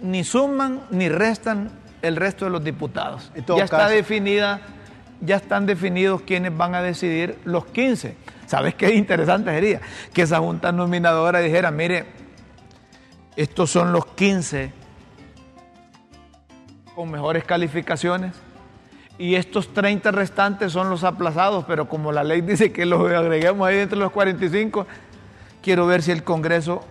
ni 0.00 0.24
suman 0.24 0.80
ni 0.90 1.08
restan 1.08 1.70
el 2.02 2.16
resto 2.16 2.46
de 2.46 2.50
los 2.50 2.64
diputados. 2.64 3.30
Ya 3.56 3.64
está 3.64 3.88
definida, 3.88 4.60
ya 5.20 5.36
están 5.36 5.66
definidos 5.66 6.22
quiénes 6.22 6.56
van 6.56 6.74
a 6.74 6.82
decidir 6.82 7.38
los 7.44 7.66
15. 7.66 8.16
¿Sabes 8.46 8.74
qué 8.74 8.94
interesante 8.94 9.50
sería? 9.50 9.80
Que 10.12 10.22
esa 10.22 10.38
junta 10.38 10.72
nominadora 10.72 11.38
dijera, 11.40 11.70
mire, 11.70 12.06
estos 13.36 13.70
son 13.70 13.92
los 13.92 14.04
15 14.06 14.72
con 16.94 17.10
mejores 17.10 17.44
calificaciones 17.44 18.32
y 19.18 19.34
estos 19.34 19.72
30 19.72 20.10
restantes 20.10 20.72
son 20.72 20.90
los 20.90 21.04
aplazados, 21.04 21.64
pero 21.66 21.88
como 21.88 22.12
la 22.12 22.24
ley 22.24 22.40
dice 22.42 22.72
que 22.72 22.86
los 22.86 23.10
agreguemos 23.12 23.66
ahí 23.66 23.78
entre 23.78 23.98
los 23.98 24.12
45, 24.12 24.86
quiero 25.62 25.86
ver 25.86 26.02
si 26.02 26.10
el 26.10 26.24
Congreso 26.24 26.84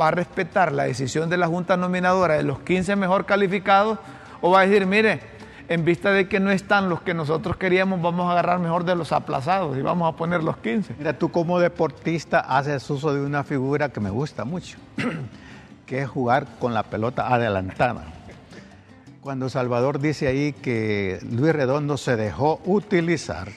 va 0.00 0.08
a 0.08 0.10
respetar 0.10 0.72
la 0.72 0.84
decisión 0.84 1.30
de 1.30 1.36
la 1.36 1.46
Junta 1.46 1.76
Nominadora 1.76 2.34
de 2.34 2.42
los 2.42 2.60
15 2.60 2.96
mejor 2.96 3.26
calificados 3.26 3.98
o 4.40 4.50
va 4.50 4.60
a 4.60 4.66
decir, 4.66 4.86
mire, 4.86 5.20
en 5.68 5.84
vista 5.84 6.10
de 6.10 6.28
que 6.28 6.40
no 6.40 6.50
están 6.50 6.88
los 6.88 7.00
que 7.02 7.14
nosotros 7.14 7.56
queríamos, 7.56 8.02
vamos 8.02 8.28
a 8.28 8.32
agarrar 8.32 8.58
mejor 8.58 8.84
de 8.84 8.96
los 8.96 9.12
aplazados 9.12 9.76
y 9.78 9.82
vamos 9.82 10.12
a 10.12 10.16
poner 10.16 10.42
los 10.42 10.56
15. 10.56 10.96
Mira, 10.98 11.12
tú 11.12 11.30
como 11.30 11.60
deportista 11.60 12.40
haces 12.40 12.88
uso 12.90 13.14
de 13.14 13.20
una 13.20 13.44
figura 13.44 13.90
que 13.90 14.00
me 14.00 14.10
gusta 14.10 14.44
mucho, 14.44 14.78
que 15.86 16.02
es 16.02 16.08
jugar 16.08 16.46
con 16.58 16.74
la 16.74 16.82
pelota 16.82 17.32
adelantada. 17.32 18.04
Cuando 19.20 19.50
Salvador 19.50 20.00
dice 20.00 20.28
ahí 20.28 20.54
que 20.54 21.18
Luis 21.30 21.52
Redondo 21.52 21.98
se 21.98 22.16
dejó 22.16 22.58
utilizar, 22.64 23.48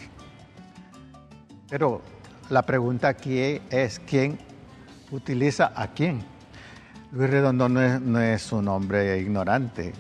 pero 1.70 2.02
la 2.50 2.64
pregunta 2.64 3.08
aquí 3.08 3.62
es 3.70 4.02
quién 4.06 4.38
utiliza 5.10 5.72
a 5.74 5.88
quién. 5.88 6.22
Luis 7.14 7.30
Redondo 7.30 7.70
no 7.70 7.82
es, 7.82 8.02
no 8.02 8.20
es 8.20 8.52
un 8.52 8.68
hombre 8.68 9.20
ignorante. 9.20 9.94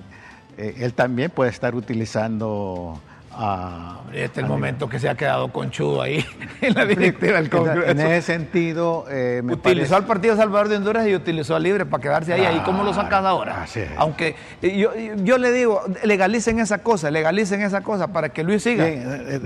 Eh, 0.57 0.75
él 0.79 0.93
también 0.93 1.31
puede 1.31 1.51
estar 1.51 1.75
utilizando 1.75 2.99
a... 3.35 3.99
Este 4.13 4.39
es 4.41 4.43
el 4.43 4.45
momento 4.45 4.87
que 4.87 4.99
se 4.99 5.09
ha 5.09 5.15
quedado 5.15 5.51
conchudo 5.51 6.01
ahí 6.03 6.23
en 6.61 6.73
la 6.75 6.85
directiva 6.85 7.37
del 7.37 7.49
Congreso. 7.49 7.89
En 7.89 7.99
ese 7.99 8.21
sentido, 8.21 9.05
eh, 9.09 9.41
me 9.43 9.53
utilizó 9.53 9.79
parece- 9.91 9.95
al 9.95 10.05
Partido 10.05 10.35
Salvador 10.35 10.69
de 10.69 10.77
Honduras 10.77 11.07
y 11.07 11.15
utilizó 11.15 11.55
a 11.55 11.59
Libre 11.59 11.85
para 11.87 12.01
quedarse 12.01 12.31
ahí. 12.33 12.41
¿Ahí 12.45 12.61
cómo 12.63 12.83
lo 12.83 12.93
sacas 12.93 13.25
ahora? 13.25 13.63
así 13.63 13.79
es. 13.79 13.89
Aunque 13.97 14.35
eh, 14.61 14.77
yo, 14.77 14.91
yo 15.23 15.37
le 15.39 15.51
digo, 15.51 15.81
legalicen 16.03 16.59
esa 16.59 16.77
cosa, 16.83 17.09
legalicen 17.09 17.61
esa 17.61 17.81
cosa 17.81 18.13
para 18.13 18.29
que 18.29 18.43
Luis 18.43 18.61
siga. 18.61 18.87
Eh, 18.87 19.41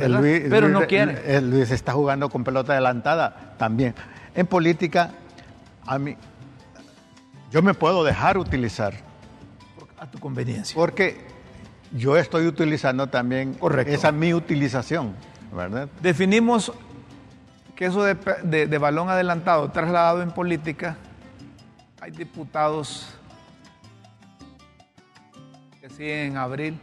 Pero 0.49 0.67
no 0.67 0.85
quiere. 0.85 1.39
Luis 1.41 1.71
está 1.71 1.93
jugando 1.93 2.27
con 2.29 2.43
pelota 2.43 2.73
adelantada 2.73 3.53
también. 3.57 3.95
En 4.35 4.45
política, 4.47 5.11
a 5.85 5.97
mí, 5.97 6.17
yo 7.51 7.61
me 7.61 7.73
puedo 7.73 8.03
dejar 8.03 8.37
utilizar 8.37 8.93
A 9.97 10.05
tu 10.11 10.19
conveniencia. 10.19 10.75
porque 10.75 11.25
yo 11.93 12.17
estoy 12.17 12.47
utilizando 12.47 13.07
también 13.07 13.53
Correcto. 13.53 13.93
esa 13.93 14.11
mi 14.11 14.33
utilización, 14.33 15.13
¿verdad? 15.55 15.87
Definimos 16.01 16.71
que 17.75 17.85
eso 17.85 18.03
de, 18.03 18.15
de- 18.43 18.67
de 18.67 18.77
balón 18.77 19.09
adelantado, 19.09 19.69
trasladado 19.71 20.21
en 20.21 20.31
política, 20.31 20.97
hay 22.01 22.11
diputados 22.11 23.07
que 25.79 25.89
siguen 25.89 26.31
en 26.31 26.37
abril, 26.37 26.79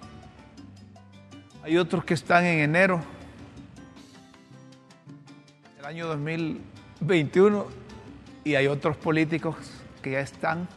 hay 1.62 1.76
otros 1.78 2.04
que 2.04 2.14
están 2.14 2.44
en 2.44 2.60
enero 2.60 3.00
del 5.76 5.84
año 5.86 6.06
2021 6.08 7.66
y 8.44 8.54
hay 8.54 8.66
otros 8.66 8.96
políticos 8.96 9.56
que 10.02 10.12
ya 10.12 10.20
están 10.20 10.68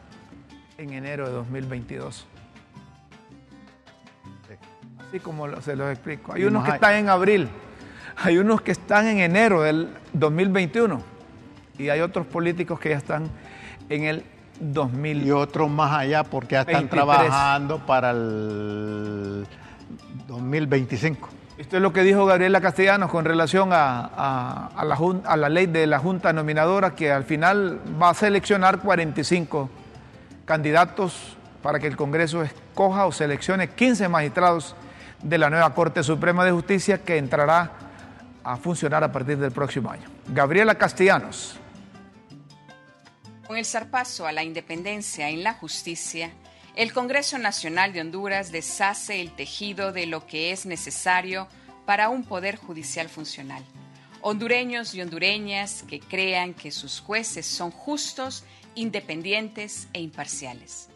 en 0.77 0.93
enero 0.93 1.27
de 1.27 1.33
2022. 1.33 2.25
Así 5.07 5.19
como 5.21 5.61
se 5.61 5.75
los 5.75 5.89
explico. 5.89 6.33
Hay 6.33 6.43
unos 6.43 6.65
que 6.65 6.71
están 6.71 6.95
en 6.95 7.09
abril, 7.09 7.47
hay 8.17 8.37
unos 8.37 8.61
que 8.61 8.71
están 8.71 9.07
en 9.07 9.19
enero 9.19 9.61
del 9.61 9.89
2021 10.11 11.01
y 11.77 11.89
hay 11.89 12.01
otros 12.01 12.25
políticos 12.25 12.79
que 12.79 12.89
ya 12.89 12.97
están 12.97 13.29
en 13.87 14.03
el 14.03 14.23
2000. 14.59 15.25
Y 15.25 15.31
otros 15.31 15.69
más 15.69 15.93
allá 15.93 16.23
porque 16.23 16.55
ya 16.55 16.61
están 16.61 16.89
trabajando 16.89 17.79
para 17.85 18.11
el 18.11 19.47
2025. 20.27 21.29
Esto 21.57 21.77
es 21.77 21.81
lo 21.81 21.93
que 21.93 22.03
dijo 22.03 22.25
Gabriela 22.25 22.59
Castellanos 22.59 23.09
con 23.09 23.23
relación 23.23 23.69
a, 23.71 24.69
la, 24.83 25.21
a, 25.25 25.37
la, 25.37 25.49
ley 25.49 25.67
de 25.67 25.87
la 25.87 25.99
Junta 25.99 26.33
Nominadora, 26.33 26.95
que 26.95 27.11
al 27.11 27.23
final 27.23 27.79
va 27.99 28.09
a 28.09 28.13
seleccionar 28.13 28.79
45 28.79 29.69
candidatos 30.45 31.37
para 31.63 31.79
que 31.79 31.87
el 31.87 31.95
Congreso 31.95 32.43
escoja 32.43 33.05
o 33.05 33.11
seleccione 33.11 33.69
15 33.69 34.07
magistrados 34.09 34.75
de 35.21 35.37
la 35.37 35.49
nueva 35.49 35.73
Corte 35.73 36.03
Suprema 36.03 36.45
de 36.45 36.51
Justicia 36.51 37.03
que 37.03 37.17
entrará 37.17 37.71
a 38.43 38.57
funcionar 38.57 39.03
a 39.03 39.11
partir 39.11 39.37
del 39.37 39.51
próximo 39.51 39.91
año. 39.91 40.09
Gabriela 40.27 40.75
Castellanos. 40.75 41.57
Con 43.45 43.57
el 43.57 43.65
zarpazo 43.65 44.27
a 44.27 44.31
la 44.31 44.43
independencia 44.43 45.29
en 45.29 45.43
la 45.43 45.53
justicia, 45.53 46.31
el 46.75 46.93
Congreso 46.93 47.37
Nacional 47.37 47.91
de 47.91 48.01
Honduras 48.01 48.51
deshace 48.51 49.21
el 49.21 49.31
tejido 49.31 49.91
de 49.91 50.05
lo 50.05 50.27
que 50.27 50.51
es 50.51 50.65
necesario 50.65 51.47
para 51.85 52.09
un 52.09 52.23
poder 52.23 52.57
judicial 52.57 53.09
funcional. 53.09 53.63
Hondureños 54.21 54.93
y 54.93 55.01
hondureñas 55.01 55.83
que 55.83 55.99
crean 55.99 56.53
que 56.53 56.71
sus 56.71 56.99
jueces 56.99 57.45
son 57.45 57.71
justos, 57.71 58.43
independientes 58.75 59.87
e 59.93 60.01
imparciales. 60.01 60.89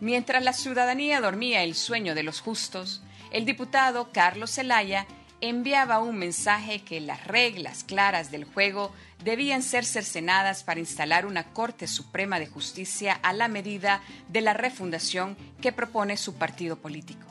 Mientras 0.00 0.44
la 0.44 0.52
ciudadanía 0.52 1.20
dormía 1.20 1.62
el 1.62 1.74
sueño 1.74 2.14
de 2.14 2.22
los 2.22 2.40
justos, 2.40 3.02
el 3.34 3.44
diputado 3.44 4.12
Carlos 4.12 4.52
Zelaya 4.52 5.08
enviaba 5.40 5.98
un 5.98 6.16
mensaje 6.16 6.82
que 6.82 7.00
las 7.00 7.26
reglas 7.26 7.82
claras 7.82 8.30
del 8.30 8.44
juego 8.44 8.94
debían 9.24 9.60
ser 9.60 9.84
cercenadas 9.84 10.62
para 10.62 10.78
instalar 10.78 11.26
una 11.26 11.52
Corte 11.52 11.88
Suprema 11.88 12.38
de 12.38 12.46
Justicia 12.46 13.18
a 13.24 13.32
la 13.32 13.48
medida 13.48 14.02
de 14.28 14.40
la 14.40 14.54
refundación 14.54 15.36
que 15.60 15.72
propone 15.72 16.16
su 16.16 16.36
partido 16.36 16.76
político. 16.76 17.26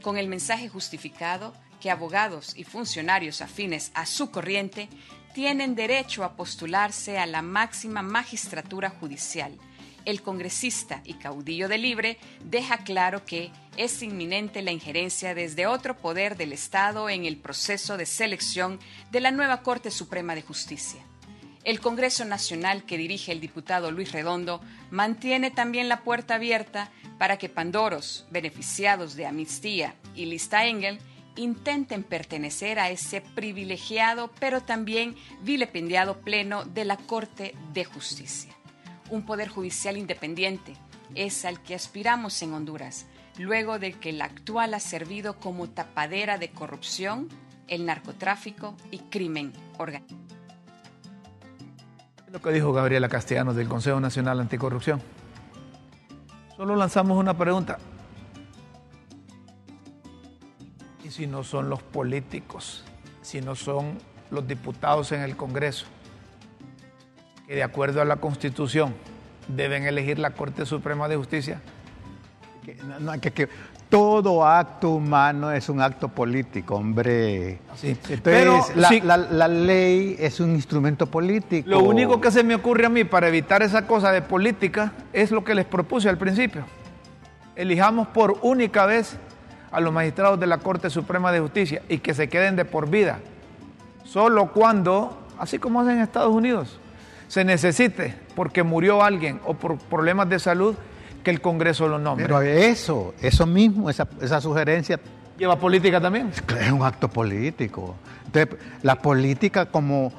Con 0.00 0.16
el 0.16 0.26
mensaje 0.26 0.70
justificado 0.70 1.52
que 1.82 1.90
abogados 1.90 2.56
y 2.56 2.64
funcionarios 2.64 3.42
afines 3.42 3.90
a 3.92 4.06
su 4.06 4.30
corriente 4.30 4.88
tienen 5.34 5.74
derecho 5.74 6.24
a 6.24 6.34
postularse 6.34 7.18
a 7.18 7.26
la 7.26 7.42
máxima 7.42 8.00
magistratura 8.00 8.88
judicial, 8.88 9.52
el 10.06 10.22
congresista 10.22 11.02
y 11.04 11.14
caudillo 11.14 11.68
de 11.68 11.76
Libre 11.76 12.18
deja 12.42 12.78
claro 12.78 13.24
que 13.26 13.50
es 13.76 14.02
inminente 14.02 14.62
la 14.62 14.70
injerencia 14.70 15.34
desde 15.34 15.66
otro 15.66 15.96
poder 15.98 16.36
del 16.36 16.52
Estado 16.52 17.10
en 17.10 17.26
el 17.26 17.36
proceso 17.36 17.98
de 17.98 18.06
selección 18.06 18.80
de 19.10 19.20
la 19.20 19.32
nueva 19.32 19.62
Corte 19.62 19.90
Suprema 19.90 20.34
de 20.34 20.42
Justicia. 20.42 21.00
El 21.64 21.80
Congreso 21.80 22.24
Nacional 22.24 22.84
que 22.84 22.96
dirige 22.96 23.32
el 23.32 23.40
diputado 23.40 23.90
Luis 23.90 24.12
Redondo 24.12 24.60
mantiene 24.90 25.50
también 25.50 25.88
la 25.88 26.02
puerta 26.02 26.36
abierta 26.36 26.90
para 27.18 27.38
que 27.38 27.48
pandoros, 27.48 28.26
beneficiados 28.30 29.16
de 29.16 29.26
amnistía 29.26 29.96
y 30.14 30.26
lista 30.26 30.64
Engel, 30.66 31.00
intenten 31.34 32.04
pertenecer 32.04 32.78
a 32.78 32.90
ese 32.90 33.20
privilegiado 33.20 34.30
pero 34.38 34.62
también 34.62 35.16
vilipendiado 35.42 36.20
pleno 36.20 36.64
de 36.64 36.84
la 36.84 36.96
Corte 36.96 37.56
de 37.72 37.84
Justicia. 37.84 38.55
Un 39.08 39.24
poder 39.24 39.48
judicial 39.48 39.96
independiente 39.96 40.74
es 41.14 41.44
al 41.44 41.62
que 41.62 41.74
aspiramos 41.74 42.42
en 42.42 42.52
Honduras, 42.52 43.06
luego 43.38 43.78
de 43.78 43.92
que 43.92 44.10
el 44.10 44.20
actual 44.20 44.74
ha 44.74 44.80
servido 44.80 45.38
como 45.38 45.68
tapadera 45.68 46.38
de 46.38 46.50
corrupción, 46.50 47.28
el 47.68 47.86
narcotráfico 47.86 48.74
y 48.90 48.98
crimen 48.98 49.52
organizado. 49.78 50.20
Lo 52.32 52.42
que 52.42 52.50
dijo 52.50 52.72
Gabriela 52.72 53.08
Castellanos 53.08 53.54
del 53.54 53.68
Consejo 53.68 54.00
Nacional 54.00 54.40
Anticorrupción. 54.40 55.00
Solo 56.56 56.74
lanzamos 56.74 57.16
una 57.18 57.36
pregunta. 57.36 57.78
¿Y 61.04 61.10
si 61.10 61.28
no 61.28 61.44
son 61.44 61.70
los 61.70 61.82
políticos, 61.82 62.84
si 63.22 63.40
no 63.40 63.54
son 63.54 63.98
los 64.30 64.46
diputados 64.48 65.12
en 65.12 65.20
el 65.20 65.36
Congreso, 65.36 65.86
que 67.46 67.54
de 67.54 67.62
acuerdo 67.62 68.00
a 68.00 68.04
la 68.04 68.16
Constitución 68.16 68.94
deben 69.48 69.84
elegir 69.84 70.18
la 70.18 70.30
Corte 70.30 70.66
Suprema 70.66 71.08
de 71.08 71.16
Justicia? 71.16 71.60
que, 73.20 73.30
que, 73.30 73.48
todo 73.88 74.44
acto 74.44 74.90
humano 74.90 75.52
es 75.52 75.68
un 75.68 75.80
acto 75.80 76.08
político, 76.08 76.74
hombre. 76.74 77.60
Entonces, 77.82 79.04
la, 79.04 79.48
ley 79.48 80.16
es 80.18 80.40
un 80.40 80.50
instrumento 80.50 81.06
político. 81.06 81.70
Lo 81.70 81.80
único 81.80 82.20
que 82.20 82.32
se 82.32 82.42
me 82.42 82.56
ocurre 82.56 82.86
a 82.86 82.88
mí 82.88 83.04
para 83.04 83.28
evitar 83.28 83.62
esa 83.62 83.86
cosa 83.86 84.10
de 84.10 84.22
política 84.22 84.92
es 85.12 85.30
lo 85.30 85.44
que 85.44 85.54
les 85.54 85.64
propuse 85.64 86.08
al 86.08 86.18
principio. 86.18 86.64
Elijamos 87.54 88.08
por 88.08 88.38
única 88.42 88.86
vez 88.86 89.16
a 89.70 89.80
los 89.80 89.92
magistrados 89.92 90.40
de 90.40 90.46
la 90.46 90.58
Corte 90.58 90.90
Suprema 90.90 91.30
de 91.30 91.40
Justicia 91.40 91.82
y 91.88 91.98
que 91.98 92.12
se 92.12 92.28
queden 92.28 92.56
de 92.56 92.64
por 92.64 92.90
vida. 92.90 93.20
Solo 94.04 94.52
cuando, 94.52 95.26
así 95.38 95.58
como 95.60 95.80
hacen 95.80 95.96
en 95.96 96.02
Estados 96.02 96.34
Unidos, 96.34 96.80
se 97.28 97.44
necesite 97.44 98.14
porque 98.34 98.62
murió 98.62 99.02
alguien 99.02 99.40
o 99.44 99.54
por 99.54 99.78
problemas 99.78 100.28
de 100.28 100.38
salud, 100.38 100.74
que 101.22 101.30
el 101.30 101.40
Congreso 101.40 101.88
lo 101.88 101.98
nombre. 101.98 102.26
Pero 102.26 102.40
eso, 102.40 103.14
eso 103.20 103.46
mismo, 103.46 103.90
esa, 103.90 104.40
sugerencia... 104.40 105.00
¿Lleva 105.36 105.58
política 105.58 106.00
también? 106.00 106.30
Es 106.60 106.72
un 106.72 106.82
acto 106.82 107.08
político. 107.08 107.96
Entonces, 108.26 108.56
la 108.82 109.02
política 109.02 109.66
como 109.66 110.12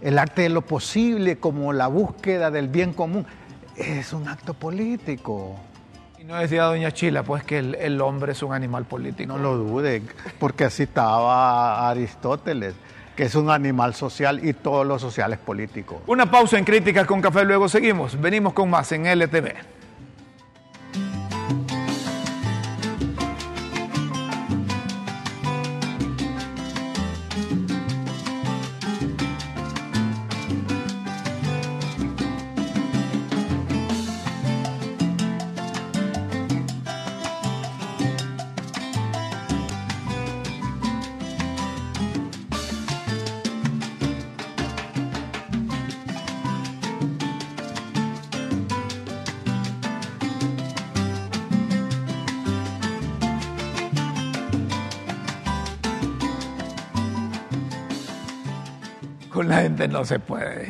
el 0.00 0.18
arte 0.18 0.42
de 0.42 0.48
lo 0.50 0.62
posible, 0.62 1.38
como 1.38 1.72
la 1.72 1.88
búsqueda 1.88 2.50
del 2.50 2.68
bien 2.68 2.92
común, 2.92 3.26
es 3.76 4.12
un 4.12 4.28
acto 4.28 4.54
político. 4.54 5.56
Y 6.18 6.24
no 6.24 6.36
decía 6.36 6.64
doña 6.64 6.92
Chila, 6.92 7.22
pues 7.22 7.42
que 7.42 7.58
el, 7.58 7.74
el 7.74 8.00
hombre 8.00 8.32
es 8.32 8.42
un 8.42 8.54
animal 8.54 8.84
político. 8.84 9.32
No 9.32 9.38
lo 9.38 9.56
dude, 9.56 10.02
porque 10.38 10.64
así 10.64 10.84
estaba 10.84 11.90
Aristóteles 11.90 12.74
que 13.16 13.24
es 13.24 13.34
un 13.34 13.50
animal 13.50 13.94
social 13.94 14.44
y 14.44 14.52
todos 14.52 14.86
los 14.86 15.00
sociales 15.00 15.38
políticos. 15.38 15.98
Una 16.06 16.30
pausa 16.30 16.58
en 16.58 16.64
Críticas 16.64 17.06
con 17.06 17.20
Café, 17.20 17.44
luego 17.44 17.68
seguimos. 17.68 18.20
Venimos 18.20 18.52
con 18.52 18.70
más 18.70 18.90
en 18.92 19.06
LTV. 19.06 19.54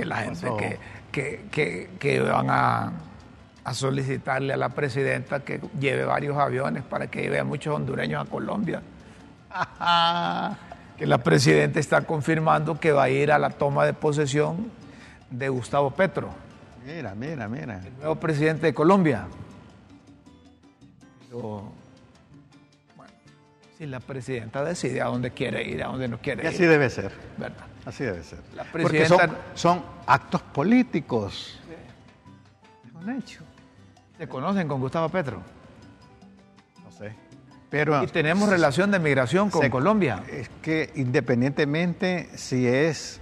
La 0.05 0.16
gente 0.16 0.78
que, 1.12 2.20
van 2.20 2.47
a, 2.51 2.92
solicitarle 3.72 4.53
a 4.53 4.57
la 4.57 4.68
presidenta 4.70 5.40
que 5.40 5.61
lleve 5.80 6.05
varios 6.05 6.36
aviones 6.36 6.82
para 6.82 7.07
que 7.07 7.22
lleve 7.22 7.38
a 7.38 7.45
muchos 7.45 7.74
hondureños 7.74 8.26
a 8.26 8.30
Colombia. 8.30 8.82
que 10.99 11.07
la 11.07 11.18
presidenta 11.18 11.80
está 11.80 12.03
confirmando 12.03 12.78
que 12.78 12.92
va 12.92 13.05
a 13.05 13.11
ir 13.11 13.32
a 13.32 13.38
la 13.38 13.51
toma 13.51 13.86
de 13.86 13.95
posesión 13.95 14.70
de 15.30 15.49
Gustavo 15.49 15.90
Petro. 15.90 16.30
Mira, 16.84 17.14
mira, 17.14 17.49
mira. 17.49 17.80
El 17.84 17.95
nuevo 17.97 18.16
presidente 18.16 18.66
de 18.66 18.74
Colombia. 18.74 19.26
bueno, 21.30 21.72
si 23.78 23.86
la 23.86 24.01
presidenta 24.01 24.62
decide 24.62 25.01
a 25.01 25.07
dónde 25.07 25.30
quiere 25.30 25.62
ir, 25.62 25.82
a 25.82 25.86
dónde 25.86 26.09
no 26.09 26.18
quiere 26.18 26.42
ir. 26.42 26.51
Y 26.51 26.55
así 26.55 26.64
debe 26.64 26.90
ser. 26.90 27.12
¿Verdad? 27.38 27.73
Así 27.87 28.05
debe 28.05 28.22
ser. 28.22 28.39
Porque 28.72 29.07
son, 29.55 29.82
actos 30.07 30.43
políticos. 30.43 31.61
Es 32.87 32.95
un 32.95 33.11
hecho. 33.11 33.43
¿Se 34.18 34.28
conocen 34.28 34.68
con 34.68 34.80
Gustavo 34.80 35.09
Petro? 35.09 35.43
No 36.82 36.91
sé. 36.93 37.12
Pero, 37.68 38.03
y 38.03 38.07
tenemos 38.07 38.49
relación 38.49 38.91
de 38.91 38.99
migración 38.99 39.51
con 39.51 39.68
Colombia. 39.68 40.22
Es 40.30 40.49
que 40.62 40.93
independientemente 40.95 42.28
si 42.37 42.66
es 42.66 43.20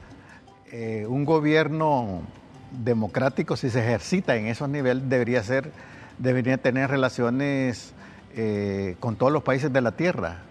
eh, 0.71 1.07
un 1.09 1.25
gobierno 1.25 2.23
democrático, 2.71 3.57
si 3.57 3.71
se 3.71 3.81
ejercita 3.81 4.37
en 4.37 4.47
esos 4.47 4.69
niveles, 4.69 5.09
debería 5.09 5.43
ser, 5.43 5.73
debería 6.19 6.59
tener 6.59 6.91
relaciones 6.91 7.95
eh, 8.35 8.97
con 9.01 9.17
todos 9.17 9.33
los 9.33 9.43
países 9.43 9.73
de 9.73 9.81
la 9.81 9.93
tierra 9.93 10.43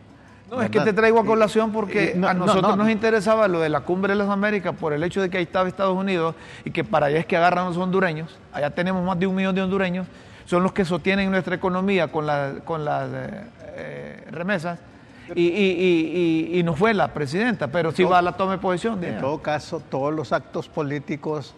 No, 0.52 0.62
es 0.62 0.70
que 0.70 0.82
te 0.82 0.92
traigo 0.92 1.18
a 1.18 1.26
colación 1.26 1.72
porque 1.72 2.20
a 2.28 2.34
nosotros 2.34 2.76
nos 2.76 2.90
interesaba 2.90 3.48
lo 3.48 3.62
de 3.62 3.70
la 3.70 3.80
cumbre 3.80 4.12
de 4.12 4.20
las 4.20 4.30
Américas 4.30 4.76
por 4.78 4.92
el 4.92 5.02
hecho 5.02 5.22
de 5.22 5.30
que 5.30 5.38
ahí 5.38 5.44
estaba 5.44 5.70
Estados 5.70 5.98
Unidos 5.98 6.36
y 6.66 6.72
que 6.72 6.84
para 6.84 7.06
allá 7.06 7.20
es 7.20 7.26
que 7.26 7.38
agarran 7.38 7.68
los 7.68 7.78
hondureños. 7.78 8.38
Allá 8.52 8.70
tenemos 8.70 9.02
más 9.06 9.18
de 9.18 9.28
un 9.28 9.34
millón 9.34 9.56
de 9.56 9.62
hondureños. 9.62 10.08
Son 10.46 10.62
los 10.62 10.74
que 10.74 10.84
sostienen 10.84 11.32
nuestra 11.32 11.56
economía 11.56 12.10
con, 12.10 12.28
con 12.66 12.84
las 12.84 13.10
eh, 13.14 13.44
eh, 13.76 14.28
remesas. 14.30 14.78
Y, 15.34 16.62
no 16.66 16.76
fue 16.76 16.94
la 16.94 17.14
presidenta, 17.14 17.70
pero 17.70 17.94
sí 17.94 18.04
va 18.04 18.20
a 18.20 18.22
la 18.22 18.34
toma 18.34 18.52
de 18.52 18.58
posición. 18.58 19.02
En 19.06 19.22
todo 19.22 19.42
caso, 19.42 19.82
todos 19.90 20.14
los 20.14 20.34
actos 20.34 20.68
políticos 20.68 21.56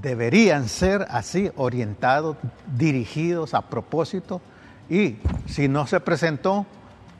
deberían 0.00 0.68
ser 0.68 1.06
así, 1.10 1.50
orientados, 1.56 2.38
dirigidos 2.74 3.52
a 3.52 3.60
propósito. 3.60 4.40
Y 4.88 5.16
si 5.46 5.68
no 5.68 5.86
se 5.86 6.00
presentó, 6.00 6.64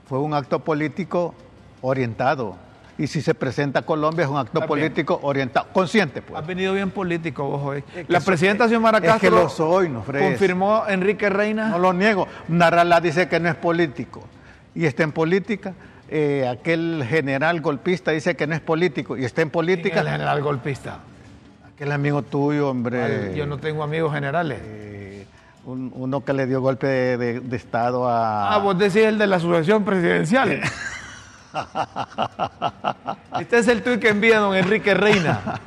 fue 0.07 0.19
un 0.19 0.35
acto 0.35 0.61
político 0.61 1.35
orientado. 1.81 2.57
Y 2.97 3.09
si 3.09 3.21
se 3.23 3.35
presenta 3.35 3.81
a 3.81 3.83
Colombia 3.83 4.25
es 4.25 4.31
un 4.31 4.37
acto 4.37 4.65
político 4.67 5.19
orientado, 5.23 5.67
consciente 5.73 6.23
pues. 6.23 6.41
Has 6.41 6.47
venido 6.47 6.75
bien 6.75 6.93
político 6.93 7.45
vos 7.45 7.61
hoy. 7.65 7.85
la 8.07 8.21
presidenta 8.21 8.69
Xiomara 8.69 9.01
Castro 9.01 9.15
es 9.17 9.21
que 9.21 9.43
lo 9.43 9.49
soy, 9.49 9.89
no 9.89 10.05
confirmó 10.05 10.85
Enrique 10.89 11.29
Reina. 11.29 11.71
No 11.71 11.79
lo 11.81 11.93
niego. 11.93 12.29
Narrala 12.47 13.01
dice 13.01 13.29
que 13.29 13.41
no 13.41 13.49
es 13.49 13.57
político 13.57 14.23
y 14.75 14.87
está 14.87 15.03
en 15.03 15.11
política. 15.13 15.75
Eh, 16.09 16.47
aquel 16.47 17.05
general 17.09 17.61
golpista 17.61 18.13
dice 18.13 18.37
que 18.37 18.47
no 18.47 18.55
es 18.55 18.61
político 18.61 19.17
y 19.17 19.25
está 19.25 19.43
en 19.43 19.51
política. 19.51 20.01
el 20.01 20.09
general 20.09 20.43
golpista? 20.43 21.01
Aquel 21.75 21.91
amigo 21.91 22.23
tuyo, 22.23 22.69
hombre. 22.69 23.35
yo 23.35 23.47
no 23.47 23.59
tengo 23.59 23.83
amigos 23.83 24.13
generales. 24.13 24.61
Eh, 24.63 24.94
uno 25.67 26.25
que 26.25 26.33
le 26.33 26.47
dio 26.47 26.61
golpe 26.61 26.87
de, 26.87 27.57
Estado 27.57 28.09
a... 28.09 28.55
Ah, 28.55 28.59
vos 28.59 28.79
decís 28.79 29.03
el 29.03 29.19
de 29.19 29.27
la 29.27 29.39
sucesión 29.39 29.85
presidencial. 29.85 30.61
este 33.41 33.59
es 33.59 33.69
el 33.69 33.83
tuit 33.83 34.01
que 34.01 34.09
envía 34.09 34.39
don 34.39 34.55
Enrique 34.55 34.95
Reina. 34.95 35.61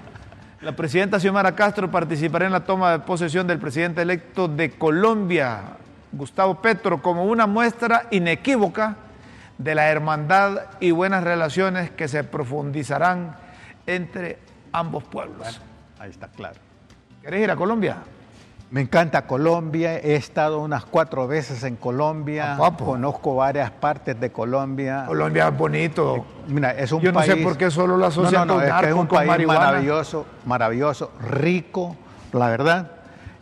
La 0.61 0.75
presidenta 0.75 1.19
Xiomara 1.19 1.55
Castro 1.55 1.89
participará 1.89 2.45
en 2.45 2.51
la 2.51 2.65
toma 2.65 2.91
de 2.91 2.99
posesión 2.99 3.47
del 3.47 3.59
presidente 3.59 4.01
electo 4.01 4.47
de 4.47 4.71
Colombia, 4.71 5.77
Gustavo 6.11 6.61
Petro, 6.61 7.01
como 7.01 7.25
una 7.25 7.47
muestra 7.47 8.07
inequívoca 8.11 8.97
de 9.57 9.75
la 9.75 9.89
hermandad 9.89 10.63
y 10.79 10.91
buenas 10.91 11.23
relaciones 11.23 11.89
que 11.91 12.07
se 12.07 12.23
profundizarán 12.23 13.35
entre 13.85 14.39
ambos 14.71 15.03
pueblos. 15.03 15.59
ahí 15.99 16.09
está 16.09 16.27
claro. 16.27 16.59
¿Querés 17.21 17.43
ir 17.43 17.51
a 17.51 17.55
Colombia? 17.55 17.97
Me 18.69 18.81
encanta 18.81 19.25
Colombia, 19.25 19.97
he 19.97 20.15
estado 20.15 20.59
unas 20.59 20.83
cuatro 20.83 21.25
veces 21.25 21.63
en 21.63 21.77
Colombia, 21.77 22.57
conozco 22.77 23.35
varias 23.35 23.71
partes 23.71 24.19
de 24.19 24.29
Colombia. 24.29 25.05
Colombia 25.07 25.47
es 25.47 25.57
bonito. 25.57 26.25
Mira, 26.47 26.71
es 26.71 26.91
un 26.91 27.01
Yo 27.01 27.13
no 27.13 27.23
sé 27.23 27.37
por 27.37 27.57
qué 27.57 27.71
solo 27.71 27.97
la 27.97 28.07
asocian 28.07 28.45
no, 28.45 28.55
no, 28.55 28.61
es, 28.61 28.73
que 28.73 28.87
es 28.89 28.93
un 28.93 29.07
país 29.07 29.47
maravilloso, 29.47 30.25
maravilloso, 30.45 31.11
rico, 31.29 31.95
la 32.33 32.49
verdad. 32.49 32.91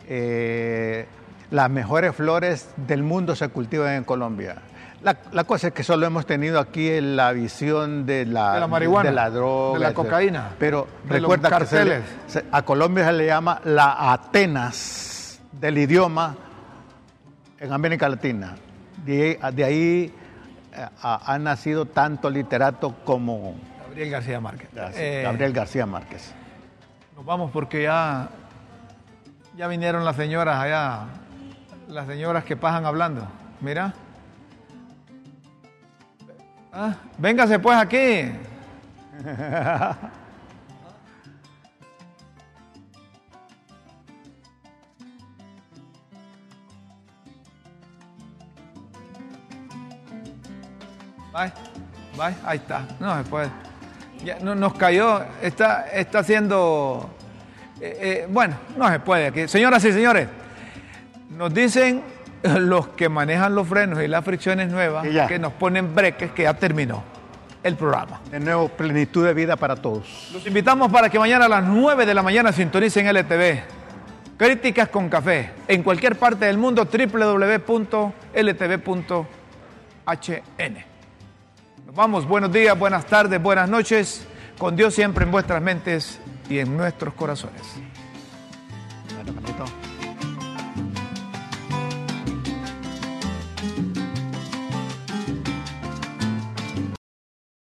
Eh, 0.08 1.06
las 1.50 1.70
mejores 1.70 2.14
flores 2.14 2.70
del 2.76 3.02
mundo 3.02 3.34
se 3.34 3.48
cultivan 3.48 3.94
en 3.94 4.04
Colombia. 4.04 4.56
La, 5.02 5.44
cosa 5.44 5.68
es 5.68 5.72
que 5.72 5.82
solo 5.82 6.06
hemos 6.06 6.26
tenido 6.26 6.58
aquí 6.58 7.00
la 7.00 7.32
visión 7.32 8.06
de 8.06 8.26
la, 8.26 8.54
de 8.54 8.60
la 8.60 8.66
marihuana, 8.66 9.10
de 9.10 9.14
la 9.14 9.30
droga, 9.30 9.78
de 9.78 9.84
la 9.84 9.94
cocaína. 9.94 10.50
Pero 10.58 10.86
recuerda 11.08 11.48
que 11.58 12.02
a 12.50 12.62
Colombia 12.62 13.06
se 13.06 13.12
le 13.12 13.26
llama 13.26 13.60
la 13.64 14.12
Atenas 14.12 15.15
del 15.60 15.78
idioma 15.78 16.36
en 17.58 17.72
América 17.72 18.08
Latina. 18.08 18.54
De, 19.04 19.38
ahí 19.42 20.12
eh, 20.72 20.86
ha, 21.02 21.38
nacido 21.38 21.86
tanto 21.86 22.28
literato 22.30 22.94
como... 23.04 23.54
Gabriel 23.86 24.10
García 24.10 24.40
Márquez. 24.40 24.68
Eh, 24.96 25.22
Gabriel 25.24 25.52
García 25.52 25.86
Márquez. 25.86 26.34
Nos 27.14 27.24
vamos 27.24 27.50
porque 27.50 27.84
ya, 27.84 28.28
ya 29.56 29.68
vinieron 29.68 30.04
las 30.04 30.16
señoras 30.16 30.58
allá, 30.58 31.06
las 31.88 32.06
señoras 32.06 32.44
que 32.44 32.56
pasan 32.56 32.84
hablando. 32.84 33.26
Mira. 33.60 33.94
Ah, 36.72 36.94
véngase 37.16 37.58
pues 37.58 37.78
aquí. 37.78 38.30
ahí 51.36 52.56
está. 52.56 52.86
No 52.98 53.16
se 53.16 53.28
puede. 53.28 53.48
Ya, 54.24 54.38
no, 54.40 54.54
nos 54.54 54.74
cayó, 54.74 55.24
está, 55.42 55.86
está 55.92 56.20
haciendo. 56.20 57.10
Eh, 57.80 57.98
eh, 58.00 58.26
bueno, 58.30 58.56
no 58.76 58.88
se 58.90 58.98
puede 59.00 59.26
aquí. 59.26 59.46
Señoras 59.48 59.84
y 59.84 59.92
señores, 59.92 60.28
nos 61.36 61.52
dicen 61.52 62.02
los 62.42 62.88
que 62.88 63.08
manejan 63.08 63.54
los 63.54 63.68
frenos 63.68 64.02
y 64.02 64.08
las 64.08 64.24
fricciones 64.24 64.70
nuevas 64.70 65.06
que 65.28 65.38
nos 65.38 65.52
ponen 65.52 65.94
breques 65.94 66.32
que 66.32 66.44
ya 66.44 66.54
terminó 66.54 67.02
el 67.62 67.76
programa. 67.76 68.20
De 68.30 68.40
nuevo, 68.40 68.68
plenitud 68.68 69.26
de 69.26 69.34
vida 69.34 69.56
para 69.56 69.76
todos. 69.76 70.30
Los 70.32 70.46
invitamos 70.46 70.90
para 70.90 71.10
que 71.10 71.18
mañana 71.18 71.44
a 71.46 71.48
las 71.48 71.64
9 71.64 72.06
de 72.06 72.14
la 72.14 72.22
mañana 72.22 72.52
sintonicen 72.52 73.06
LTV. 73.06 73.60
Críticas 74.38 74.88
con 74.88 75.08
café. 75.08 75.50
En 75.66 75.82
cualquier 75.82 76.16
parte 76.16 76.46
del 76.46 76.58
mundo, 76.58 76.86
www.ltv.hn. 76.86 78.16
Vamos, 81.96 82.28
buenos 82.28 82.52
días, 82.52 82.78
buenas 82.78 83.06
tardes, 83.06 83.42
buenas 83.42 83.70
noches. 83.70 84.26
Con 84.58 84.76
Dios 84.76 84.92
siempre 84.92 85.24
en 85.24 85.30
vuestras 85.30 85.62
mentes 85.62 86.20
y 86.46 86.58
en 86.58 86.76
nuestros 86.76 87.14
corazones. 87.14 87.62